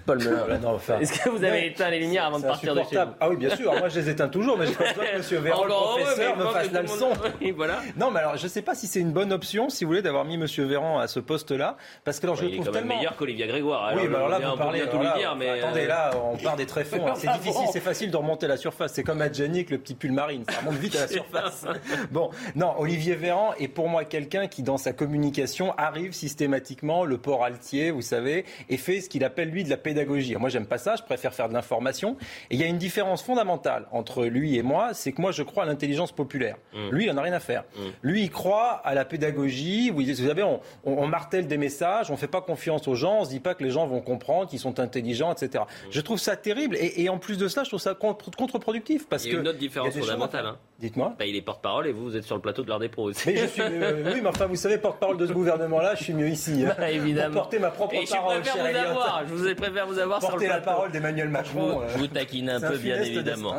Paul 0.07 0.19
Non, 0.63 0.75
enfin, 0.75 0.99
Est-ce 1.01 1.19
que 1.21 1.29
vous 1.31 1.43
avez 1.45 1.67
éteint 1.69 1.91
les 1.91 1.99
lumières 1.99 2.27
avant 2.27 2.39
de 2.39 2.45
partir 2.45 2.75
de 2.75 2.81
chez 2.83 2.97
vous. 2.97 3.11
Ah 3.21 3.29
oui, 3.31 3.37
bien 3.37 3.55
sûr. 3.57 3.73
Moi, 3.75 3.89
je 3.89 4.01
les 4.01 4.11
éteins 4.11 4.29
toujours, 4.29 4.59
mais 4.59 4.67
j'ai 4.67 4.73
pas 4.75 4.89
besoin 4.93 5.05
que 5.07 5.17
Monsieur 5.19 5.39
Véran, 5.39 5.65
le 5.65 5.71
professeur, 5.71 6.37
me 6.37 6.47
fasse 6.47 6.73
la 6.73 6.83
leçon. 6.83 7.11
Oui, 7.41 7.51
voilà. 7.53 7.81
Non, 7.97 8.11
mais 8.11 8.21
alors, 8.21 8.37
je 8.37 8.47
sais 8.49 8.63
pas 8.63 8.75
si 8.75 8.87
c'est 8.87 9.01
une 9.01 9.13
bonne 9.13 9.33
option, 9.33 9.69
si 9.69 9.85
vous 9.85 9.91
voulez, 9.91 10.03
d'avoir 10.03 10.25
mis 10.25 10.37
Monsieur 10.39 10.65
Véran 10.65 10.99
à 10.99 11.07
ce 11.09 11.21
poste-là, 11.21 11.77
parce 12.05 12.21
que 12.21 12.27
alors, 12.27 12.37
je 12.37 12.45
le 12.47 12.53
trouve 12.53 12.71
tellement. 12.71 12.97
meilleur 12.97 13.17
qu'Olivier 13.17 13.47
Grégoire. 13.47 13.93
oui, 13.97 14.03
mais 14.09 14.17
alors 14.17 14.29
là, 14.29 14.39
vous 14.41 14.57
parlez. 14.57 14.81
tout 14.89 14.99
dire, 14.99 15.35
mais 15.39 15.61
attendez, 15.61 15.83
euh, 15.85 15.89
là, 15.89 16.11
on 16.33 16.37
part 16.37 16.57
des 16.57 16.67
tréfonds. 16.67 17.07
hein. 17.07 17.15
C'est 17.17 17.33
difficile, 17.33 17.67
c'est 17.73 17.81
facile 17.81 18.11
de 18.11 18.17
remonter 18.17 18.47
la 18.47 18.57
surface. 18.57 18.93
C'est 18.95 19.03
comme 19.05 19.21
Adjani 19.23 19.59
avec 19.59 19.71
le 19.71 19.79
petit 19.79 19.95
pull 19.95 20.13
marine. 20.13 20.45
Ça 20.51 20.59
remonte 20.61 20.75
vite 20.77 20.97
à 20.97 21.01
la 21.03 21.09
surface. 21.09 21.65
Bon, 22.11 22.31
non, 22.55 22.75
Olivier 22.79 23.15
Véran 23.15 23.55
est 23.59 23.69
pour 23.69 23.89
moi 23.89 24.05
quelqu'un 24.05 24.47
qui, 24.47 24.63
dans 24.63 24.77
sa 24.77 24.93
communication, 24.93 25.73
arrive 25.79 26.13
systématiquement 26.13 27.05
le 27.05 27.19
port 27.19 27.45
altier, 27.45 27.91
vous 27.91 28.03
savez, 28.03 28.45
et 28.69 28.77
fait 28.77 29.01
ce 29.01 29.09
qu'il 29.09 29.25
appelle 29.25 29.51
lui 29.51 29.65
de 29.65 29.71
la 29.71 29.77
pédagogie. 29.85 30.35
Moi, 30.35 30.49
j'aime 30.49 30.67
pas 30.67 30.79
ça. 30.79 30.97
Je 30.97 31.03
préfère 31.05 31.33
faire 31.33 31.49
de 31.49 31.55
l'information. 31.55 32.17
Et 32.51 32.57
il 32.57 32.61
y 32.61 32.65
a 32.65 32.67
une 32.67 32.79
différence 32.79 33.23
fondamentale 33.23 33.87
entre 33.93 34.25
lui 34.25 34.57
et 34.59 34.63
moi, 34.65 34.95
c'est 34.95 35.13
que 35.13 35.21
moi, 35.21 35.31
je 35.31 35.45
crois 35.45 35.63
à 35.63 35.67
l'intelligence 35.67 36.11
populaire. 36.11 36.57
Mm. 36.73 36.89
Lui, 36.91 37.05
il 37.05 37.11
en 37.13 37.17
a 37.19 37.23
rien 37.23 37.33
à 37.35 37.39
faire. 37.41 37.63
Lui, 38.03 38.23
il 38.23 38.31
croit 38.31 38.81
à 38.85 38.95
la 38.95 39.05
pédagogie. 39.05 39.91
Vous 39.91 40.03
vous 40.03 40.15
savez, 40.27 40.43
on, 40.43 40.61
on- 40.85 41.05
on 41.05 41.07
martèle 41.07 41.47
des 41.47 41.59
messages, 41.59 42.11
on 42.11 42.17
fait 42.17 42.27
pas 42.27 42.41
confiance 42.41 42.89
aux 42.89 42.95
gens, 42.97 43.19
on 43.21 43.25
se 43.25 43.31
dit 43.31 43.41
pas 43.41 43.55
que 43.55 43.63
les 43.63 43.71
gens 43.71 43.87
vont 43.87 44.01
comprendre, 44.01 44.49
qu'ils 44.49 44.59
sont 44.59 44.81
intelligents, 44.81 45.33
etc. 45.33 45.63
Mm. 45.67 45.87
Je 45.91 46.01
trouve 46.01 46.19
ça 46.19 46.37
terrible. 46.37 46.77
Et, 46.81 47.03
et 47.03 47.09
en 47.11 47.19
plus 47.19 47.37
de 47.39 47.47
cela, 47.47 47.63
je 47.65 47.69
trouve 47.71 47.81
ça 47.81 47.95
contre- 47.95 48.31
contre-productif. 48.35 49.07
Parce 49.09 49.25
il 49.27 49.33
y 49.33 49.37
a 49.37 49.41
une 49.41 49.47
autre 49.49 49.59
différence 49.59 49.95
il 49.95 50.01
fondamentale. 50.03 50.55
Dites-moi. 50.85 51.15
Bah, 51.19 51.25
il 51.25 51.35
est 51.35 51.41
porte-parole 51.41 51.87
et 51.87 51.93
vous, 51.93 52.05
vous 52.05 52.17
êtes 52.17 52.25
sur 52.25 52.35
le 52.35 52.43
plateau 52.43 52.63
de 52.63 52.69
l'heure 52.69 52.79
des 52.79 52.91
pros 52.91 53.05
aussi. 53.05 53.31
Mais 53.31 53.37
je 53.39 53.47
suis, 53.47 53.63
euh, 53.63 54.13
oui, 54.13 54.21
mais 54.23 54.29
enfin, 54.29 54.45
vous 54.45 54.55
savez, 54.57 54.77
porte-parole 54.77 55.17
de 55.17 55.27
ce 55.27 55.33
gouvernement-là, 55.33 55.95
je 55.95 56.05
suis 56.05 56.13
mieux 56.13 56.29
ici. 56.29 56.63
hein. 56.67 56.75
Bah, 56.79 56.91
évidemment. 56.91 57.33
Pour 57.33 57.43
porter 57.45 57.59
ma 57.59 57.71
propre 57.71 57.95
Et 57.95 58.05
je 58.05 58.11
parole, 58.13 58.41
préfère 58.43 58.63
vous 58.63 58.69
Elliot. 58.69 58.89
avoir. 58.91 59.23
Je 59.27 59.33
vous 59.35 59.55
préfère 59.55 59.87
vous 59.87 59.99
avoir 59.99 60.23
sur 60.23 60.37
le 60.37 60.43
la 60.43 60.49
plateau. 60.57 60.65
parole 60.67 60.93
d'Emmanuel 60.93 61.29
Je 61.29 61.33
Macron. 61.33 61.61
vous, 61.77 61.81
euh, 61.81 61.89
je 61.89 61.99
vous 61.99 62.07
taquine 62.09 62.51
un 62.51 62.61
peu, 62.61 62.77
bien 62.77 63.01
évidemment. 63.01 63.55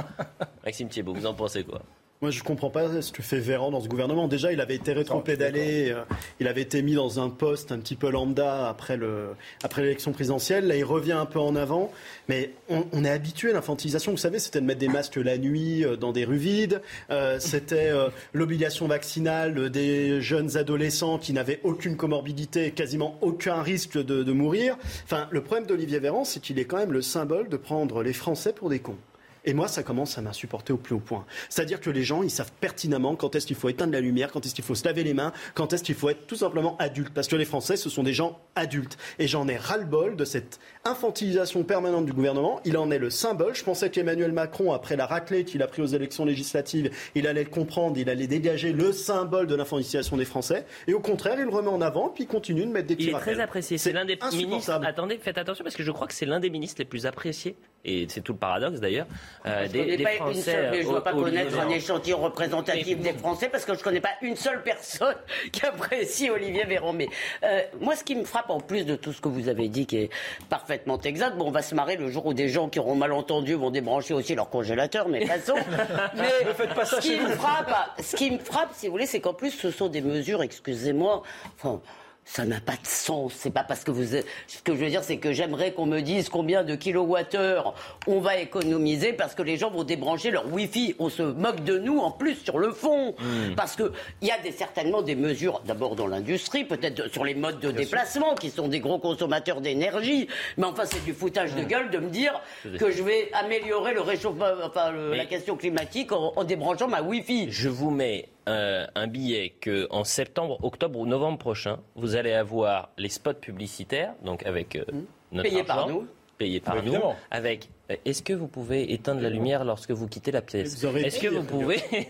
Maxime 0.63 0.87
Thiebaud, 0.87 1.15
vous 1.15 1.25
en 1.25 1.33
pensez 1.33 1.63
quoi? 1.63 1.81
Moi, 2.21 2.31
je 2.31 2.39
ne 2.39 2.45
comprends 2.45 2.69
pas 2.69 3.01
ce 3.01 3.11
que 3.11 3.21
fait 3.21 3.39
Véran 3.39 3.71
dans 3.71 3.81
ce 3.81 3.89
gouvernement. 3.89 4.29
Déjà, 4.29 4.53
il 4.53 4.61
avait 4.61 4.75
été 4.75 4.93
rétro-pédalé, 4.93 5.91
euh, 5.91 6.03
il 6.39 6.47
avait 6.47 6.61
été 6.61 6.81
mis 6.81 6.93
dans 6.93 7.19
un 7.19 7.29
poste 7.29 7.73
un 7.73 7.77
petit 7.77 7.97
peu 7.97 8.09
lambda 8.09 8.69
après, 8.69 8.95
le, 8.95 9.31
après 9.63 9.81
l'élection 9.81 10.13
présidentielle. 10.13 10.65
Là, 10.65 10.77
il 10.77 10.85
revient 10.85 11.11
un 11.11 11.25
peu 11.25 11.39
en 11.39 11.57
avant. 11.57 11.91
Mais 12.29 12.51
on, 12.69 13.03
est 13.03 13.09
habitué 13.09 13.49
à 13.49 13.53
l'infantilisation. 13.53 14.13
Vous 14.13 14.17
savez, 14.17 14.39
c'était 14.39 14.61
de 14.61 14.65
mettre 14.65 14.79
des 14.79 14.87
masques 14.87 15.17
la 15.17 15.37
nuit 15.37 15.83
euh, 15.83 15.97
dans 15.97 16.13
des 16.13 16.23
rues 16.23 16.37
vides. 16.37 16.81
Euh, 17.09 17.37
c'était 17.39 17.91
l'obligation 18.33 18.87
vaccinale 18.87 19.69
des 19.69 20.21
jeunes 20.21 20.55
adolescents 20.55 21.17
qui 21.17 21.33
n'avaient 21.33 21.59
aucune 21.63 21.97
comorbidité, 21.97 22.71
quasiment 22.71 23.17
aucun 23.19 23.61
risque 23.61 23.97
de, 23.97 24.23
de 24.23 24.31
mourir. 24.31 24.77
Enfin, 25.03 25.27
le 25.31 25.43
problème 25.43 25.67
d'Olivier 25.67 25.99
Véran, 25.99 26.23
c'est 26.23 26.39
qu'il 26.39 26.59
est 26.59 26.65
quand 26.65 26.77
même 26.77 26.93
le 26.93 27.01
symbole 27.01 27.49
de 27.49 27.57
prendre 27.57 28.03
les 28.03 28.13
Français 28.13 28.53
pour 28.53 28.69
des 28.69 28.79
cons. 28.79 28.97
Et 29.45 29.53
moi, 29.53 29.67
ça 29.67 29.83
commence 29.83 30.17
à 30.17 30.21
m'insupporter 30.21 30.73
au 30.73 30.77
plus 30.77 30.95
haut 30.95 30.99
point. 30.99 31.25
C'est-à-dire 31.49 31.79
que 31.79 31.89
les 31.89 32.03
gens, 32.03 32.23
ils 32.23 32.31
savent 32.31 32.51
pertinemment 32.59 33.15
quand 33.15 33.35
est-ce 33.35 33.45
qu'il 33.45 33.55
faut 33.55 33.69
éteindre 33.69 33.93
la 33.93 34.01
lumière, 34.01 34.31
quand 34.31 34.45
est-ce 34.45 34.55
qu'il 34.55 34.63
faut 34.63 34.75
se 34.75 34.85
laver 34.85 35.03
les 35.03 35.13
mains, 35.13 35.33
quand 35.53 35.71
est-ce 35.71 35.83
qu'il 35.83 35.95
faut 35.95 36.09
être 36.09 36.25
tout 36.25 36.35
simplement 36.35 36.75
adulte. 36.77 37.13
Parce 37.13 37.27
que 37.27 37.35
les 37.35 37.45
Français, 37.45 37.77
ce 37.77 37.89
sont 37.89 38.03
des 38.03 38.13
gens 38.13 38.39
adultes. 38.55 38.97
Et 39.19 39.27
j'en 39.27 39.47
ai 39.47 39.57
ras-le-bol 39.57 40.15
de 40.15 40.25
cette 40.25 40.59
infantilisation 40.83 41.63
permanente 41.63 42.05
du 42.05 42.13
gouvernement. 42.13 42.59
Il 42.65 42.77
en 42.77 42.89
est 42.89 42.97
le 42.97 43.09
symbole. 43.09 43.55
Je 43.55 43.63
pensais 43.63 43.89
qu'Emmanuel 43.89 44.31
Macron, 44.31 44.73
après 44.73 44.95
la 44.95 45.05
raclée 45.05 45.45
qu'il 45.45 45.61
a 45.61 45.67
pris 45.67 45.81
aux 45.81 45.87
élections 45.87 46.25
législatives, 46.25 46.89
il 47.13 47.27
allait 47.27 47.43
le 47.43 47.49
comprendre, 47.49 47.97
il 47.97 48.09
allait 48.09 48.27
dégager 48.27 48.73
le 48.73 48.91
symbole 48.91 49.47
de 49.47 49.55
l'infantilisation 49.55 50.17
des 50.17 50.25
Français. 50.25 50.65
Et 50.87 50.93
au 50.93 50.99
contraire, 50.99 51.35
il 51.37 51.45
le 51.45 51.49
remet 51.49 51.69
en 51.69 51.81
avant, 51.81 52.09
puis 52.09 52.23
il 52.23 52.27
continue 52.27 52.65
de 52.65 52.71
mettre 52.71 52.87
des 52.87 52.95
Il 52.99 53.09
est 53.09 53.13
très 53.13 53.39
apprécié. 53.39 53.77
C'est 53.77 53.93
l'un 53.93 54.05
des 54.05 54.17
ministres. 54.33 54.71
Attendez, 54.83 55.17
faites 55.17 55.37
attention 55.37 55.63
parce 55.63 55.75
que 55.75 55.83
je 55.83 55.91
crois 55.91 56.07
que 56.07 56.13
c'est 56.13 56.25
l'un 56.25 56.39
des 56.39 56.49
ministres 56.49 56.81
les 56.81 56.85
plus 56.85 57.05
appréciés. 57.05 57.55
Et 57.85 58.07
c'est 58.09 58.21
tout 58.21 58.33
le 58.33 58.39
paradoxe 58.39 58.79
d'ailleurs. 58.79 59.05
Euh, 59.45 59.67
des, 59.67 59.97
pas 59.99 60.09
Français. 60.11 60.69
je 60.73 60.79
ne 60.79 60.83
dois 60.83 61.03
pas 61.03 61.13
connaître 61.13 61.59
un 61.59 61.69
échantillon 61.69 62.17
représentatif 62.17 62.99
des 62.99 63.13
Français 63.13 63.47
parce 63.47 63.63
que 63.63 63.73
je 63.73 63.79
ne 63.79 63.83
connais 63.83 64.01
pas 64.01 64.13
une 64.21 64.35
seule 64.35 64.63
personne 64.63 65.15
qui 65.51 65.63
apprécie 65.65 66.29
Olivier 66.29 66.65
Véran. 66.65 66.93
Mais 66.93 67.07
euh, 67.43 67.61
moi, 67.79 67.95
ce 67.95 68.03
qui 68.03 68.15
me 68.15 68.23
frappe 68.23 68.49
en 68.49 68.59
plus 68.59 68.85
de 68.85 68.95
tout 68.95 69.13
ce 69.13 69.21
que 69.21 69.29
vous 69.29 69.47
avez 69.49 69.69
dit, 69.69 69.85
qui 69.85 69.97
est 69.97 70.09
parfaitement 70.49 70.99
exact, 70.99 71.37
bon, 71.37 71.45
on 71.45 71.51
va 71.51 71.61
se 71.61 71.75
marrer 71.75 71.95
le 71.95 72.09
jour 72.09 72.25
où 72.25 72.33
des 72.33 72.49
gens 72.49 72.69
qui 72.69 72.79
auront 72.79 72.95
mal 72.95 73.11
entendu 73.11 73.53
vont 73.53 73.69
débrancher 73.69 74.15
aussi 74.15 74.33
leur 74.33 74.49
congélateur, 74.49 75.07
mais 75.07 75.25
façon. 75.25 75.55
mais 76.15 76.45
ne 76.45 76.53
faites 76.53 76.73
pas 76.73 76.85
ça 76.85 76.99
ce, 76.99 77.07
qui 77.07 77.19
me 77.19 77.29
frappe, 77.29 77.71
ce 77.99 78.15
qui 78.15 78.31
me 78.31 78.39
frappe, 78.39 78.69
si 78.73 78.87
vous 78.87 78.93
voulez, 78.93 79.05
c'est 79.05 79.19
qu'en 79.19 79.33
plus, 79.33 79.51
ce 79.51 79.69
sont 79.69 79.89
des 79.89 80.01
mesures, 80.01 80.41
excusez-moi, 80.41 81.21
enfin, 81.57 81.81
ça 82.25 82.43
n'a 82.43 82.59
pas 82.59 82.73
de 82.73 82.87
sens. 82.87 83.33
C'est 83.35 83.51
pas 83.51 83.63
parce 83.63 83.83
que 83.83 83.91
vous. 83.91 84.03
Ce 84.03 84.61
que 84.63 84.73
je 84.73 84.83
veux 84.83 84.89
dire, 84.89 85.03
c'est 85.03 85.17
que 85.17 85.31
j'aimerais 85.31 85.73
qu'on 85.73 85.85
me 85.85 86.01
dise 86.01 86.27
combien 86.27 86.63
de 86.63 86.75
kilowattheures 86.75 87.75
on 88.07 88.19
va 88.19 88.37
économiser 88.37 89.13
parce 89.13 89.35
que 89.35 89.43
les 89.43 89.57
gens 89.57 89.69
vont 89.69 89.83
débrancher 89.83 90.31
leur 90.31 90.51
Wi-Fi. 90.51 90.95
On 90.97 91.09
se 91.09 91.21
moque 91.21 91.63
de 91.63 91.77
nous 91.77 91.99
en 91.99 92.11
plus 92.11 92.35
sur 92.35 92.57
le 92.57 92.71
fond. 92.71 93.15
Hmm. 93.19 93.55
Parce 93.55 93.75
qu'il 93.75 93.91
y 94.23 94.31
a 94.31 94.39
des, 94.39 94.51
certainement 94.51 95.03
des 95.03 95.15
mesures, 95.15 95.61
d'abord 95.65 95.95
dans 95.95 96.07
l'industrie, 96.07 96.65
peut-être 96.65 97.11
sur 97.11 97.23
les 97.23 97.35
modes 97.35 97.59
de 97.59 97.71
déplacement 97.71 98.33
qui 98.33 98.49
sont 98.49 98.67
des 98.67 98.79
gros 98.79 98.99
consommateurs 98.99 99.61
d'énergie. 99.61 100.27
Mais 100.57 100.65
enfin, 100.65 100.83
c'est 100.85 101.03
du 101.05 101.13
foutage 101.13 101.53
de 101.53 101.61
hmm. 101.61 101.67
gueule 101.67 101.89
de 101.91 101.99
me 101.99 102.09
dire 102.09 102.41
que 102.79 102.89
je 102.89 103.03
vais 103.03 103.29
améliorer 103.33 103.93
le 103.93 104.01
réchauffement, 104.01 104.49
enfin, 104.63 104.91
la 104.91 105.25
question 105.25 105.55
climatique 105.55 106.11
en, 106.11 106.33
en 106.35 106.43
débranchant 106.43 106.87
ma 106.87 107.03
Wi-Fi. 107.03 107.51
Je 107.51 107.69
vous 107.69 107.91
mets 107.91 108.29
euh, 108.47 108.85
un 108.95 109.07
billet 109.07 109.55
que 109.59 109.87
en 109.89 110.03
septembre, 110.03 110.63
octobre 110.63 110.99
ou 110.99 111.05
novembre 111.05 111.37
prochain, 111.37 111.79
vous 111.95 112.15
allez 112.15 112.33
avoir 112.33 112.89
les 112.97 113.09
spots 113.09 113.33
publicitaires, 113.33 114.13
donc 114.23 114.45
avec 114.45 114.75
euh, 114.75 114.85
mmh. 114.91 115.01
notre 115.31 115.49
Payés 115.49 115.63
par 115.63 115.87
nous. 115.87 116.07
Payés 116.37 116.59
par 116.59 116.83
nous, 116.83 116.95
avec 117.31 117.69
est-ce 117.87 118.23
que 118.23 118.33
vous 118.33 118.47
pouvez 118.47 118.93
éteindre 118.93 119.21
la 119.21 119.29
lumière 119.29 119.63
lorsque 119.63 119.91
vous 119.91 120.07
quittez 120.07 120.31
la 120.31 120.41
pièce 120.41 120.83
Est-ce 120.83 121.19
que 121.19 121.27
vous 121.27 121.43
pouvez 121.43 121.83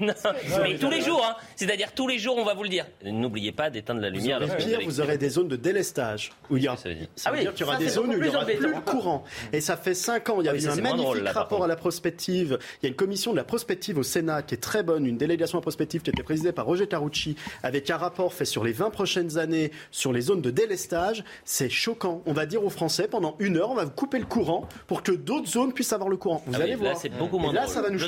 Mais 0.64 0.78
tous 0.78 0.90
les 0.90 1.02
jours, 1.02 1.26
hein. 1.28 1.36
c'est-à-dire 1.58 1.92
tous 1.94 2.08
les 2.08 2.18
jours, 2.18 2.38
on 2.38 2.46
va 2.46 2.54
vous 2.54 2.64
le 2.64 2.70
dire. 2.70 2.86
N'oubliez 3.04 3.52
pas 3.52 3.70
d'éteindre 3.70 4.00
la 4.00 4.10
lumière. 4.10 4.40
Vous 4.40 4.56
pire, 4.56 4.80
vous 4.86 5.02
aurez 5.02 5.18
des 5.18 5.30
zones 5.30 5.50
de 5.50 5.58
délestage 5.58 6.32
où 6.50 6.56
il 6.56 6.64
y 6.64 6.68
a. 6.68 6.78
Ça 6.78 6.90
veut 6.90 6.96
dire, 6.96 7.10
dire 7.42 7.54
qu'il 7.54 7.66
y 7.66 7.70
aura 7.70 7.78
des 7.78 7.90
zones 7.90 8.10
où 8.10 8.14
il 8.14 8.22
n'y 8.22 8.30
aura 8.30 8.46
plus 8.46 8.58
le 8.60 8.82
courant. 8.86 9.26
Et 9.52 9.60
ça 9.60 9.76
fait 9.76 9.94
5 9.94 10.30
ans. 10.30 10.38
Il 10.40 10.46
y 10.46 10.50
a 10.50 10.54
ah 10.54 10.56
eu 10.56 10.68
un 10.68 10.76
magnifique 10.76 11.28
rapport 11.28 11.64
à 11.64 11.68
la 11.68 11.76
prospective. 11.76 12.58
Il 12.82 12.86
y 12.86 12.88
a 12.88 12.90
une 12.90 12.96
commission 12.96 13.32
de 13.32 13.38
la 13.38 13.44
prospective 13.44 13.98
au 13.98 14.04
Sénat 14.04 14.44
qui 14.44 14.56
est 14.56 14.60
très 14.60 14.84
bonne, 14.84 15.06
une 15.06 15.18
délégation 15.18 15.58
à 15.58 15.62
prospective 15.62 16.02
qui 16.02 16.10
été 16.10 16.24
présidée 16.24 16.54
par 16.54 16.66
Roger 16.66 16.88
Carucci, 16.88 17.36
avec 17.64 17.90
un 17.90 17.98
rapport 17.98 18.34
fait 18.34 18.46
sur 18.46 18.64
les 18.64 18.72
20 18.72 18.92
prochaines 18.92 19.38
années 19.38 19.72
sur 19.92 20.14
les 20.14 20.22
zones 20.22 20.42
de 20.42 20.52
délestage. 20.52 21.26
C'est 21.44 21.70
choquant. 21.70 22.22
On 22.26 22.34
va 22.34 22.46
dire 22.46 22.64
aux 22.64 22.70
Français 22.70 23.10
pendant 23.10 23.36
une 23.40 23.58
heure, 23.58 23.72
on 23.72 23.76
va 23.76 23.84
vous 23.84 23.92
couper 23.92 24.20
le 24.20 24.26
courant 24.26 24.68
pour 24.88 25.04
que 25.04 25.12
d'autres 25.12 25.50
zones 25.50 25.65
puissent 25.74 25.94
avoir 25.94 26.10
le 26.10 26.18
courant. 26.18 26.42
Vous 26.46 26.54
ah 26.56 26.64
allez 26.64 26.76
voir. 26.76 26.94
Là, 26.94 27.00
c'est 27.00 27.10
beaucoup 27.10 27.38
moins 27.38 27.54
là, 27.54 27.68
ça 27.68 27.82
va 27.82 27.90
nous 27.90 28.00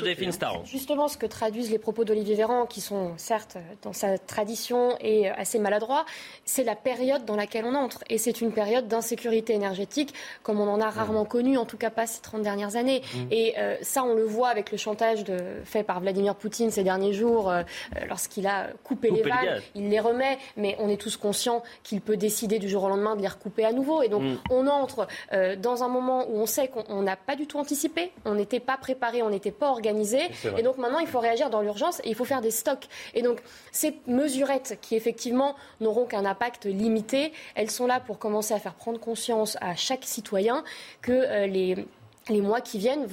Justement, 0.64 1.08
ce 1.08 1.16
que 1.16 1.26
traduisent 1.26 1.70
les 1.70 1.78
propos 1.78 2.04
d'Olivier 2.04 2.34
Véran, 2.34 2.66
qui 2.66 2.80
sont 2.80 3.12
certes 3.16 3.56
dans 3.82 3.92
sa 3.92 4.18
tradition 4.18 4.96
et 5.00 5.28
assez 5.28 5.58
maladroits, 5.58 6.04
c'est 6.44 6.64
la 6.64 6.76
période 6.76 7.24
dans 7.24 7.36
laquelle 7.36 7.64
on 7.64 7.74
entre. 7.74 8.04
Et 8.08 8.18
c'est 8.18 8.40
une 8.40 8.52
période 8.52 8.88
d'insécurité 8.88 9.54
énergétique 9.54 10.14
comme 10.42 10.60
on 10.60 10.68
en 10.68 10.80
a 10.80 10.90
rarement 10.90 11.24
connu, 11.24 11.56
en 11.58 11.64
tout 11.64 11.76
cas 11.76 11.90
pas 11.90 12.06
ces 12.06 12.20
30 12.20 12.42
dernières 12.42 12.76
années. 12.76 13.02
Mmh. 13.14 13.18
Et 13.30 13.54
euh, 13.58 13.76
ça, 13.82 14.04
on 14.04 14.14
le 14.14 14.24
voit 14.24 14.48
avec 14.48 14.70
le 14.72 14.78
chantage 14.78 15.24
de, 15.24 15.38
fait 15.64 15.82
par 15.82 16.00
Vladimir 16.00 16.34
Poutine 16.34 16.70
ces 16.70 16.84
derniers 16.84 17.12
jours, 17.12 17.50
euh, 17.50 17.62
lorsqu'il 18.08 18.46
a 18.46 18.68
coupé, 18.84 19.10
les 19.10 19.22
vannes, 19.22 19.60
il 19.74 19.88
les 19.88 20.00
remet, 20.00 20.38
mais 20.56 20.76
on 20.78 20.88
est 20.88 20.96
tous 20.96 21.16
conscients 21.16 21.62
qu'il 21.82 22.00
peut 22.00 22.16
décider 22.16 22.58
du 22.58 22.68
jour 22.68 22.84
au 22.84 22.88
lendemain 22.88 23.16
de 23.16 23.22
les 23.22 23.28
recouper 23.28 23.64
à 23.64 23.72
nouveau. 23.72 24.02
Et 24.02 24.08
donc, 24.08 24.22
mmh. 24.22 24.36
on 24.50 24.66
entre 24.66 25.06
euh, 25.32 25.56
dans 25.56 25.82
un 25.82 25.88
moment 25.88 26.26
où 26.28 26.36
on 26.38 26.46
sait 26.46 26.68
qu'on 26.68 27.02
n'a 27.02 27.16
pas 27.16 27.36
du 27.36 27.46
tout 27.48 27.58
anticipé 27.58 28.12
on 28.24 28.34
n'était 28.34 28.60
pas 28.60 28.76
préparé, 28.76 29.22
on 29.22 29.30
n'était 29.30 29.50
pas 29.50 29.70
organisé. 29.70 30.18
Et 30.56 30.62
donc 30.62 30.78
maintenant, 30.78 30.98
il 30.98 31.06
faut 31.06 31.20
réagir 31.20 31.50
dans 31.50 31.60
l'urgence 31.60 32.00
et 32.00 32.08
il 32.08 32.14
faut 32.14 32.24
faire 32.24 32.40
des 32.40 32.50
stocks. 32.50 32.86
Et 33.14 33.22
donc 33.22 33.40
ces 33.72 33.98
mesurettes 34.06 34.78
qui 34.80 34.96
effectivement 34.96 35.56
n'auront 35.80 36.06
qu'un 36.06 36.24
impact 36.24 36.66
limité, 36.66 37.32
elles 37.54 37.70
sont 37.70 37.86
là 37.86 38.00
pour 38.00 38.18
commencer 38.18 38.54
à 38.54 38.58
faire 38.58 38.74
prendre 38.74 39.00
conscience 39.00 39.56
à 39.60 39.74
chaque 39.74 40.04
citoyen 40.04 40.64
que 41.02 41.12
euh, 41.12 41.46
les 41.46 41.86
les 42.28 42.42
mois 42.42 42.60
qui 42.60 42.78
viennent 42.78 43.06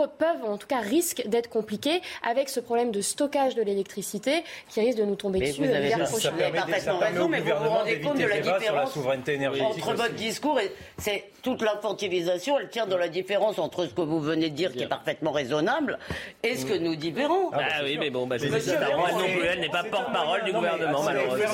peuvent, 0.00 0.44
en 0.44 0.56
tout 0.56 0.66
cas 0.66 0.80
risquent 0.80 1.26
d'être 1.26 1.48
compliqués 1.48 2.00
avec 2.22 2.48
ce 2.48 2.60
problème 2.60 2.90
de 2.90 3.00
stockage 3.00 3.54
de 3.54 3.62
l'électricité 3.62 4.42
qui 4.68 4.80
risque 4.80 4.98
de 4.98 5.04
nous 5.04 5.16
tomber 5.16 5.40
dessus 5.40 5.62
l'hiver 5.62 6.04
prochain. 6.04 6.30
Vous 6.30 6.42
avez 6.42 6.52
parfaitement 6.52 6.98
raison, 6.98 7.28
mais 7.28 7.40
vous 7.40 7.50
vous 7.50 7.68
rendez 7.68 8.00
compte 8.00 8.18
de 8.18 8.24
la 8.24 8.40
différence 8.40 8.96
entre 8.96 9.94
votre 9.94 10.14
discours 10.14 10.60
et 10.60 10.72
c'est 10.98 11.24
toute 11.42 11.60
l'infantilisation, 11.60 12.58
elle 12.58 12.68
tient 12.68 12.86
dans 12.86 12.96
la 12.96 13.08
différence 13.08 13.58
entre 13.58 13.86
ce 13.86 13.94
que 13.94 14.00
vous 14.00 14.20
venez 14.20 14.48
de 14.48 14.54
dire, 14.54 14.72
qui 14.72 14.84
est 14.84 14.88
parfaitement 14.88 15.32
raisonnable, 15.32 15.98
et 16.42 16.56
ce 16.56 16.64
que 16.64 16.78
nous 16.78 16.96
dit 16.96 17.10
Véran. 17.10 17.50
Ah, 17.52 17.58
ah 17.60 17.80
oui, 17.82 17.98
mais 17.98 18.10
bon, 18.10 18.26
bah, 18.26 18.38
je 18.38 18.46
elle 18.46 18.52
non 18.52 19.24
plus, 19.24 19.44
elle 19.44 19.60
n'est 19.60 19.68
pas 19.68 19.84
porte-parole 19.84 20.44
du 20.44 20.52
gouvernement, 20.52 21.02
malheureusement. 21.02 21.46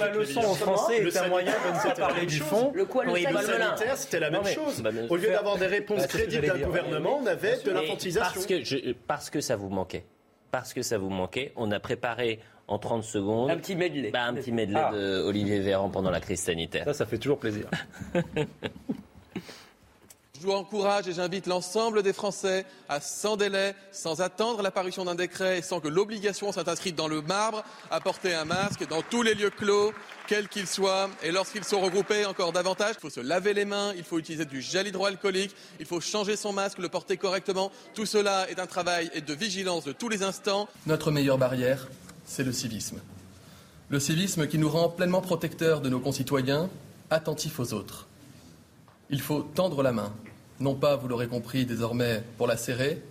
la 0.00 0.12
leçon 0.12 0.40
en 0.40 0.54
français 0.54 0.98
est 0.98 1.16
un 1.16 1.28
moyen 1.28 1.52
de 1.52 1.74
ne 1.74 1.94
pas 1.94 1.94
parler 1.94 2.26
du 2.26 2.38
fond. 2.38 2.70
Le 2.74 2.84
quoi, 2.84 3.04
le 3.04 3.14
sanitaire, 3.14 3.96
c'était 3.96 4.20
la 4.20 4.30
même 4.30 4.44
chose. 4.44 4.82
Au 5.08 5.16
lieu 5.16 5.30
d'avoir 5.30 5.56
des 5.56 5.66
réponses 5.66 6.06
crédibles 6.06 6.46
d'un 6.46 6.58
gouvernement, 6.58 7.18
on 7.22 7.26
avait 7.26 7.58
de 7.58 7.70
l'infantilisation. 7.70 8.40
Parce 9.06 9.30
que 9.30 9.40
ça 9.40 9.56
vous 9.56 9.68
manquait. 9.70 10.04
Parce 10.50 10.72
que 10.72 10.82
ça 10.82 10.98
vous 10.98 11.10
manquait. 11.10 11.52
On 11.56 11.70
a 11.72 11.80
préparé 11.80 12.40
en 12.68 12.78
30 12.78 13.02
secondes. 13.02 13.50
Un 13.50 13.56
petit 13.56 13.74
medley. 13.74 14.10
Bah, 14.10 14.24
un 14.24 14.34
petit 14.34 14.52
medley 14.52 14.78
ah. 14.78 14.92
de 14.92 15.22
Olivier 15.22 15.58
Véran 15.58 15.88
pendant 15.88 16.10
la 16.10 16.20
crise 16.20 16.40
sanitaire. 16.40 16.84
Ça, 16.84 16.94
ça 16.94 17.06
fait 17.06 17.18
toujours 17.18 17.38
plaisir. 17.38 17.66
Je 20.40 20.46
vous 20.46 20.52
encourage 20.52 21.08
et 21.08 21.12
j'invite 21.12 21.48
l'ensemble 21.48 22.04
des 22.04 22.12
Français 22.12 22.64
à, 22.88 23.00
sans 23.00 23.36
délai, 23.36 23.74
sans 23.90 24.20
attendre 24.20 24.62
l'apparition 24.62 25.04
d'un 25.04 25.16
décret 25.16 25.58
et 25.58 25.62
sans 25.62 25.80
que 25.80 25.88
l'obligation 25.88 26.52
soit 26.52 26.68
inscrite 26.68 26.94
dans 26.94 27.08
le 27.08 27.22
marbre, 27.22 27.64
à 27.90 27.98
porter 28.00 28.34
un 28.34 28.44
masque 28.44 28.86
dans 28.86 29.02
tous 29.02 29.22
les 29.22 29.34
lieux 29.34 29.50
clos, 29.50 29.92
quels 30.28 30.46
qu'ils 30.46 30.68
soient. 30.68 31.10
Et 31.24 31.32
lorsqu'ils 31.32 31.64
sont 31.64 31.80
regroupés 31.80 32.24
encore 32.24 32.52
davantage, 32.52 32.94
il 32.98 33.00
faut 33.00 33.10
se 33.10 33.18
laver 33.18 33.52
les 33.52 33.64
mains, 33.64 33.92
il 33.96 34.04
faut 34.04 34.20
utiliser 34.20 34.44
du 34.44 34.60
gel 34.60 34.86
hydroalcoolique, 34.86 35.56
il 35.80 35.86
faut 35.86 36.00
changer 36.00 36.36
son 36.36 36.52
masque, 36.52 36.78
le 36.78 36.88
porter 36.88 37.16
correctement. 37.16 37.72
Tout 37.94 38.06
cela 38.06 38.48
est 38.48 38.60
un 38.60 38.66
travail 38.66 39.10
et 39.14 39.22
de 39.22 39.34
vigilance 39.34 39.84
de 39.84 39.92
tous 39.92 40.08
les 40.08 40.22
instants. 40.22 40.68
Notre 40.86 41.10
meilleure 41.10 41.38
barrière, 41.38 41.88
c'est 42.28 42.44
le 42.44 42.52
civisme. 42.52 43.00
Le 43.88 43.98
civisme 43.98 44.46
qui 44.46 44.58
nous 44.58 44.68
rend 44.68 44.90
pleinement 44.90 45.22
protecteurs 45.22 45.80
de 45.80 45.88
nos 45.88 45.98
concitoyens, 45.98 46.68
attentifs 47.10 47.58
aux 47.58 47.72
autres. 47.72 48.06
Il 49.10 49.22
faut 49.22 49.40
tendre 49.40 49.82
la 49.82 49.92
main, 49.92 50.14
non 50.60 50.74
pas, 50.74 50.96
vous 50.96 51.08
l'aurez 51.08 51.26
compris, 51.26 51.64
désormais 51.64 52.22
pour 52.36 52.46
la 52.46 52.58
serrer, 52.58 53.02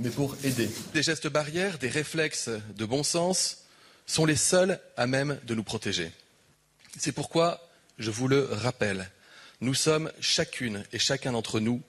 mais 0.00 0.08
pour 0.08 0.36
aider. 0.42 0.70
Des 0.94 1.02
gestes 1.02 1.28
barrières, 1.28 1.78
des 1.78 1.90
réflexes 1.90 2.48
de 2.76 2.84
bon 2.86 3.02
sens 3.02 3.66
sont 4.06 4.24
les 4.24 4.36
seuls 4.36 4.80
à 4.96 5.06
même 5.06 5.38
de 5.46 5.54
nous 5.54 5.64
protéger. 5.64 6.10
C'est 6.98 7.12
pourquoi, 7.12 7.60
je 7.98 8.10
vous 8.10 8.26
le 8.26 8.48
rappelle, 8.50 9.10
nous 9.60 9.74
sommes 9.74 10.10
chacune 10.20 10.82
et 10.92 10.98
chacun 10.98 11.32
d'entre 11.32 11.60
nous 11.60 11.82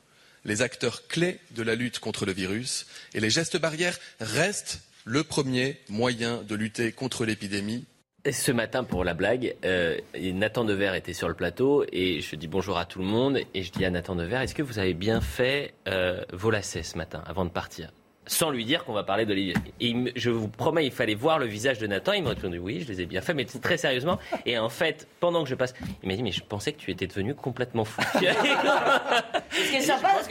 les 0.44 0.62
acteurs 0.62 1.08
clés 1.08 1.40
de 1.52 1.64
la 1.64 1.76
lutte 1.76 2.00
contre 2.00 2.26
le 2.26 2.34
virus 2.34 2.86
et 3.14 3.22
les 3.22 3.30
gestes 3.30 3.58
barrières 3.58 3.98
restent 4.20 4.82
le 5.06 5.24
premier 5.24 5.78
moyen 5.90 6.42
de 6.44 6.56
lutter 6.56 6.92
contre 6.92 7.26
l'épidémie. 7.26 7.86
Ce 8.32 8.54
matin, 8.54 8.86
pour 8.86 9.04
la 9.04 9.14
blague, 9.14 9.56
euh, 9.66 9.98
Nathan 10.16 10.64
Dever 10.64 10.94
était 10.96 11.14
sur 11.14 11.28
le 11.28 11.34
plateau 11.34 11.84
et 11.92 12.22
je 12.22 12.36
dis 12.38 12.48
bonjour 12.48 12.78
à 12.78 12.86
tout 12.86 13.00
le 13.00 13.06
monde 13.06 13.40
et 13.54 13.64
je 13.64 13.72
dis 13.72 13.84
à 13.84 13.90
Nathan 13.90 14.16
Dever, 14.16 14.38
est-ce 14.38 14.56
que 14.56 14.64
vous 14.64 14.80
avez 14.80 14.94
bien 14.94 15.20
fait 15.20 15.74
euh, 15.90 16.24
vos 16.32 16.50
lacets 16.50 16.84
ce 16.84 16.98
matin 16.98 17.22
avant 17.26 17.44
de 17.44 17.50
partir? 17.50 17.92
Sans 18.26 18.50
lui 18.52 18.66
dire 18.66 18.86
qu'on 18.86 18.94
va 18.94 19.04
parler 19.04 19.26
d'Olivier. 19.26 19.54
Il 19.80 20.12
je 20.16 20.30
vous 20.30 20.48
promets, 20.48 20.86
il 20.86 20.92
fallait 20.92 21.16
voir 21.16 21.40
le 21.40 21.46
visage 21.46 21.80
de 21.80 21.88
Nathan. 21.88 22.14
Il 22.14 22.24
m'a 22.24 22.30
répondu 22.30 22.58
oui, 22.58 22.82
je 22.82 22.92
les 22.92 23.02
ai 23.02 23.06
bien 23.06 23.22
fait, 23.22 23.34
mais 23.34 23.46
très 23.46 23.78
sérieusement. 23.78 24.18
Et 24.46 24.58
en 24.58 24.70
fait, 24.70 25.08
pendant 25.20 25.44
que 25.44 25.50
je 25.50 25.56
passe, 25.56 25.74
il 26.02 26.10
m'a 26.10 26.16
dit 26.16 26.24
mais 26.24 26.32
je 26.32 26.44
pensais 26.44 26.72
que 26.74 26.80
tu 26.80 26.92
étais 26.92 27.08
devenu 27.08 27.36
complètement 27.36 27.86
fou. 27.86 28.02
Ce 28.14 29.70
qui 29.70 29.76
est 29.76 29.82
sympa, 29.82 30.08
ce 30.24 30.30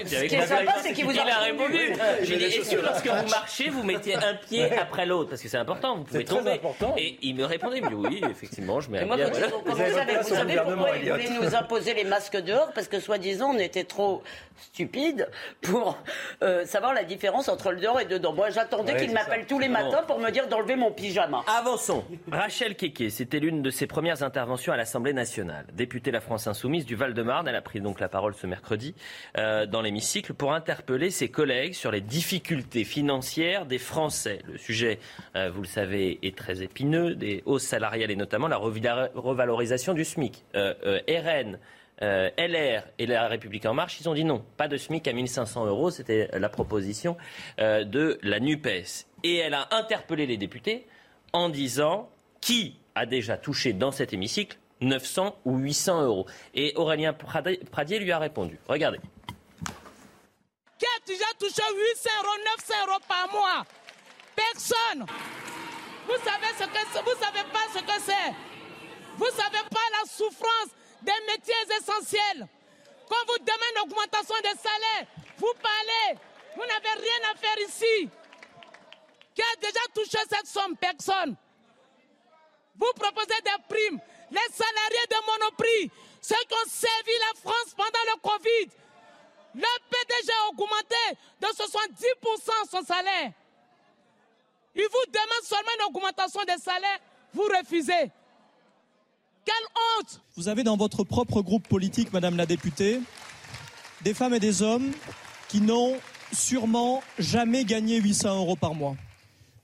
c'est 0.82 0.93
qu'il 0.93 1.05
vous 1.05 1.12
Il 1.12 1.18
a 1.20 1.38
a 1.38 1.40
répondu. 1.40 1.78
J'ai 2.22 2.36
dit, 2.36 2.45
est-ce 2.45 2.74
que 2.74 2.80
lorsque 2.80 3.07
vous 3.07 3.28
marchez 3.30 3.68
vous 3.68 3.82
mettez 3.82 4.14
un 4.14 4.34
pied 4.34 4.72
après 4.76 5.07
l'autre 5.07 5.30
Parce 5.30 5.43
que 5.43 5.49
c'est 5.49 5.57
important, 5.59 5.97
vous 5.97 6.05
pouvez 6.05 6.20
C'est 6.20 6.24
très 6.24 6.36
tomber. 6.38 6.53
important. 6.53 6.95
Et 6.97 7.18
il 7.22 7.34
me 7.34 7.45
répondait, 7.45 7.78
il 7.78 7.84
me 7.84 7.88
dit 7.88 7.95
oui, 7.95 8.20
effectivement, 8.30 8.80
je 8.80 8.90
mets 8.90 8.99
Et 8.99 9.03
un 9.03 9.07
moi, 9.07 9.16
pied 9.16 9.26
l'autre. 9.26 9.62
commencé 9.62 9.82
avec, 9.99 10.22
vous 10.22 10.28
savez 10.34 10.57
pourquoi 10.57 10.97
ils 10.97 11.11
voulaient 11.11 11.30
nous 11.40 11.55
imposer 11.55 11.95
les 11.95 12.05
masques 12.05 12.36
dehors? 12.38 12.72
Parce 12.74 12.88
que 12.88 13.01
soi-disant, 13.01 13.51
on 13.55 13.59
était 13.59 13.84
trop 13.84 14.22
stupides 14.61 15.28
pour 15.62 15.99
euh, 16.43 16.64
savoir 16.66 16.95
la 16.95 17.05
différence 17.05 17.49
entre 17.49 17.70
le 17.72 17.80
dehors 17.83 18.01
et 18.01 18.07
dedans. 18.07 18.33
Moi, 18.33 18.49
j'attendais 18.51 18.95
Ouais, 18.95 19.09
m'appellent 19.09 19.41
ça. 19.43 19.47
tous 19.49 19.59
les 19.59 19.66
Bon. 19.66 19.74
matins 19.74 20.03
pour 20.07 20.18
me 20.18 20.30
dire 20.30 20.49
d'enlever 20.49 20.76
mon 20.76 20.91
pyjama. 20.93 21.43
Avançons. 21.59 22.05
Rachel 22.30 22.76
Keke, 22.76 23.11
c'était 23.11 23.41
l'une 23.41 23.61
de 23.62 23.70
ses 23.70 23.87
premières 23.87 24.22
interventions 24.22 24.72
à 24.72 24.76
l'Assemblée 24.76 25.12
nationale. 25.12 25.66
Députée 25.74 26.11
La 26.11 26.20
France 26.20 26.47
Insoumise 26.47 26.87
du 26.87 26.95
Val-de-Marne, 26.95 27.47
elle 27.49 27.57
a 27.57 27.61
pris 27.62 27.80
donc 27.80 28.01
la 28.01 28.09
parole 28.09 28.35
ce 28.35 28.47
mercredi 28.47 28.95
euh, 29.37 29.66
dans 29.66 29.83
l'hémicycle 29.83 30.33
pour 30.33 30.53
interpeller 30.55 31.11
ses 31.11 31.28
collègues 31.28 31.74
sur 31.74 31.91
les 31.91 32.01
difficultés 32.01 32.85
financières 32.85 33.66
des 33.66 33.78
Français. 33.78 34.39
Le 34.51 34.57
sujet, 34.57 34.99
euh, 35.37 35.51
vous 35.51 35.62
le 35.62 35.66
savez, 35.68 36.18
est 36.22 36.37
très 36.37 36.62
épineux, 36.62 37.14
des 37.14 37.43
hausses 37.45 37.64
salariales 37.66 38.11
et 38.11 38.16
notamment 38.16 38.49
la 38.49 38.57
revalorisation 38.57 39.93
du 39.95 40.05
SMIC. 40.05 40.45
Euh, 40.55 40.74
euh, 40.87 41.01
RN. 41.09 41.59
Euh, 42.01 42.30
LR 42.38 42.84
et 42.99 43.07
la 43.07 43.28
République 43.28 43.66
En 43.66 43.74
Marche, 43.74 44.01
ils 44.01 44.09
ont 44.09 44.14
dit 44.14 44.24
non, 44.24 44.45
pas 44.57 44.68
de 44.68 44.76
SMIC 44.76 45.07
à 45.07 45.12
1500 45.12 45.66
euros, 45.66 45.90
c'était 45.90 46.28
la 46.32 46.49
proposition 46.49 47.16
euh, 47.61 47.84
de 47.84 48.18
la 48.22 48.40
NUPES. 48.40 49.07
Et 49.22 49.36
elle 49.36 49.55
a 49.55 49.68
interpellé 49.70 50.26
les 50.26 50.36
députés 50.36 50.86
en 51.32 51.49
disant 51.49 52.09
qui 52.40 52.76
a 52.95 53.07
déjà 53.07 53.36
touché 53.36 53.72
dans 53.72 53.93
cet 53.93 54.12
hémicycle 54.12 54.59
900 54.80 55.36
ou 55.45 55.59
800 55.59 56.03
euros? 56.03 56.26
Et 56.55 56.72
Aurélien 56.76 57.12
Pradier 57.12 57.99
lui 57.99 58.11
a 58.11 58.18
répondu. 58.18 58.59
Regardez. 58.68 58.99
Qui 60.78 60.86
a 60.86 61.07
déjà 61.07 61.26
touché 61.38 61.62
800 61.62 62.11
euros, 62.24 62.36
900 62.59 62.74
euros 62.88 63.01
par 63.07 63.32
mois? 63.32 63.64
Personne. 64.34 65.07
Vous 66.07 66.18
savez 66.24 66.53
ce 66.59 66.64
que 66.64 67.05
vous 67.05 67.20
savez 67.20 67.45
pas 67.53 67.66
ce 67.72 67.78
que 67.78 68.01
c'est. 68.05 68.34
Vous 69.16 69.30
savez 69.36 69.62
pas 69.70 70.01
la 70.01 70.09
souffrance 70.09 70.70
des 71.03 71.27
métiers 71.27 71.77
essentiels. 71.79 72.49
Quand 73.09 73.27
vous 73.27 73.39
demandez 73.39 73.65
une 73.75 73.83
augmentation 73.83 74.35
des 74.43 74.59
salaires, 74.59 75.07
vous 75.37 75.53
parlez. 75.63 76.19
Vous 76.55 76.63
n'avez 76.63 77.01
rien 77.01 77.31
à 77.31 77.37
faire 77.37 77.59
ici. 77.67 78.09
Qui 79.35 79.43
a 79.43 79.57
déjà 79.61 79.81
touché 79.95 80.19
cette 80.31 80.47
somme? 80.47 80.77
Personne. 80.77 81.37
Vous 82.77 82.93
proposez 82.95 83.41
des 83.45 83.63
primes. 83.69 84.01
Les 84.31 84.55
salariés 84.55 85.07
de 85.11 85.17
Monoprix, 85.27 85.91
ceux 86.23 86.43
qui 86.49 86.55
ont 86.55 86.69
servi 86.69 87.13
la 87.21 87.41
France 87.41 87.75
pendant 87.77 88.05
le 88.15 88.21
Covid, 88.21 88.71
le 89.55 89.61
PDG 89.91 90.33
a 90.33 90.49
augmenté 90.49 91.19
de 91.39 91.47
70% 91.47 92.71
son 92.71 92.83
salaire. 92.83 93.33
Il 94.75 94.85
vous 94.85 95.11
demande 95.13 95.45
seulement 95.45 95.71
une 95.79 95.85
augmentation 95.85 96.43
des 96.45 96.57
salaires, 96.57 96.99
vous 97.35 97.43
refusez. 97.43 98.11
Vous 100.36 100.49
avez 100.49 100.64
dans 100.64 100.76
votre 100.76 101.05
propre 101.05 101.43
groupe 101.43 101.68
politique, 101.68 102.12
Madame 102.12 102.36
la 102.36 102.47
députée, 102.47 103.01
des 104.03 104.14
femmes 104.14 104.34
et 104.34 104.40
des 104.40 104.62
hommes 104.62 104.90
qui 105.49 105.61
n'ont 105.61 105.97
sûrement 106.32 107.03
jamais 107.18 107.64
gagné 107.64 108.01
800 108.01 108.38
euros 108.38 108.57
par 108.57 108.74
mois. 108.74 108.97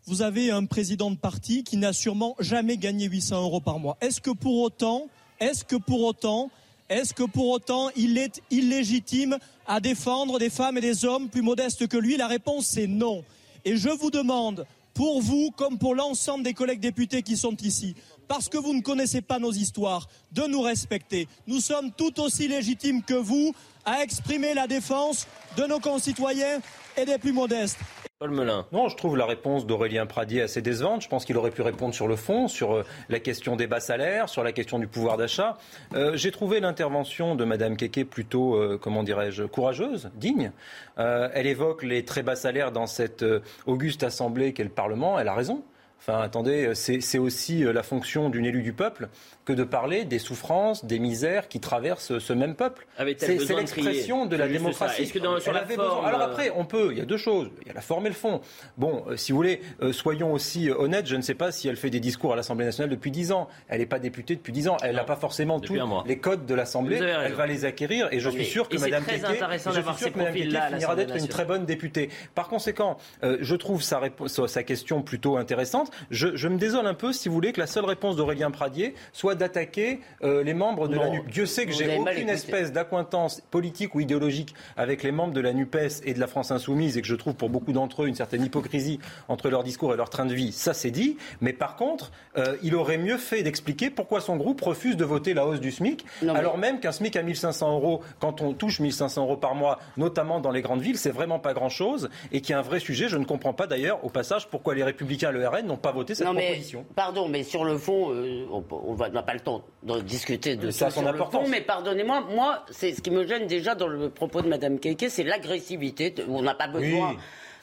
Vous 0.07 0.23
avez 0.23 0.51
un 0.51 0.67
président 0.67 1.11
de 1.11 1.17
parti 1.17 1.65
qui 1.65 1.77
n'a 1.77 1.93
sûrement 1.93 2.37
jamais 2.39 2.77
gagné 2.77 3.07
800 3.07 3.43
euros 3.43 3.61
par 3.61 3.79
mois. 3.79 3.97
Est-ce 4.01 4.21
que 4.21 4.31
pour 4.31 4.61
autant, 4.61 5.09
est-ce 5.41 5.65
que 5.65 5.77
pour 5.77 6.03
autant, 6.03 6.51
est-ce 6.89 7.15
que 7.15 7.25
pour 7.25 7.49
autant 7.49 7.91
il 7.97 8.19
est 8.19 8.43
illégitime 8.51 9.39
à 9.67 9.81
défendre 9.81 10.39
des 10.39 10.51
femmes 10.51 10.79
et 10.79 10.83
des 10.83 11.05
hommes 11.05 11.29
plus 11.29 11.43
modestes 11.43 11.89
que 11.89 11.97
lui? 11.97 12.17
La 12.17 12.27
réponse 12.27 12.67
c'est 12.67 12.87
non. 12.87 13.25
Et 13.65 13.77
je 13.77 13.89
vous 13.89 14.11
demande, 14.11 14.67
pour 14.99 15.23
vous 15.23 15.53
comme 15.53 15.79
pour 15.79 15.95
l'ensemble 15.95 16.43
des 16.43 16.55
collègues 16.55 16.81
députés 16.81 17.23
qui 17.23 17.37
sont 17.37 17.55
ici, 17.59 17.95
parce 18.27 18.49
que 18.49 18.59
vous 18.59 18.75
ne 18.75 18.81
connaissez 18.81 19.21
pas 19.21 19.39
nos 19.39 19.53
histoires, 19.53 20.09
de 20.33 20.43
nous 20.49 20.61
respecter. 20.61 21.29
Nous 21.47 21.61
sommes 21.61 21.93
tout 21.93 22.19
aussi 22.21 22.49
légitimes 22.49 23.05
que 23.05 23.15
vous 23.15 23.55
à 23.85 24.03
exprimer 24.03 24.55
la 24.55 24.67
défense 24.67 25.29
de 25.57 25.63
nos 25.67 25.79
concitoyens 25.79 26.59
et 26.97 27.05
des 27.05 27.17
plus 27.17 27.33
modestes. 27.33 27.79
Paul 28.21 28.31
Melun. 28.33 28.67
Non, 28.73 28.89
je 28.89 28.97
trouve 28.97 29.17
la 29.17 29.27
réponse 29.27 29.65
d'Aurélien 29.65 30.05
Pradier 30.05 30.43
assez 30.43 30.61
décevante. 30.61 31.03
Je 31.03 31.09
pense 31.09 31.25
qu'il 31.25 31.37
aurait 31.37 31.53
pu 31.53 31.63
répondre 31.63 31.95
sur 31.95 32.09
le 32.09 32.17
fond, 32.17 32.49
sur 32.49 32.75
euh, 32.75 32.85
la 33.09 33.21
question 33.21 33.55
des 33.55 33.69
bas 33.69 33.79
salaires, 33.79 34.29
sur 34.29 34.43
la 34.43 34.51
question 34.51 34.81
du 34.81 34.89
pouvoir 34.89 35.17
d'achat. 35.17 35.57
Euh, 35.95 36.17
J'ai 36.17 36.33
trouvé 36.33 36.59
l'intervention 36.59 37.37
de 37.37 37.45
Madame 37.45 37.77
Keke 37.77 38.11
plutôt, 38.11 38.57
euh, 38.57 38.77
comment 38.77 39.05
dirais-je, 39.05 39.45
courageuse, 39.45 40.11
digne. 40.17 40.51
Euh, 40.99 41.29
elle 41.33 41.47
évoque 41.47 41.85
les 41.85 42.05
très 42.05 42.25
bas 42.25 42.35
salaires 42.35 42.73
dans 42.73 42.89
cette 42.89 43.23
euh, 43.23 43.39
auguste 43.67 44.03
assemblée 44.03 44.53
qu'est 44.53 44.65
le 44.65 44.71
Parlement. 44.71 45.21
Elle 45.21 45.29
a 45.29 45.35
raison. 45.35 45.63
Enfin, 46.01 46.21
attendez, 46.21 46.75
c'est 46.75 47.01
c'est 47.01 47.19
aussi 47.19 47.65
euh, 47.65 47.73
la 47.73 47.83
fonction 47.83 48.31
d'une 48.31 48.47
élue 48.47 48.63
du 48.63 48.73
peuple 48.73 49.09
que 49.49 49.55
de 49.55 49.65
parler 49.65 50.05
des 50.05 50.19
souffrances, 50.19 50.85
des 50.85 50.99
misères 50.99 51.49
qui 51.49 51.59
traversent 51.59 52.19
ce 52.19 52.33
même 52.35 52.55
peuple. 52.55 52.87
C'est 53.17 53.37
de 53.37 53.55
l'expression 53.57 54.27
de 54.27 54.37
la 54.37 54.47
démocratie. 54.47 55.11
Que 55.11 55.19
dans- 55.19 55.41
sur 55.41 55.49
Elle 55.49 55.55
la 55.55 55.61
avait 55.63 55.75
forme, 55.75 55.89
besoin- 55.89 56.05
Alors 56.07 56.21
euh, 56.21 56.25
après, 56.27 56.53
on 56.55 56.67
peut, 56.67 56.89
il 56.93 56.99
y 56.99 57.01
a 57.01 57.07
deux 57.07 57.17
choses. 57.17 57.49
Il 57.63 57.69
y 57.69 57.71
a 57.71 57.73
la 57.73 57.81
forme 57.81 58.05
et 58.05 58.11
le 58.11 58.15
fond. 58.15 58.43
Bon, 58.77 59.05
euh, 59.09 59.17
si 59.17 59.33
vous 59.33 59.37
voulez, 59.39 59.63
euh, 59.81 59.91
soyons 59.95 60.35
aussi 60.35 60.71
honnêtes. 60.71 61.07
Je 61.07 61.17
ne 61.17 61.23
sais 61.23 61.33
pas 61.33 61.51
si 61.51 61.67
elle 61.67 61.77
fait 61.79 61.89
des 61.89 61.99
discours 62.01 62.35
à 62.35 62.37
l'Assemblée 62.37 62.67
nationale 62.67 62.91
depuis 62.91 63.11
dix 63.11 63.33
ans. 63.33 63.49
Elle 63.69 63.79
n'est 63.79 63.87
pas 63.87 63.99
députée 63.99 64.37
depuis 64.37 64.53
dix 64.53 64.69
ans. 64.69 64.77
Elle 64.83 64.97
n'a 64.97 65.05
pas 65.05 65.17
forcément 65.17 65.61
tous 65.61 65.79
les 66.07 66.19
codes 66.19 66.45
de 66.45 66.55
l'Assemblée. 66.55 66.99
Elle 66.99 67.33
va 67.33 67.47
les 67.47 67.65
acquérir 67.65 68.09
et 68.13 68.21
je 68.21 68.29
suis 68.29 68.45
sûr 68.45 68.69
que 68.69 68.75
et 68.75 68.79
c'est 68.79 68.85
Madame 68.91 69.05
très 69.05 69.17
Keke, 69.19 69.25
intéressant 69.31 69.71
je 69.71 69.75
suis 69.77 69.79
d'avoir 69.81 69.97
sûr 69.99 70.07
ces 70.09 70.13
que 70.13 70.19
Madame 70.19 70.35
Keke 70.35 70.43
profils-là 70.43 70.65
à 70.65 70.71
finira 70.77 70.95
d'être 70.97 71.17
une 71.17 71.29
très 71.29 71.47
bonne 71.47 71.65
députée. 71.65 72.11
Par 72.35 72.49
conséquent, 72.49 72.99
euh, 73.25 73.39
je 73.41 73.57
trouve 73.57 73.81
sa 73.83 74.63
question 74.63 75.01
plutôt 75.01 75.39
intéressante. 75.39 75.91
Je, 76.11 76.37
je 76.37 76.49
me 76.49 76.59
désole 76.59 76.87
un 76.87 76.93
peu, 76.95 77.15
si 77.15 77.29
vous 77.31 77.35
voulez, 77.35 77.53
que 77.53 77.61
la 77.61 77.67
seule 77.67 77.87
réponse 77.87 78.17
d'Aurélien 78.17 78.51
Pradier 78.51 78.95
soit 79.15 79.38
d'attaquer 79.39 80.01
euh, 80.23 80.43
les 80.43 80.55
membres 80.55 80.89
de 80.89 80.97
la. 80.97 81.09
NUP. 81.09 81.27
Dieu 81.31 81.47
sait 81.47 81.65
que 81.67 81.73
j'ai 81.73 81.97
aucune 81.99 82.29
espèce 82.29 82.73
d'accointance 82.73 83.41
politique 83.51 83.95
ou 83.95 84.01
idéologique 84.01 84.55
avec 84.77 85.03
les 85.03 85.13
membres 85.13 85.33
de 85.33 85.41
la 85.41 85.53
NUPES 85.53 86.03
et 86.05 86.15
de 86.15 86.21
la 86.21 86.27
France 86.27 86.51
Insoumise 86.51 86.97
et 86.99 87.03
que 87.03 87.07
je 87.09 87.15
trouve 87.15 87.35
pour 87.35 87.49
beaucoup 87.51 87.73
d'entre 87.73 88.03
eux 88.03 88.09
une 88.09 88.15
certaine 88.15 88.43
hypocrisie 88.45 88.99
entre 89.29 89.49
leur 89.49 89.63
discours 89.65 89.95
et 89.95 89.97
leur 89.97 90.11
train 90.11 90.27
de 90.27 90.35
vie, 90.35 90.53
ça 90.53 90.75
c'est 90.75 90.91
dit. 90.91 91.17
Mais 91.41 91.53
par 91.53 91.77
contre, 91.77 92.11
euh, 92.37 92.57
il 92.63 92.75
aurait 92.75 92.99
mieux 92.99 93.17
fait 93.19 93.43
d'expliquer 93.43 93.91
pourquoi 93.91 94.21
son 94.21 94.37
groupe 94.37 94.61
refuse 94.61 94.97
de 94.97 95.05
voter 95.05 95.35
la 95.35 95.47
hausse 95.47 95.61
du 95.61 95.71
SMIC, 95.71 96.05
Non, 96.23 96.33
mais- 96.35 96.39
alors 96.39 96.59
même 96.59 96.81
qu'un 96.81 96.93
SMIC 96.93 97.17
à 97.17 97.23
1500 97.23 97.73
euros, 97.75 98.03
quand 98.19 98.43
on 98.43 98.53
touche 98.53 98.81
1500 98.81 99.23
euros 99.23 99.37
par 99.37 99.55
mois, 99.55 99.79
notamment 99.97 100.41
dans 100.41 100.51
les 100.51 100.63
grandes 100.63 100.83
villes, 100.83 100.99
c'est 100.99 101.11
vraiment 101.11 101.39
pas 101.39 101.55
grand-chose 101.55 102.11
et 102.33 102.41
qu'il 102.41 102.51
y 102.53 102.55
a 102.55 102.59
un 102.59 102.63
vrai 102.63 102.81
sujet. 102.81 103.09
Je 103.09 103.17
ne 103.17 103.25
comprends 103.25 103.53
pas 103.53 103.67
d'ailleurs, 103.67 104.05
au 104.05 104.09
passage, 104.09 104.49
pourquoi 104.49 104.75
les 104.75 104.83
Républicains 104.85 105.31
et 105.31 105.33
le 105.33 105.47
RN 105.47 105.67
n'ont 105.67 105.77
pas 105.77 105.93
voté 105.93 106.15
cette 106.15 106.27
non 106.27 106.33
mais, 106.33 106.47
proposition. 106.47 106.85
pardon, 106.97 107.29
mais 107.29 107.43
sur 107.45 107.65
le 107.65 107.79
fond, 107.79 108.11
euh, 108.13 108.45
on 108.51 108.65
on 108.71 108.95
va- 108.95 109.09
pas 109.29 109.35
le 109.35 109.41
temps 109.41 109.63
de 109.83 110.01
discuter 110.01 110.57
de 110.57 110.71
Ça 110.71 110.89
sur 110.91 111.03
le 111.03 111.19
fond, 111.19 111.47
mais 111.49 111.61
pardonnez-moi, 111.61 112.23
moi, 112.31 112.65
c'est 112.71 112.95
ce 112.95 113.03
qui 113.03 113.11
me 113.11 113.27
gêne 113.27 113.47
déjà 113.47 113.75
dans 113.75 113.87
le 113.87 114.09
propos 114.09 114.41
de 114.41 114.49
Madame 114.49 114.79
Keke, 114.79 115.05
c'est 115.11 115.23
l'agressivité. 115.23 116.15
On 116.31 116.41
n'a 116.41 116.55
pas 116.55 116.67
besoin. 116.67 117.11
Oui. 117.11 117.19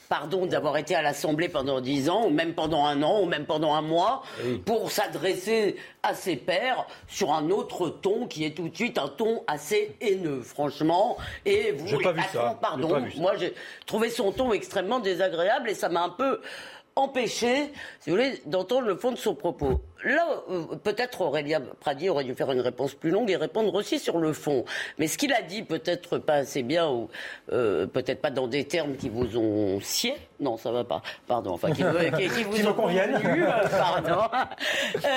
Pardon 0.07 0.45
d'avoir 0.45 0.77
été 0.77 0.93
à 0.93 1.01
l'Assemblée 1.01 1.49
pendant 1.49 1.81
dix 1.81 2.11
ans, 2.11 2.27
ou 2.27 2.29
même 2.29 2.53
pendant 2.53 2.85
un 2.85 3.01
an, 3.01 3.23
ou 3.23 3.25
même 3.25 3.47
pendant 3.47 3.73
un 3.73 3.81
mois, 3.81 4.21
Oui. 4.45 4.59
pour 4.59 4.91
s'adresser 4.91 5.77
à 6.03 6.13
ses 6.13 6.35
pairs 6.35 6.85
sur 7.07 7.33
un 7.33 7.49
autre 7.49 7.89
ton 7.89 8.27
qui 8.27 8.45
est 8.45 8.51
tout 8.51 8.69
de 8.69 8.75
suite 8.75 8.99
un 8.99 9.07
ton 9.07 9.41
assez 9.47 9.95
haineux, 10.01 10.41
franchement. 10.43 11.17
Et 11.47 11.71
vous, 11.71 11.97
pas 11.99 12.11
vu 12.11 12.21
ça. 12.31 12.55
Pardon, 12.61 12.89
pas 12.89 12.99
vu 12.99 13.11
ça. 13.13 13.19
moi 13.19 13.33
j'ai 13.39 13.55
trouvé 13.87 14.11
son 14.11 14.31
ton 14.31 14.53
extrêmement 14.53 14.99
désagréable 14.99 15.71
et 15.71 15.73
ça 15.73 15.89
m'a 15.89 16.03
un 16.03 16.09
peu 16.09 16.39
empêché, 16.97 17.73
si 17.99 18.09
vous 18.09 18.15
voulez, 18.15 18.41
d'entendre 18.45 18.87
le 18.87 18.95
fond 18.95 19.11
de 19.11 19.17
son 19.17 19.35
propos. 19.35 19.81
Là, 20.05 20.25
euh, 20.49 20.63
peut-être 20.81 21.19
Aurélien 21.21 21.61
Pradier 21.81 22.09
aurait 22.09 22.23
dû 22.23 22.33
faire 22.35 22.49
une 22.53 22.61
réponse 22.61 22.93
plus 22.93 23.09
longue 23.09 23.29
et 23.29 23.35
répondre 23.35 23.73
aussi 23.73 23.99
sur 23.99 24.17
le 24.17 24.31
fond. 24.31 24.63
Mais 24.97 25.07
ce 25.07 25.17
qu'il 25.17 25.33
a 25.33 25.41
dit, 25.41 25.63
peut-être 25.63 26.19
pas 26.19 26.35
assez 26.35 26.63
bien, 26.63 26.89
ou 26.89 27.09
euh, 27.51 27.85
peut-être 27.85 28.21
pas 28.21 28.29
dans 28.31 28.47
des 28.47 28.63
termes 28.63 28.95
qui 28.95 29.09
vous 29.09 29.35
ont 29.37 29.81
scié. 29.81 30.15
Non, 30.39 30.55
ça 30.55 30.71
va 30.71 30.85
pas. 30.85 31.01
Pardon. 31.27 31.51
Enfin, 31.51 31.71
qui, 31.71 31.83
vous- 31.83 31.97
qui- 32.17 32.29
qui 32.29 32.43
vous 32.43 32.53
Qui 32.53 32.63
me 32.63 32.69
ont 32.69 32.73
conviennent. 32.73 33.13
convenu, 33.21 33.43
euh, 33.43 33.67
pardon. 33.77 34.21
Euh, 35.03 35.07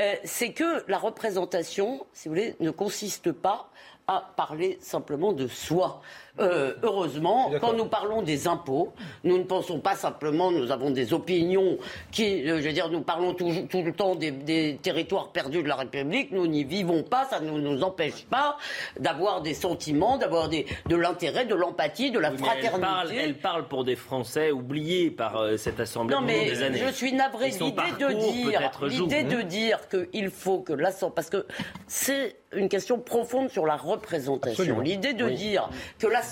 euh, 0.00 0.14
c'est 0.24 0.52
que 0.52 0.84
la 0.88 0.98
représentation, 0.98 2.04
si 2.12 2.28
vous 2.28 2.34
voulez, 2.34 2.54
ne 2.60 2.70
consiste 2.70 3.32
pas 3.32 3.70
à 4.08 4.30
parler 4.36 4.78
simplement 4.82 5.32
de 5.32 5.46
soi. 5.48 6.02
Euh, 6.40 6.74
heureusement, 6.82 7.50
quand 7.60 7.72
nous 7.72 7.86
parlons 7.86 8.22
des 8.22 8.46
impôts, 8.46 8.92
nous 9.24 9.38
ne 9.38 9.42
pensons 9.44 9.80
pas 9.80 9.94
simplement, 9.94 10.50
nous 10.50 10.70
avons 10.70 10.90
des 10.90 11.12
opinions 11.12 11.78
qui, 12.12 12.48
euh, 12.48 12.60
je 12.60 12.66
veux 12.68 12.72
dire, 12.72 12.88
nous 12.90 13.00
parlons 13.02 13.34
tout 13.34 13.48
le 13.82 13.92
temps 13.92 14.14
des, 14.14 14.30
des 14.30 14.78
territoires 14.82 15.28
perdus 15.32 15.62
de 15.62 15.68
la 15.68 15.76
République, 15.76 16.30
nous 16.32 16.46
n'y 16.46 16.64
vivons 16.64 17.02
pas, 17.02 17.24
ça 17.24 17.40
ne 17.40 17.50
nous 17.50 17.82
empêche 17.82 18.24
pas 18.30 18.56
d'avoir 18.98 19.42
des 19.42 19.54
sentiments, 19.54 20.16
d'avoir 20.16 20.48
de 20.48 20.96
l'intérêt, 20.96 21.44
de 21.44 21.54
l'empathie, 21.54 22.10
de 22.10 22.18
la 22.18 22.30
Oui, 22.30 22.36
mais 22.40 22.44
fraternité. 22.46 22.74
Elle 22.74 22.80
parle, 22.80 23.12
elle 23.12 23.34
parle 23.38 23.68
pour 23.68 23.84
des 23.84 23.96
Français 23.96 24.50
oubliés 24.50 25.10
par 25.10 25.36
euh, 25.38 25.56
cette 25.56 25.80
assemblée 25.80 26.14
Non, 26.14 26.20
pendant 26.22 26.32
mais 26.32 26.44
des 26.50 26.62
années. 26.62 26.78
je 26.86 26.92
suis 26.92 27.12
son 27.52 27.68
L'idée 27.68 27.92
de 27.98 28.12
dire, 28.12 28.70
l'idée 28.88 29.22
de 29.24 29.42
dire 29.42 29.80
qu'il 29.88 30.30
faut 30.30 30.60
que 30.60 30.72
l'Assemblée, 30.72 31.14
parce 31.16 31.30
que 31.30 31.46
c'est 31.86 32.36
une 32.56 32.68
question 32.68 32.98
profonde 32.98 33.50
sur 33.50 33.66
la 33.66 33.76
représentation. 33.76 34.80
L'idée 34.80 35.12
de 35.12 35.24
Oui. 35.26 35.34
dire 35.34 35.68
que 35.98 36.06
l'Assemblée, 36.06 36.27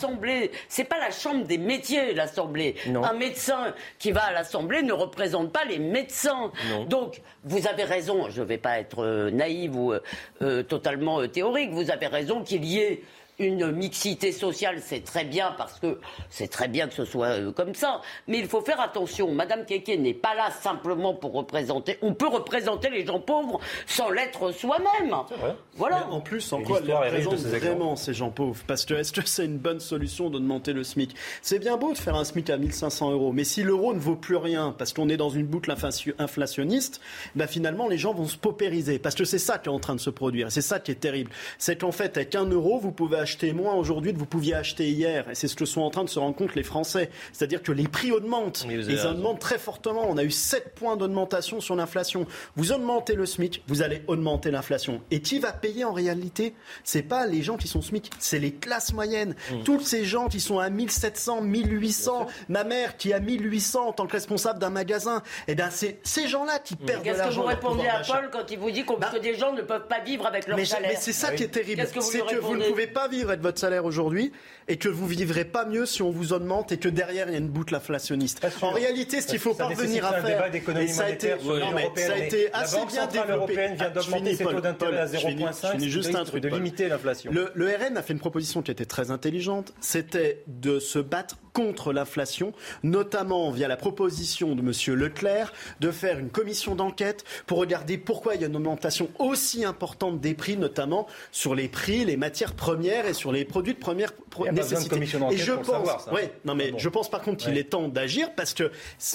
c'est 0.69 0.85
pas 0.85 0.99
la 0.99 1.11
chambre 1.11 1.45
des 1.45 1.59
métiers, 1.59 2.15
l'Assemblée. 2.15 2.77
Un 2.87 3.15
médecin 3.15 3.75
qui 3.99 4.13
va 4.13 4.25
à 4.25 4.33
l'Assemblée 4.33 4.83
ne 4.83 4.93
représente 4.93 5.53
pas 5.53 5.65
les 5.65 5.79
médecins. 5.79 6.53
Non. 6.71 6.85
Donc, 6.85 7.21
vous 7.45 7.67
avez 7.67 7.85
raison. 7.85 8.29
Je 8.31 8.41
ne 8.41 8.47
vais 8.47 8.59
pas 8.59 8.79
être 8.79 9.03
euh, 9.03 9.31
naïve 9.31 9.77
ou 9.77 9.93
euh, 9.93 10.01
euh, 10.43 10.63
totalement 10.63 11.27
théorique. 11.29 11.71
Vous 11.73 11.91
avez 11.91 12.07
raison 12.07 12.43
qu'il 12.43 12.65
y 12.65 12.79
ait 12.79 13.03
une 13.39 13.71
mixité 13.73 14.33
sociale, 14.33 14.81
c'est 14.85 15.05
très 15.05 15.25
bien 15.25 15.55
parce 15.59 15.79
que 15.79 15.99
c'est 16.31 16.49
très 16.49 16.69
bien 16.69 16.89
que 16.89 16.95
ce 16.95 17.05
soit 17.05 17.27
euh, 17.39 17.53
comme 17.53 17.75
ça. 17.75 18.01
Mais 18.29 18.39
il 18.39 18.47
faut 18.49 18.61
faire 18.63 18.81
attention. 18.81 19.31
Madame 19.33 19.65
Keke 19.67 19.99
n'est 19.99 20.15
pas 20.15 20.35
là 20.35 20.51
simplement 20.51 21.15
pour 21.15 21.33
représenter. 21.33 21.99
On 22.03 22.15
peut 22.15 22.29
représenter 22.29 22.89
les 22.91 23.05
gens 23.05 23.21
pauvres 23.21 23.61
sans 23.87 24.11
l'être 24.11 24.53
soi-même. 24.53 25.15
Voilà. 25.75 26.07
Mais 26.09 26.15
en 26.15 26.21
plus, 26.21 26.53
en 26.53 26.63
quoi 26.63 26.81
elle 26.83 26.93
représente 26.93 27.35
vraiment, 27.41 27.97
ces 27.97 28.15
gens 28.15 28.31
pauvres? 28.31 28.63
Parce 28.67 28.85
que 28.85 28.95
est-ce 28.95 29.13
que 29.13 29.27
c'est 29.27 29.45
une 29.45 29.59
bonne 29.59 29.81
solution 29.81 30.31
d'augmenter 30.31 30.73
le 30.73 30.85
SMIC? 30.85 31.15
C'est 31.43 31.59
bien 31.59 31.77
beau 31.77 31.93
de 31.93 31.99
faire 31.99 32.15
un 32.17 32.25
SMIC 32.25 32.49
à 32.51 32.57
1500 32.57 33.11
euros, 33.13 33.33
mais 33.33 33.45
si 33.45 33.63
l'euro 33.63 33.93
ne 33.95 33.99
vaut 34.01 34.17
plus 34.17 34.37
rien, 34.37 34.75
parce 34.77 34.93
qu'on 34.93 35.09
est 35.09 35.17
dans 35.17 35.31
une 35.31 35.47
boucle 35.47 35.71
inflation- 35.71 36.15
inflationniste, 36.19 37.01
bah 37.35 37.47
finalement, 37.47 37.89
les 37.89 37.99
gens 37.99 38.15
vont 38.15 38.27
se 38.27 38.37
paupériser. 38.37 38.99
Parce 38.99 39.15
que 39.15 39.25
c'est 39.25 39.39
ça 39.39 39.59
qui 39.59 39.69
est 39.69 39.73
en 39.73 39.79
train 39.81 39.95
de 39.95 40.01
se 40.01 40.11
produire. 40.11 40.51
C'est 40.51 40.63
ça 40.63 40.81
qui 40.81 40.91
est 40.91 40.95
terrible. 41.01 41.31
C'est 41.59 41.77
qu'en 41.81 41.93
fait, 41.93 42.17
avec 42.17 42.35
un 42.35 42.47
euro, 42.47 42.79
vous 42.79 42.93
pouvez 42.93 43.19
acheter 43.27 43.53
moins 43.53 43.75
aujourd'hui 43.75 44.13
que 44.15 44.19
vous 44.19 44.25
pouviez 44.27 44.55
acheter 44.55 44.89
hier. 44.89 45.29
Et 45.29 45.35
c'est 45.35 45.49
ce 45.49 45.57
que 45.57 45.65
sont 45.65 45.81
en 45.81 45.91
train 45.91 46.05
de 46.05 46.09
se 46.09 46.21
rendre 46.21 46.37
compte 46.37 46.55
les 46.55 46.63
Français. 46.63 47.11
C'est-à-dire 47.33 47.61
que 47.61 47.73
les 47.73 47.89
prix 47.89 48.13
augmentent. 48.13 48.65
Mais 48.69 48.77
vous 48.77 48.85
avez 48.85 48.93
Ils 48.93 48.97
raison. 48.99 49.11
augmentent 49.11 49.41
très 49.41 49.59
fortement. 49.59 50.07
On 50.09 50.17
a 50.17 50.23
eu 50.23 50.31
7 50.31 50.75
points 50.77 50.97
d'augmentation 50.97 51.61
sur 51.61 51.75
l'inflation. 51.75 52.25
Vous 52.55 52.71
augmentez 52.71 53.15
le 53.15 53.27
SMIC, 53.27 53.65
vous 53.67 53.83
allez 53.83 54.03
augmenter 54.07 54.53
l'inflation. 54.53 55.01
Et 55.11 55.21
qui 55.23 55.41
va 55.41 55.53
payer 55.53 55.85
en 55.85 55.93
réalité? 55.93 56.55
C'est 56.85 57.03
pas 57.03 57.27
les 57.27 57.43
gens 57.43 57.57
qui 57.57 57.67
sont 57.67 57.83
SMIC, 57.83 58.11
c'est 58.21 58.39
les 58.39 58.53
classes 58.53 58.93
moyennes. 58.93 59.35
Mmh. 59.51 59.63
Tous 59.65 59.81
ces 59.81 60.05
gens 60.05 60.29
qui 60.29 60.39
sont 60.39 60.61
à 60.61 60.71
1700, 60.71 61.41
1800, 61.41 62.29
ma 62.49 62.63
mère 62.63 62.97
qui 62.97 63.11
est 63.11 63.15
à 63.15 63.21
1800 63.21 63.89
en 63.89 63.93
tant 63.93 64.07
que 64.07 64.13
responsable 64.13 64.61
d'un 64.61 64.71
magasin, 64.71 65.23
eh 65.49 65.55
bien 65.57 65.71
c'est 65.71 65.99
ces 66.05 66.29
gens-là 66.29 66.61
qui 66.61 66.77
perdent 66.77 67.01
de 67.01 67.05
Qu'est-ce 67.05 67.15
que 67.17 67.23
l'argent. 67.23 67.41
vous 67.43 67.47
répondez 67.49 67.87
à. 67.89 68.03
Paul 68.07 68.31
quand 68.33 68.51
il 68.51 68.59
vous 68.59 68.71
dit 68.71 68.85
qu'on- 68.85 68.97
que 68.97 69.19
des 69.19 69.35
gens 69.35 69.53
ne 69.53 69.63
peuvent 69.63 69.89
pas 69.89 70.01
vivre 70.01 70.27
avec 70.27 70.47
leur 70.47 70.57
Mais, 70.57 70.65
salaire 70.65 70.91
mais 70.93 70.99
c'est 71.01 71.13
ça 71.13 71.33
qui 71.33 71.43
est 71.43 71.49
terrible, 71.49 71.81
Qu'est-ce 71.83 71.93
que 71.95 71.99
vous 72.01 72.11
c'est 72.11 72.19
lui 72.21 72.29
que 72.29 72.37
vous 72.37 72.57
ne 72.57 72.65
pouvez 72.65 72.87
pas 72.87 73.09
vivre 73.09 73.16
avec 73.23 73.41
votre 73.41 73.59
salaire 73.59 73.85
aujourd'hui 73.85 74.33
et 74.69 74.77
que 74.77 74.89
vous 74.89 75.07
vivrez 75.07 75.45
pas 75.45 75.65
mieux 75.65 75.87
si 75.87 76.03
on 76.03 76.11
vous 76.11 76.33
augmente 76.33 76.73
et 76.73 76.77
que 76.79 76.89
derrière 76.89 77.29
il 77.29 77.33
y 77.33 77.37
a 77.37 77.39
une 77.39 77.49
boucle 77.49 77.75
inflationniste. 77.75 78.45
En 78.63 78.71
réalité, 78.71 79.21
ce 79.21 79.29
qu'il 79.29 79.39
faut 79.39 79.55
parvenir 79.55 80.05
à 80.07 80.13
faire, 80.15 80.25
débat 80.25 80.51
d'économie 80.51 80.85
et 80.87 80.89
ça 80.89 81.05
a 81.05 81.11
été, 81.11 81.35
l'Union 81.41 81.59
non, 81.59 81.73
mais 81.75 81.91
ça 82.01 82.13
a 82.15 82.19
été 82.19 82.53
assez 82.53 82.77
bien 82.87 83.07
développé. 83.07 83.33
européenne 83.33 83.75
vient 83.75 83.87
Ah, 83.87 83.91
d'augmenter 83.91 84.35
ses 84.35 84.45
taux 84.45 84.61
d'intérêt 84.61 84.99
à 84.99 85.07
je 85.07 85.17
finis, 85.19 85.45
0,5, 85.45 85.67
je 85.67 85.73
finis 85.73 85.91
juste 85.91 86.15
un 86.15 86.25
truc 86.25 86.43
de 86.43 86.49
limiter 86.49 86.89
l'inflation. 86.89 87.31
Le, 87.33 87.51
le 87.55 87.67
RN 87.67 87.97
a 87.97 88.03
fait 88.03 88.13
une 88.13 88.19
proposition 88.19 88.63
qui 88.63 88.71
était 88.71 88.85
très 88.85 89.11
intelligente, 89.11 89.73
c'était 89.81 90.43
de 90.47 90.79
se 90.79 90.99
battre 90.99 91.37
contre 91.57 91.95
l'inflation, 91.95 92.53
notamment 92.83 93.51
via 93.51 93.67
la 93.67 93.79
proposition 93.79 94.55
de 94.55 94.61
M. 94.61 94.95
Leclerc 94.99 95.55
de 95.81 95.91
faire 95.91 96.19
une 96.19 96.29
commission 96.29 96.75
d'enquête 96.75 97.25
pour 97.47 97.57
regarder 97.57 97.97
pourquoi 97.97 98.35
il 98.35 98.43
y 98.43 98.45
a 98.45 98.47
une 98.49 98.57
augmentation 98.57 99.09
aussi 99.19 99.65
importante 99.65 100.21
des 100.21 100.35
prix, 100.35 100.59
notamment 100.59 101.07
sur 101.33 101.55
les 101.55 101.69
prix, 101.69 102.05
les 102.05 102.19
matières 102.19 102.53
premières 102.53 103.07
et 103.07 103.15
sur 103.15 103.33
les 103.33 103.47
produits 103.47 103.73
de 103.73 103.79
première 103.79 104.13
pro- 104.13 104.45
de 104.47 104.51
nécessité. 104.51 104.97
Et 105.33 105.37
je 105.39 105.53
pense, 105.53 105.67
savoir, 105.67 106.13
ouais, 106.13 106.31
non 106.45 106.55
mais 106.55 106.73
Bon. 106.73 106.79
je 106.79 106.89
pense 106.91 107.09
par 107.11 107.23
contre 107.23 107.39
qu'il 107.39 107.55
Ouais. 107.55 107.61
est 107.61 107.71
temps 107.71 107.89
d'agir 107.89 108.35
parce 108.37 108.53
que 108.53 108.71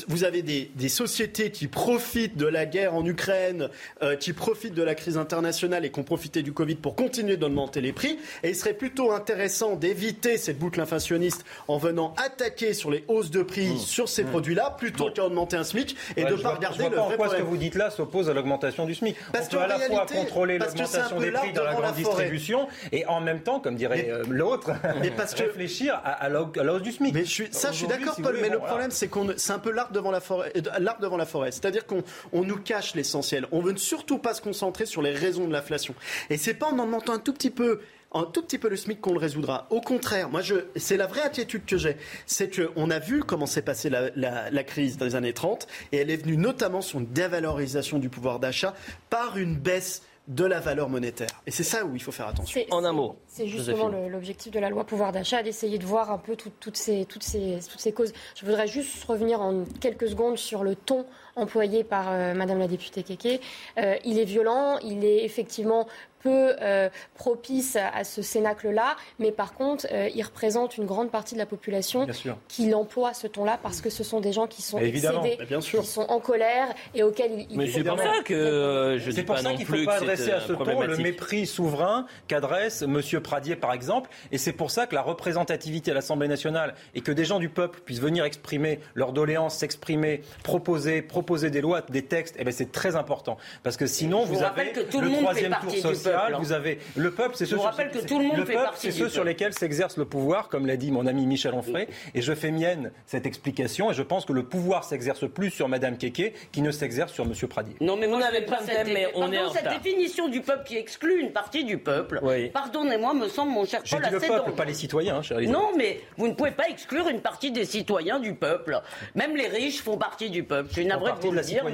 vous 0.07 0.23
avez 0.23 0.41
des, 0.41 0.71
des 0.75 0.89
sociétés 0.89 1.51
qui 1.51 1.67
profitent 1.67 2.37
de 2.37 2.47
la 2.47 2.65
guerre 2.65 2.95
en 2.95 3.05
Ukraine, 3.05 3.69
euh, 4.01 4.15
qui 4.15 4.33
profitent 4.33 4.73
de 4.73 4.81
la 4.81 4.95
crise 4.95 5.17
internationale 5.17 5.85
et 5.85 5.91
qui 5.91 5.99
ont 5.99 6.03
profité 6.03 6.41
du 6.41 6.53
Covid 6.53 6.75
pour 6.75 6.95
continuer 6.95 7.37
d'augmenter 7.37 7.81
les 7.81 7.93
prix. 7.93 8.17
Et 8.41 8.49
il 8.49 8.55
serait 8.55 8.73
plutôt 8.73 9.11
intéressant 9.11 9.75
d'éviter 9.75 10.37
cette 10.37 10.57
boucle 10.57 10.81
inflationniste 10.81 11.45
en 11.67 11.77
venant 11.77 12.15
attaquer 12.33 12.73
sur 12.73 12.91
les 12.91 13.03
hausses 13.07 13.31
de 13.31 13.43
prix 13.43 13.77
sur 13.77 14.07
ces 14.09 14.23
produits-là 14.23 14.75
plutôt 14.77 15.11
qu'à 15.11 15.25
augmenter 15.25 15.57
un 15.57 15.63
SMIC 15.63 15.95
et 16.15 16.23
Ouais, 16.23 16.31
de 16.31 16.35
je 16.37 16.41
pas 16.41 16.55
regarder 16.55 16.77
je 16.77 16.81
vois 16.81 16.89
le 16.89 16.95
pas 16.95 17.01
vrai 17.03 17.13
en 17.13 17.17
quoi 17.17 17.29
ce 17.29 17.35
que 17.35 17.41
vous 17.41 17.57
dites 17.57 17.75
là 17.75 17.89
s'oppose 17.89 18.29
à 18.29 18.33
l'augmentation 18.33 18.85
du 18.85 18.95
SMIC. 18.95 19.15
Parce 19.33 19.47
On 19.47 19.51
peut 19.51 19.59
à 19.61 19.67
la 19.67 19.79
fois 19.79 20.05
contrôler 20.05 20.57
l'augmentation 20.57 21.19
des 21.19 21.31
prix 21.31 21.53
dans 21.53 21.63
la 21.63 21.73
grande 21.75 21.95
distribution 21.95 22.67
et 22.91 23.05
en 23.05 23.21
même 23.21 23.41
temps, 23.41 23.59
comme 23.59 23.75
dirait 23.75 24.07
euh, 24.09 24.23
l'autre, 24.29 24.71
réfléchir 25.37 25.95
à, 25.95 26.11
à 26.11 26.29
la, 26.29 26.39
à 26.59 26.63
la 26.63 26.73
hausse 26.73 26.81
du 26.81 26.91
SMIC. 26.91 27.13
Mais 27.13 27.25
je 27.25 27.29
suis, 27.31 27.47
ça, 27.51 27.71
je 27.71 27.77
suis 27.77 27.87
d'accord, 27.87 28.15
si 28.15 28.21
Paul. 28.21 28.35
mais 28.41 28.47
bon, 28.47 28.53
le 28.53 28.57
voilà. 28.59 28.67
problème, 28.71 28.91
c'est 28.91 29.07
qu'on, 29.07 29.27
c'est 29.37 29.53
un 29.53 29.59
peu 29.59 29.71
l'arbre 29.71 29.93
devant 29.93 30.11
la 30.11 30.19
forêt. 30.21 30.51
euh, 30.55 30.61
L'arbre 30.79 31.01
devant 31.01 31.17
la 31.17 31.25
forêt. 31.25 31.51
C'est-à-dire 31.51 31.85
qu'on 31.85 32.03
on 32.33 32.43
nous 32.43 32.57
cache 32.57 32.95
l'essentiel. 32.95 33.47
On 33.51 33.59
veut 33.61 33.75
surtout 33.77 34.17
pas 34.17 34.33
se 34.33 34.41
concentrer 34.41 34.85
sur 34.85 35.01
les 35.01 35.11
raisons 35.11 35.47
de 35.47 35.53
l'inflation. 35.53 35.93
Et 36.29 36.37
c'est 36.37 36.53
pas 36.53 36.67
en 36.67 36.79
augmentant 36.79 37.13
un 37.13 37.19
tout 37.19 37.33
petit 37.33 37.49
peu. 37.51 37.79
Un 38.13 38.23
tout 38.23 38.41
petit 38.41 38.57
peu 38.57 38.67
le 38.69 38.75
SMIC 38.75 38.99
qu'on 38.99 39.13
le 39.13 39.19
résoudra. 39.19 39.67
Au 39.69 39.79
contraire, 39.79 40.29
moi, 40.29 40.41
je, 40.41 40.55
c'est 40.75 40.97
la 40.97 41.07
vraie 41.07 41.21
inquiétude 41.23 41.63
que 41.65 41.77
j'ai. 41.77 41.95
C'est 42.25 42.53
qu'on 42.53 42.89
a 42.89 42.99
vu 42.99 43.23
comment 43.23 43.45
s'est 43.45 43.61
passée 43.61 43.89
la, 43.89 44.09
la- 44.15 44.49
la 44.51 44.63
crise 44.63 44.97
dans 44.97 45.05
les 45.05 45.15
années 45.15 45.33
30 45.33 45.65
et 45.93 45.97
elle 45.97 46.09
est 46.09 46.17
venue 46.17 46.35
notamment 46.37 46.81
sur 46.81 46.99
une 46.99 47.07
dévalorisation 47.07 47.99
du 47.99 48.09
pouvoir 48.09 48.39
d'achat 48.39 48.73
par 49.09 49.37
une 49.37 49.55
baisse 49.55 50.03
de 50.27 50.45
la 50.45 50.59
valeur 50.59 50.87
monétaire. 50.87 51.29
Et 51.47 51.51
c'est 51.51 51.63
ça 51.63 51.83
où 51.83 51.95
il 51.95 52.01
faut 52.01 52.11
faire 52.11 52.27
attention. 52.27 52.61
C'est- 52.61 52.71
En 52.71 52.85
un 52.85 52.93
mot. 52.93 53.15
C'est 53.27 53.47
justement 53.47 53.87
l'objectif 53.87 54.51
de 54.51 54.59
la 54.59 54.69
loi 54.69 54.83
pouvoir 54.85 55.11
d'achat, 55.11 55.41
d'essayer 55.41 55.79
de 55.79 55.85
voir 55.85 56.11
un 56.11 56.19
peu 56.19 56.35
tout- 56.35 56.51
toutes, 56.59 56.77
ces, 56.77 57.05
toutes, 57.05 57.23
ces, 57.23 57.57
toutes 57.69 57.79
ces 57.79 57.91
causes. 57.91 58.13
Je 58.39 58.45
voudrais 58.45 58.67
juste 58.67 59.03
revenir 59.05 59.41
en 59.41 59.63
quelques 59.81 60.07
secondes 60.09 60.37
sur 60.37 60.63
le 60.63 60.75
ton 60.75 61.05
employé 61.35 61.83
par 61.83 62.05
euh, 62.11 62.33
Madame 62.35 62.59
la 62.59 62.67
députée 62.67 63.03
Keke. 63.03 63.41
Euh, 63.77 63.95
il 64.05 64.19
est 64.19 64.25
violent, 64.25 64.77
il 64.83 65.03
est 65.03 65.25
effectivement 65.25 65.87
peu 66.21 66.55
euh, 66.61 66.89
propice 67.15 67.75
à, 67.75 67.89
à 67.89 68.03
ce 68.03 68.21
cénacle-là, 68.21 68.95
mais 69.19 69.31
par 69.31 69.53
contre, 69.53 69.87
euh, 69.91 70.09
il 70.13 70.21
représente 70.23 70.77
une 70.77 70.85
grande 70.85 71.11
partie 71.11 71.33
de 71.35 71.39
la 71.39 71.45
population 71.45 72.07
qui 72.47 72.69
l'emploie 72.69 73.13
ce 73.13 73.27
ton-là 73.27 73.59
parce 73.61 73.81
que 73.81 73.89
ce 73.89 74.03
sont 74.03 74.19
des 74.21 74.33
gens 74.33 74.47
qui 74.47 74.61
sont 74.61 74.79
évidemment, 74.79 75.23
excédés, 75.23 75.45
bien 75.45 75.61
sûr. 75.61 75.81
qui 75.81 75.87
sont 75.87 76.05
en 76.09 76.19
colère 76.19 76.67
et 76.95 77.03
auxquels 77.03 77.31
il, 77.31 77.47
il 77.51 77.57
Mais 77.57 77.67
faut 77.67 77.79
c'est 77.79 77.83
pour 77.83 77.97
ça 77.99 78.23
que 78.23 78.33
euh, 78.33 78.99
je 78.99 79.11
C'est 79.11 79.21
dis 79.21 79.23
pour 79.23 79.35
pas 79.35 79.41
ça 79.41 79.49
non 79.49 79.55
qu'il 79.55 79.65
ne 79.65 79.71
plus 79.71 79.79
faut 79.79 79.85
pas 79.85 79.97
adresser 79.97 80.31
à 80.31 80.41
ce 80.41 80.53
ton 80.53 80.81
le 80.81 80.97
mépris 80.97 81.45
souverain 81.45 82.05
qu'adresse 82.27 82.81
M. 82.81 83.01
Pradier, 83.21 83.55
par 83.55 83.73
exemple. 83.73 84.09
Et 84.31 84.37
c'est 84.37 84.53
pour 84.53 84.71
ça 84.71 84.87
que 84.87 84.95
la 84.95 85.01
représentativité 85.01 85.91
à 85.91 85.93
l'Assemblée 85.93 86.27
nationale 86.27 86.75
et 86.95 87.01
que 87.01 87.11
des 87.11 87.25
gens 87.25 87.39
du 87.39 87.49
peuple 87.49 87.81
puissent 87.85 87.99
venir 87.99 88.25
exprimer 88.25 88.79
leurs 88.95 89.13
doléances, 89.13 89.57
s'exprimer, 89.57 90.21
proposer, 90.43 91.01
proposer 91.01 91.49
des 91.49 91.61
lois, 91.61 91.81
des 91.81 92.03
textes, 92.03 92.35
eh 92.39 92.43
ben 92.43 92.51
c'est 92.51 92.71
très 92.71 92.95
important. 92.95 93.37
Parce 93.63 93.77
que 93.77 93.85
sinon, 93.85 94.23
vous 94.25 94.43
avez 94.43 94.71
que 94.71 94.81
tout 94.81 95.01
le 95.01 95.09
le 95.11 95.17
troisième 95.17 95.55
tour 95.61 95.71
social, 95.71 96.10
hein. 96.13 96.37
vous 96.39 96.51
avez 96.51 96.79
le 96.95 97.11
peuple, 97.11 97.35
c'est 97.35 97.45
ceux, 97.45 97.55
vous 97.55 97.61
sur- 97.61 97.69
rappelle 97.71 97.91
que 97.91 97.99
c'est- 97.99 98.05
tout 98.05 98.19
le 98.19 98.25
monde 98.25 98.37
le 98.37 98.45
fait 98.45 98.53
peuple, 98.53 98.65
partie 98.65 98.81
c'est 98.87 98.93
du 98.93 98.99
ceux 98.99 99.09
sur 99.09 99.21
peuple. 99.21 99.27
lesquels 99.29 99.53
s'exerce 99.53 99.97
le 99.97 100.05
pouvoir, 100.05 100.49
comme 100.49 100.65
l'a 100.65 100.77
dit 100.77 100.91
mon 100.91 101.05
ami 101.07 101.25
Michel 101.25 101.53
Onfray. 101.53 101.87
Et 102.15 102.21
je 102.21 102.33
fais 102.33 102.51
mienne 102.51 102.91
cette 103.05 103.25
explication. 103.25 103.91
Et 103.91 103.93
je 103.93 104.01
pense 104.03 104.25
que 104.25 104.33
le 104.33 104.43
pouvoir 104.43 104.83
s'exerce 104.83 105.27
plus 105.29 105.49
sur 105.51 105.67
Madame 105.69 105.97
Keke 105.97 106.33
qui 106.51 106.61
ne 106.61 106.71
s'exerce 106.71 107.11
sur 107.13 107.25
Monsieur 107.25 107.47
Pradier. 107.47 107.75
Non, 107.81 107.95
mais 107.97 108.07
n'aime 108.07 108.19
plein 108.45 108.57
pas 108.57 108.61
de 108.63 108.67
cette, 108.69 108.87
mais 108.87 109.07
on 109.15 109.21
Pardon, 109.21 109.33
est 109.33 109.39
en 109.39 109.49
cette 109.51 109.63
retard. 109.65 109.79
définition 109.81 110.27
du 110.27 110.41
peuple 110.41 110.63
qui 110.65 110.77
exclut 110.77 111.19
une 111.19 111.31
partie 111.31 111.63
du 111.63 111.77
peuple. 111.77 112.19
Oui. 112.23 112.49
Pardonnez-moi, 112.49 113.13
me 113.13 113.27
semble, 113.27 113.51
mon 113.51 113.65
cher 113.65 113.81
J'ai 113.83 113.95
Paul, 113.97 114.05
dit 114.05 114.11
le 114.13 114.19
peuple, 114.19 114.31
dangereux. 114.33 114.55
pas 114.55 114.65
les 114.65 114.73
citoyens, 114.73 115.17
hein, 115.17 115.21
Elisabeth. 115.21 115.49
Non, 115.49 115.71
mais 115.77 116.01
vous 116.17 116.27
ne 116.27 116.33
pouvez 116.33 116.51
pas 116.51 116.67
exclure 116.69 117.07
une 117.07 117.21
partie 117.21 117.51
des 117.51 117.65
citoyens 117.65 118.19
du 118.19 118.33
peuple. 118.35 118.79
Même 119.15 119.35
les 119.35 119.47
riches 119.47 119.81
font 119.81 119.97
partie 119.97 120.29
du 120.29 120.43
peuple. 120.43 120.69
Je 120.69 120.73
suis 120.73 120.85
navré 120.85 121.11
de 121.13 121.17
vous 121.19 121.31
le 121.31 121.41
dire, 121.41 121.65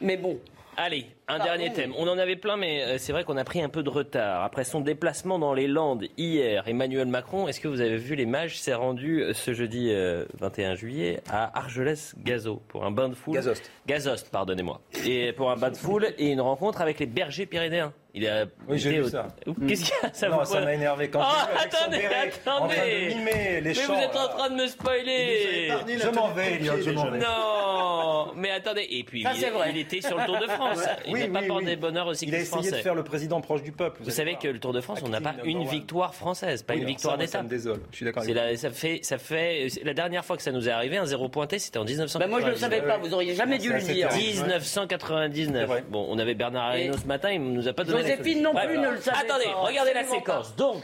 mais 0.00 0.16
bon. 0.16 0.38
Allez, 0.76 1.06
un 1.28 1.38
Pardon. 1.38 1.44
dernier 1.44 1.72
thème. 1.72 1.92
On 1.98 2.08
en 2.08 2.16
avait 2.18 2.36
plein, 2.36 2.56
mais 2.56 2.82
euh, 2.82 2.98
c'est 2.98 3.12
vrai 3.12 3.24
qu'on 3.24 3.36
a 3.36 3.44
pris 3.44 3.60
un 3.62 3.68
peu 3.68 3.82
de 3.82 3.90
retard. 3.90 4.42
Après 4.44 4.64
son 4.64 4.80
déplacement 4.80 5.38
dans 5.38 5.52
les 5.54 5.66
Landes 5.66 6.06
hier, 6.16 6.66
Emmanuel 6.66 7.06
Macron, 7.06 7.48
est-ce 7.48 7.60
que 7.60 7.68
vous 7.68 7.80
avez 7.80 7.96
vu 7.98 8.14
les 8.14 8.26
mages 8.26 8.58
s'est 8.58 8.74
rendu 8.74 9.22
euh, 9.22 9.32
ce 9.34 9.52
jeudi 9.52 9.90
euh, 9.90 10.24
21 10.40 10.74
juillet 10.74 11.20
à 11.30 11.56
Argelès-Gazo 11.58 12.62
pour 12.68 12.84
un 12.84 12.90
bain 12.90 13.08
de 13.08 13.14
foule? 13.14 13.34
Gazost. 13.34 13.70
Gazost, 13.86 14.30
pardonnez-moi. 14.30 14.80
Et 15.06 15.32
pour 15.32 15.50
un 15.50 15.56
bain 15.56 15.70
de 15.70 15.76
foule 15.76 16.08
et 16.18 16.28
une 16.28 16.40
rencontre 16.40 16.80
avec 16.80 16.98
les 16.98 17.06
bergers 17.06 17.46
pyrénéens. 17.46 17.92
Il 18.14 18.26
a 18.26 18.46
Oui, 18.66 18.78
j'ai 18.78 18.90
vu 18.92 19.02
au- 19.02 19.08
ça. 19.08 19.28
Qu'est-ce 19.68 19.84
qu'il 19.84 19.94
y 20.02 20.06
a? 20.06 20.12
Ça 20.14 20.28
Non, 20.28 20.44
ça 20.44 20.60
m'a 20.62 20.72
énervé 20.74 21.08
quand 21.08 21.20
Oh, 21.22 21.56
avec 21.56 21.72
son 21.72 21.78
attendez, 21.82 21.98
béret, 21.98 22.14
attendez. 22.14 22.64
en 22.64 22.68
train 22.68 22.86
de 22.86 23.14
mimer 23.14 23.60
les 23.60 23.60
mais 23.60 23.74
champs, 23.74 23.94
vous 23.94 24.02
êtes 24.02 24.16
en 24.16 24.28
train 24.28 24.50
de 24.50 24.54
me 24.56 24.66
spoiler. 24.66 25.68
Je 25.86 26.08
m'en 26.08 26.28
vais, 26.28 26.58
je 26.64 26.90
m'en 26.90 27.10
vais. 27.10 27.18
Non, 27.18 28.32
mais 28.34 28.50
attendez. 28.50 28.86
Et 28.90 29.04
puis, 29.04 29.22
Ça, 29.22 29.32
il, 29.34 29.74
il 29.76 29.78
était 29.82 30.00
sur 30.00 30.18
le 30.18 30.24
Tour 30.24 30.38
de 30.38 30.46
France. 30.46 30.80
Il 31.06 31.17
Oui, 31.22 31.28
n'a 31.28 31.34
pas 31.34 31.40
oui, 31.42 31.48
porté 31.48 31.66
oui. 31.66 31.76
bonheur 31.76 32.06
au 32.06 32.14
cyclisme 32.14 32.34
Il 32.34 32.38
a 32.38 32.42
essayé 32.42 32.50
français. 32.62 32.70
de 32.70 32.76
faire 32.82 32.94
le 32.94 33.04
président 33.04 33.40
proche 33.40 33.62
du 33.62 33.72
peuple. 33.72 34.00
Vous 34.02 34.10
savez 34.10 34.36
que 34.36 34.48
le 34.48 34.58
Tour 34.58 34.72
de 34.72 34.80
France, 34.80 35.00
on 35.04 35.08
n'a 35.08 35.20
pas 35.20 35.34
une 35.44 35.64
victoire 35.64 36.14
française, 36.14 36.62
pas 36.62 36.74
Oui, 36.74 36.80
une 36.80 36.86
victoire 36.86 37.16
moi, 37.16 37.26
ça 37.26 37.38
d'étape. 37.38 37.44
me 37.44 37.48
désole. 37.48 37.80
Je 37.90 37.96
suis 37.96 38.04
d'accord 38.04 38.22
ça 38.24 38.70
fait, 38.70 39.00
ça 39.02 39.18
fait, 39.18 39.66
c'est 39.68 39.84
la 39.84 39.94
dernière 39.94 40.24
fois 40.24 40.36
que 40.36 40.42
ça 40.42 40.52
nous 40.52 40.68
est 40.68 40.72
arrivé, 40.72 40.96
un 40.96 41.06
zéro 41.06 41.28
pointé, 41.28 41.58
c'était 41.58 41.78
en 41.78 41.84
1999. 41.84 42.18
Bah, 42.20 42.30
moi, 42.30 42.40
je 42.46 42.52
le 42.52 42.56
savais 42.58 42.82
pas, 42.82 42.98
vous 42.98 43.12
auriez 43.14 43.34
jamais 43.34 43.58
dû 43.58 43.72
le 43.72 43.80
dire. 43.80 44.08
1999. 44.12 45.84
Bon, 45.90 46.06
on 46.08 46.18
avait 46.18 46.34
Bernard 46.34 46.70
Arnault 46.70 46.96
ce 46.96 47.06
matin, 47.06 47.30
il 47.30 47.42
nous 47.42 47.68
a 47.68 47.72
pas 47.72 47.84
donné. 47.84 48.02
la 48.02 48.08
Joséphine 48.16 48.42
non 48.42 48.54
plus 48.54 48.78
ne 48.78 48.90
le 48.90 48.96
savait 48.98 49.18
Attendez, 49.18 49.46
regardez 49.54 49.92
la 49.94 50.04
séquence. 50.04 50.54
Donc, 50.56 50.82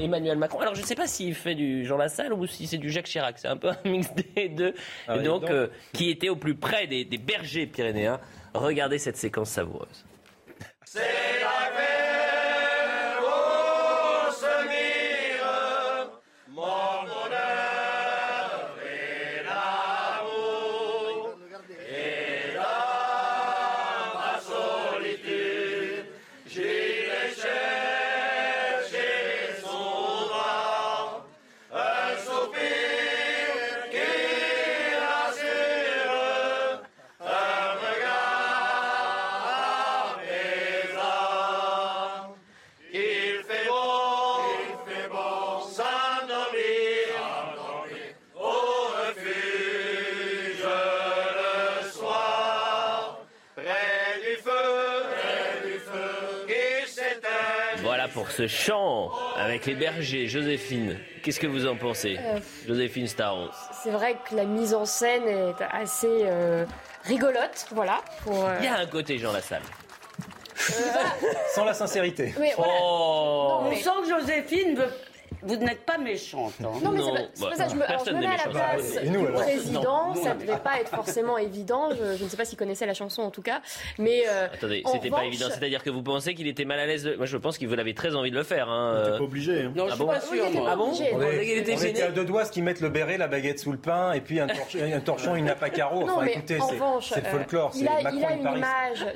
Emmanuel 0.00 0.36
Macron. 0.36 0.60
Alors, 0.60 0.74
je 0.74 0.80
ne 0.82 0.86
sais 0.86 0.94
pas 0.96 1.06
s'il 1.06 1.34
fait 1.34 1.54
du 1.54 1.84
Jean 1.86 1.96
Lassalle 1.96 2.32
ou 2.32 2.46
si 2.46 2.66
c'est 2.66 2.76
du 2.76 2.90
Jacques 2.90 3.06
Chirac. 3.06 3.38
C'est 3.38 3.48
un 3.48 3.56
peu 3.56 3.68
un 3.68 3.76
mix 3.88 4.08
des 4.34 4.48
deux. 4.48 4.74
Ah 5.06 5.14
Et 5.14 5.18
oui, 5.18 5.24
donc, 5.24 5.42
donc. 5.42 5.50
euh, 5.50 5.68
qui 5.92 6.10
était 6.10 6.28
au 6.28 6.36
plus 6.36 6.54
près 6.56 6.86
des, 6.86 7.04
des 7.04 7.18
bergers 7.18 7.66
pyrénéens. 7.66 8.20
Regardez 8.56 8.98
cette 8.98 9.16
séquence 9.16 9.50
savoureuse. 9.50 10.04
C'est 10.84 11.00
la 11.40 11.66
ce 58.36 58.46
chant 58.46 59.10
avec 59.38 59.64
les 59.64 59.74
bergers. 59.74 60.28
Joséphine, 60.28 60.98
qu'est-ce 61.22 61.40
que 61.40 61.46
vous 61.46 61.66
en 61.66 61.76
pensez 61.76 62.18
Euh, 62.20 62.38
Joséphine 62.68 63.06
Staron. 63.06 63.48
C'est 63.82 63.90
vrai 63.90 64.16
que 64.28 64.34
la 64.34 64.44
mise 64.44 64.74
en 64.74 64.84
scène 64.84 65.26
est 65.26 65.62
assez 65.72 66.06
euh, 66.24 66.66
rigolote, 67.04 67.66
voilà. 67.70 68.02
Pour, 68.22 68.44
euh, 68.44 68.56
Il 68.60 68.66
y 68.66 68.68
a 68.68 68.76
un 68.76 68.86
côté 68.86 69.16
Jean 69.18 69.32
Lassalle. 69.32 69.62
Sans 71.54 71.64
la 71.64 71.72
sincérité. 71.72 72.34
Voilà. 72.56 72.72
Oh. 72.82 73.60
On 73.62 73.74
sent 73.74 73.90
que 74.04 74.20
Joséphine 74.20 74.76
veut. 74.76 74.92
Vous 75.42 75.56
n'êtes 75.56 75.85
pas 75.96 76.02
méchante. 76.02 76.52
hein. 76.62 76.68
Non, 76.82 76.90
mais 76.90 77.00
c'est 77.02 77.12
pas, 77.12 77.18
c'est 77.34 77.48
pas 77.50 77.56
ça. 77.56 77.68
Je 77.68 77.74
me, 77.76 77.82
alors, 77.88 78.04
je 78.04 78.10
me 78.12 78.20
mets 78.20 78.26
à 78.26 78.36
la 78.36 78.50
place 78.50 78.96
Et 79.02 79.08
nous, 79.10 79.26
du 79.26 79.32
président. 79.32 79.82
Non, 79.82 80.14
ça 80.22 80.34
ne 80.34 80.40
devait 80.40 80.56
pas 80.58 80.80
être 80.80 80.90
forcément 80.94 81.38
évident. 81.38 81.90
Je, 81.90 82.16
je 82.16 82.24
ne 82.24 82.28
sais 82.28 82.36
pas 82.36 82.44
s'il 82.44 82.58
connaissait 82.58 82.86
la 82.86 82.94
chanson 82.94 83.22
en 83.22 83.30
tout 83.30 83.42
cas. 83.42 83.60
Mais 83.98 84.24
euh, 84.28 84.46
Attendez, 84.52 84.82
en 84.84 84.92
c'était 84.92 85.10
pas 85.10 85.16
revanche- 85.16 85.34
évident. 85.34 85.46
C'est-à-dire 85.50 85.82
que 85.82 85.90
vous 85.90 86.02
pensez 86.02 86.34
qu'il 86.34 86.46
était 86.48 86.64
mal 86.64 86.78
à 86.78 86.86
l'aise. 86.86 87.04
de- 87.04 87.16
Moi, 87.16 87.26
je 87.26 87.36
pense 87.36 87.58
qu'il 87.58 87.72
avait 87.78 87.94
très 87.94 88.14
envie 88.14 88.30
de 88.30 88.36
le 88.36 88.42
faire. 88.44 88.68
Hein. 88.68 89.02
Il 89.06 89.10
euh. 89.12 89.18
pas 89.18 89.24
obligé. 89.24 89.62
hein. 89.62 89.72
Non, 89.74 89.84
Ah 89.84 89.90
je 89.90 89.94
suis 89.94 90.04
bon 90.04 90.06
pas 90.10 90.20
sûre, 90.20 90.50
moi. 90.52 90.68
Ah 90.72 90.76
bon 90.76 90.90
On, 90.90 91.22
est- 91.22 91.46
était 91.46 91.72
on 91.72 91.74
était 91.74 91.76
gêné 91.76 92.02
à 92.02 92.10
deux 92.10 92.24
doigts 92.24 92.44
ce 92.44 92.52
qu'ils 92.52 92.62
mettent 92.64 92.80
le 92.80 92.88
béret, 92.88 93.18
la 93.18 93.28
baguette 93.28 93.58
sous 93.60 93.72
le 93.72 93.78
pain, 93.78 94.12
et 94.12 94.20
puis 94.20 94.40
un, 94.40 94.46
torch- 94.46 94.76
un 94.94 95.00
torchon, 95.00 95.34
une 95.36 95.46
nappe 95.46 95.62
à 95.62 95.70
carreaux. 95.70 96.02
Enfin, 96.04 96.22
mais 96.24 96.32
écoutez, 96.32 96.60
en 96.60 96.66
c'est 96.68 96.74
revanche, 96.74 97.08
c'est 97.12 97.20
le 97.20 97.26
euh, 97.26 97.30
folklore. 97.30 97.70
il 97.74 97.80
c'est 97.80 97.88
a, 97.88 98.02
Macron 98.02 98.18
il 98.18 98.24
a 98.24 98.30
et 98.32 98.34
une 98.36 98.56
image 98.56 99.06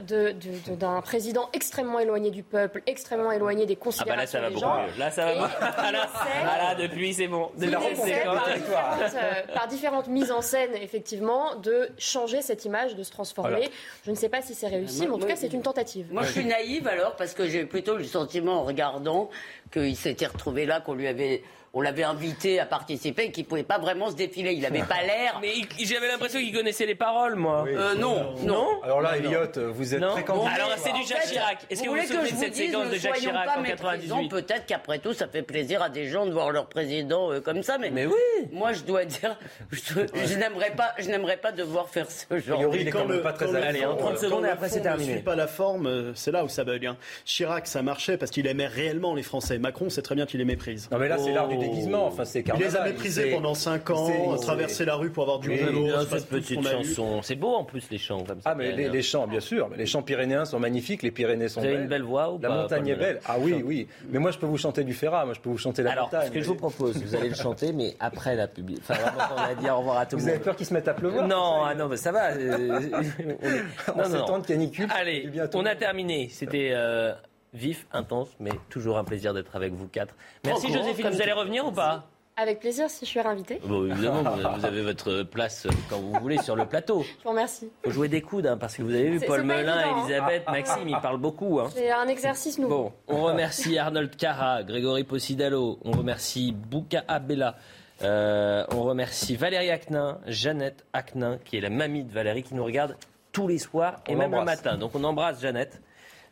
d'un 0.79 1.01
président 1.01 1.49
extrêmement 1.53 1.99
éloigné 2.01 2.31
du 2.31 2.43
peuple, 2.43 2.83
extrêmement 2.87 3.33
éloigné 3.33 3.67
des 3.67 3.75
Ah 3.75 3.77
bah 3.77 3.85
considérations 3.85 4.21
là, 4.21 4.27
ça 4.27 4.41
va 4.41 4.49
des 4.49 4.55
beaucoup 4.55 4.67
gens. 4.67 4.83
mieux. 4.83 4.99
Là, 4.99 5.11
ça 5.11 5.25
va. 5.35 5.51
Ah 5.83 5.93
là, 5.93 5.99
essaie- 6.05 6.45
ah 6.45 6.70
là, 6.75 6.89
depuis, 6.89 7.15
c'est 7.15 7.29
bon. 7.29 7.51
Depuis, 7.57 7.75
essaie 7.93 8.03
c'est 8.05 8.25
par 8.25 8.49
euh, 8.49 9.55
par 9.55 9.69
différentes 9.69 10.09
mises 10.09 10.31
en 10.31 10.43
scène, 10.43 10.71
effectivement, 10.75 11.57
de 11.57 11.89
changer 11.99 12.43
cette 12.43 12.65
image, 12.65 12.95
de 12.95 13.03
se 13.03 13.11
transformer. 13.11 13.51
Voilà. 13.51 13.67
Je 14.07 14.11
ne 14.11 14.17
sais 14.17 14.29
pas 14.29 14.43
si 14.43 14.55
c'est 14.55 14.69
réussi, 14.69 15.03
mais 15.03 15.09
en 15.09 15.13
tout 15.15 15.19
Moi, 15.21 15.29
cas, 15.29 15.37
c'est 15.37 15.53
une 15.53 15.63
tentative. 15.63 16.07
Moi, 16.11 16.23
je 16.23 16.33
suis 16.33 16.45
naïve 16.45 16.87
alors, 16.87 17.17
parce 17.17 17.35
que 17.35 17.49
j'ai 17.49 17.65
plutôt 17.65 17.97
le 17.97 18.05
sentiment 18.05 18.61
en 18.61 18.65
regardant 18.65 19.31
qu'il 19.73 19.97
s'était 19.97 20.27
retrouvé 20.27 20.67
là, 20.67 20.81
qu'on 20.81 20.95
lui 20.95 21.07
avait. 21.07 21.43
On 21.73 21.83
l'avait 21.83 22.03
invité 22.03 22.59
à 22.59 22.67
participer 22.67 23.27
et 23.27 23.31
qu'il 23.31 23.45
pouvait 23.45 23.63
pas 23.63 23.79
vraiment 23.79 24.11
se 24.11 24.17
défiler. 24.17 24.55
Il 24.55 24.67
avait 24.67 24.81
pas 24.83 25.03
l'air. 25.03 25.39
Mais 25.41 25.53
j'avais 25.79 26.09
l'impression 26.09 26.41
qu'il 26.41 26.53
connaissait 26.53 26.85
les 26.87 26.97
paroles, 26.97 27.37
moi. 27.37 27.65
Euh, 27.69 27.95
non, 27.95 28.35
non. 28.43 28.67
Alors 28.83 29.01
là, 29.01 29.17
Elliot, 29.17 29.71
vous 29.73 29.95
êtes 29.95 30.01
Non. 30.01 30.11
très 30.11 30.23
Bon, 30.25 30.35
candidat. 30.41 30.51
alors, 30.65 30.73
c'est 30.79 30.93
du 30.93 31.05
Jacques 31.07 31.27
Chirac. 31.29 31.59
Est-ce 31.71 31.83
que 31.83 31.89
vous 31.89 31.95
vous 31.95 32.01
voulez 32.01 32.09
souvenez 32.09 32.29
je 32.29 32.35
de 32.35 32.39
cette 32.41 32.49
vous 32.49 32.55
dise, 32.55 32.67
séquence 32.73 32.87
de 32.89 32.95
ne 32.95 32.99
Jacques 32.99 33.15
Chirac 33.19 33.47
pas 33.47 33.59
en 33.59 33.63
méprisants. 33.63 34.17
98 34.17 34.29
Peut-être 34.31 34.67
qu'après 34.67 34.99
tout, 34.99 35.13
ça 35.15 35.29
fait 35.29 35.43
plaisir 35.43 35.81
à 35.81 35.89
des 35.91 36.07
gens 36.09 36.27
de 36.27 36.33
voir 36.33 36.51
leur 36.51 36.67
président 36.67 37.31
euh, 37.31 37.41
comme 37.41 37.63
ça. 37.63 37.79
Mais, 37.79 37.91
Mais 37.91 38.07
oui. 38.07 38.15
moi, 38.51 38.73
je 38.73 38.83
dois 38.83 39.05
dire, 39.05 39.37
je, 39.71 39.79
je 40.27 40.35
n'aimerais 40.39 40.73
pas, 40.73 40.93
je 40.99 41.09
n'aimerais 41.09 41.37
pas 41.37 41.53
devoir 41.53 41.89
faire 41.89 42.11
ce 42.11 42.37
genre. 42.41 42.57
priori, 42.59 42.79
il 42.81 42.89
est 42.89 42.91
Quand 42.91 43.03
quand 43.03 43.07
même 43.07 43.17
le- 43.19 43.23
pas 43.23 43.33
très. 43.33 43.55
Allez, 43.55 43.85
en 43.87 43.93
fond, 43.97 44.07
30 44.07 44.13
euh, 44.15 44.17
secondes 44.17 44.45
et 44.45 44.49
après, 44.49 44.69
c'est 44.71 44.79
ne 44.81 44.85
terminé. 44.85 45.13
suit 45.13 45.23
pas 45.23 45.37
la 45.37 45.47
forme, 45.47 45.87
euh, 45.87 46.13
c'est 46.17 46.33
là 46.33 46.43
où 46.45 46.49
ça 46.49 46.65
bug. 46.65 46.85
hein. 46.85 46.97
Chirac, 47.25 47.69
ça 47.69 47.83
marchait 47.83 48.17
parce 48.17 48.33
qu'il 48.33 48.49
aimait 48.49 48.67
réellement 48.67 49.15
les 49.15 49.23
Français. 49.23 49.59
Macron, 49.59 49.89
c'est 49.89 50.03
très 50.03 50.17
bien 50.17 50.27
qu'il 50.27 50.39
les 50.41 50.45
méprise. 50.45 50.89
Non, 50.91 50.99
mais 50.99 51.07
là, 51.09 51.17
c'est 51.17 51.31
l'art 51.31 51.47
du. 51.47 51.60
Déguisement. 51.61 52.07
Enfin, 52.07 52.25
c'est 52.25 52.45
Il 52.47 52.61
les 52.61 52.77
a 52.77 52.85
méprisés 52.85 53.31
pendant 53.31 53.55
5 53.55 53.91
ans, 53.91 54.07
c'est- 54.07 54.45
traverser 54.45 54.85
la 54.85 54.95
rue 54.97 55.11
pour 55.11 55.23
avoir 55.25 55.39
du 55.39 55.49
vélo. 55.51 55.87
Cette 56.11 56.29
petite 56.29 56.67
chanson. 56.67 57.23
C'est 57.23 57.35
beau 57.37 57.55
en 57.55 57.65
plus 57.65 57.85
les 57.91 57.99
chants 57.99 58.25
comme 58.25 58.41
ça. 58.41 58.51
Ah, 58.51 58.55
mais 58.55 58.73
les, 58.73 58.89
les 58.89 59.03
champs, 59.03 59.27
bien 59.27 59.41
sûr. 59.41 59.69
Mais 59.71 59.77
les 59.77 59.87
champs 59.87 60.03
pyrénéens 60.03 60.45
sont 60.45 60.59
magnifiques. 60.59 61.03
Les 61.03 61.11
Pyrénées 61.11 61.49
sont 61.49 61.61
Vous 61.61 61.67
avez 61.67 61.75
belles. 61.77 61.83
une 61.85 61.89
belle 61.89 62.03
voix 62.03 62.33
ou 62.33 62.39
La 62.41 62.49
pas, 62.49 62.63
montagne 62.63 62.83
Paul 62.83 62.91
est 62.93 62.97
belle. 62.97 63.21
Ah 63.27 63.37
oui, 63.39 63.63
oui. 63.65 63.87
Mais 64.11 64.19
moi, 64.19 64.31
je 64.31 64.39
peux 64.39 64.47
vous 64.47 64.57
chanter 64.59 64.85
du 64.85 64.95
Ferrat. 64.95 65.25
Moi, 65.25 65.35
je 65.35 65.41
peux 65.41 65.51
vous 65.51 65.59
chanter 65.59 65.83
la 65.83 65.93
Alors, 65.93 66.05
montagne. 66.07 66.29
ce 66.29 66.33
que 66.33 66.41
je 66.41 66.47
vous 66.49 66.55
propose, 66.55 66.97
vous 67.03 67.15
allez 67.15 67.29
le 67.29 67.35
chanter, 67.35 67.73
mais 67.73 67.95
après 68.01 68.35
la 68.37 68.47
pub. 68.49 68.71
Enfin, 68.81 68.95
on 69.37 69.41
a 69.41 69.55
dit 69.55 69.69
au 69.71 69.79
revoir 69.79 69.99
à 69.99 70.07
tout 70.07 70.17
le 70.17 70.23
Vous 70.23 70.27
monde. 70.29 70.35
avez 70.37 70.45
peur 70.45 70.57
qu'ils 70.57 70.67
se 70.67 70.75
mettent 70.75 70.89
à 70.89 70.95
pleuvoir 70.95 71.27
Non, 71.29 71.63
ah 71.65 71.75
non, 71.75 71.89
mais 71.89 71.97
ça 71.97 72.13
va. 72.13 72.31
euh, 72.33 72.81
on 73.95 74.09
non, 74.09 74.25
temps 74.25 74.33
non. 74.35 74.39
de 74.41 74.47
canicule. 74.47 74.89
Allez, 74.95 75.29
on 75.55 75.67
a 75.67 75.75
terminé. 75.75 76.29
C'était 76.31 76.71
euh, 76.73 77.13
vif, 77.53 77.87
intense, 77.93 78.29
mais 78.39 78.51
toujours 78.69 78.99
un 78.99 79.05
plaisir 79.05 79.35
d'être 79.35 79.55
avec 79.57 79.73
vous 79.73 79.89
quatre. 79.89 80.15
Merci 80.45 80.73
Joséphine, 80.73 81.09
vous 81.11 81.23
allez 81.23 81.33
revenir 81.33 81.67
ou 81.67 81.73
pas? 81.73 82.07
Avec 82.37 82.61
plaisir 82.61 82.89
si 82.89 83.05
je 83.05 83.11
suis. 83.11 83.21
Bon, 83.67 83.87
évidemment, 83.87 84.23
vous- 84.23 84.65
avez 84.65 84.81
votre 84.83 85.25
place 85.25 85.67
quand 85.91 85.99
vous 85.99 86.13
voulez 86.21 86.39
sur 86.39 86.57
le 86.57 86.65
plateau. 86.65 87.03
Je 87.03 87.23
vous 87.23 87.31
remercie. 87.31 87.69
Faut 87.85 87.91
jouer 87.91 88.09
des 88.09 88.23
coudes, 88.23 88.47
hein, 88.47 88.57
parce 88.57 88.77
que 88.77 88.83
vous 88.83 88.95
avez 88.95 89.11
vu 89.11 89.21
Paul 89.21 89.43
Melun, 89.43 89.79
évident, 89.79 89.97
hein. 89.97 90.05
Elisabeth, 90.07 90.49
Maxime, 90.49 90.89
ils 90.89 90.99
parlent 91.03 91.19
beaucoup. 91.19 91.61
Hein. 91.61 91.69
C'est 91.75 91.91
un 91.91 92.09
exercice 92.09 92.59
nouveau. 92.59 92.85
Bon, 92.85 92.93
on 93.09 93.23
remercie 93.25 93.77
Arnold 93.77 94.17
Cara, 94.17 94.63
Grégory 94.63 95.05
Possidalo, 95.05 95.81
on 95.85 95.91
remercie 95.91 96.53
Bouka 96.53 97.05
Abella, 97.09 97.57
euh, 98.03 98.65
on 98.71 98.85
remercie 98.85 99.37
Valérie 99.37 99.71
Aknin, 99.71 100.19
Jeannette 100.27 100.87
Aknin, 100.95 101.37
qui 101.45 101.59
est 101.59 101.61
la 101.61 101.69
mamie 101.69 102.05
de 102.05 102.13
Valérie, 102.13 102.43
qui 102.43 102.55
nous 102.55 102.65
regarde 102.65 102.97
tous 103.33 103.49
les 103.49 103.59
soirs 103.59 103.97
et 104.09 104.15
On 104.15 104.19
même 104.19 104.35
le 104.35 104.45
matin. 104.45 104.79
Donc 104.79 104.93
on 104.95 105.05
embrasse 105.05 105.43
Jeannette, 105.43 105.83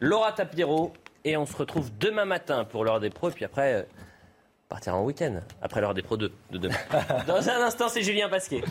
Laura 0.01 0.33
Tapiro, 0.33 0.95
et 1.25 1.37
on 1.37 1.47
se 1.47 1.57
retrouve 1.57 1.91
demain 1.99 2.25
matin 2.25 2.65
pour 2.65 2.85
l'heure 2.85 3.01
des 3.01 3.11
pros, 3.11 3.31
et 3.31 3.33
puis 3.33 3.45
après, 3.45 3.75
euh, 3.75 3.83
partir 4.69 4.95
en 4.95 5.05
week-end, 5.05 5.41
après 5.63 5.81
l'heure 5.81 5.95
des 5.95 6.03
pros 6.03 6.17
2 6.17 6.33
de 6.51 6.59
demain. 6.59 6.77
Dans 7.27 7.49
un 7.49 7.63
instant, 7.63 7.89
c'est 7.89 8.03
Julien 8.03 8.29
Pasquet. 8.29 8.63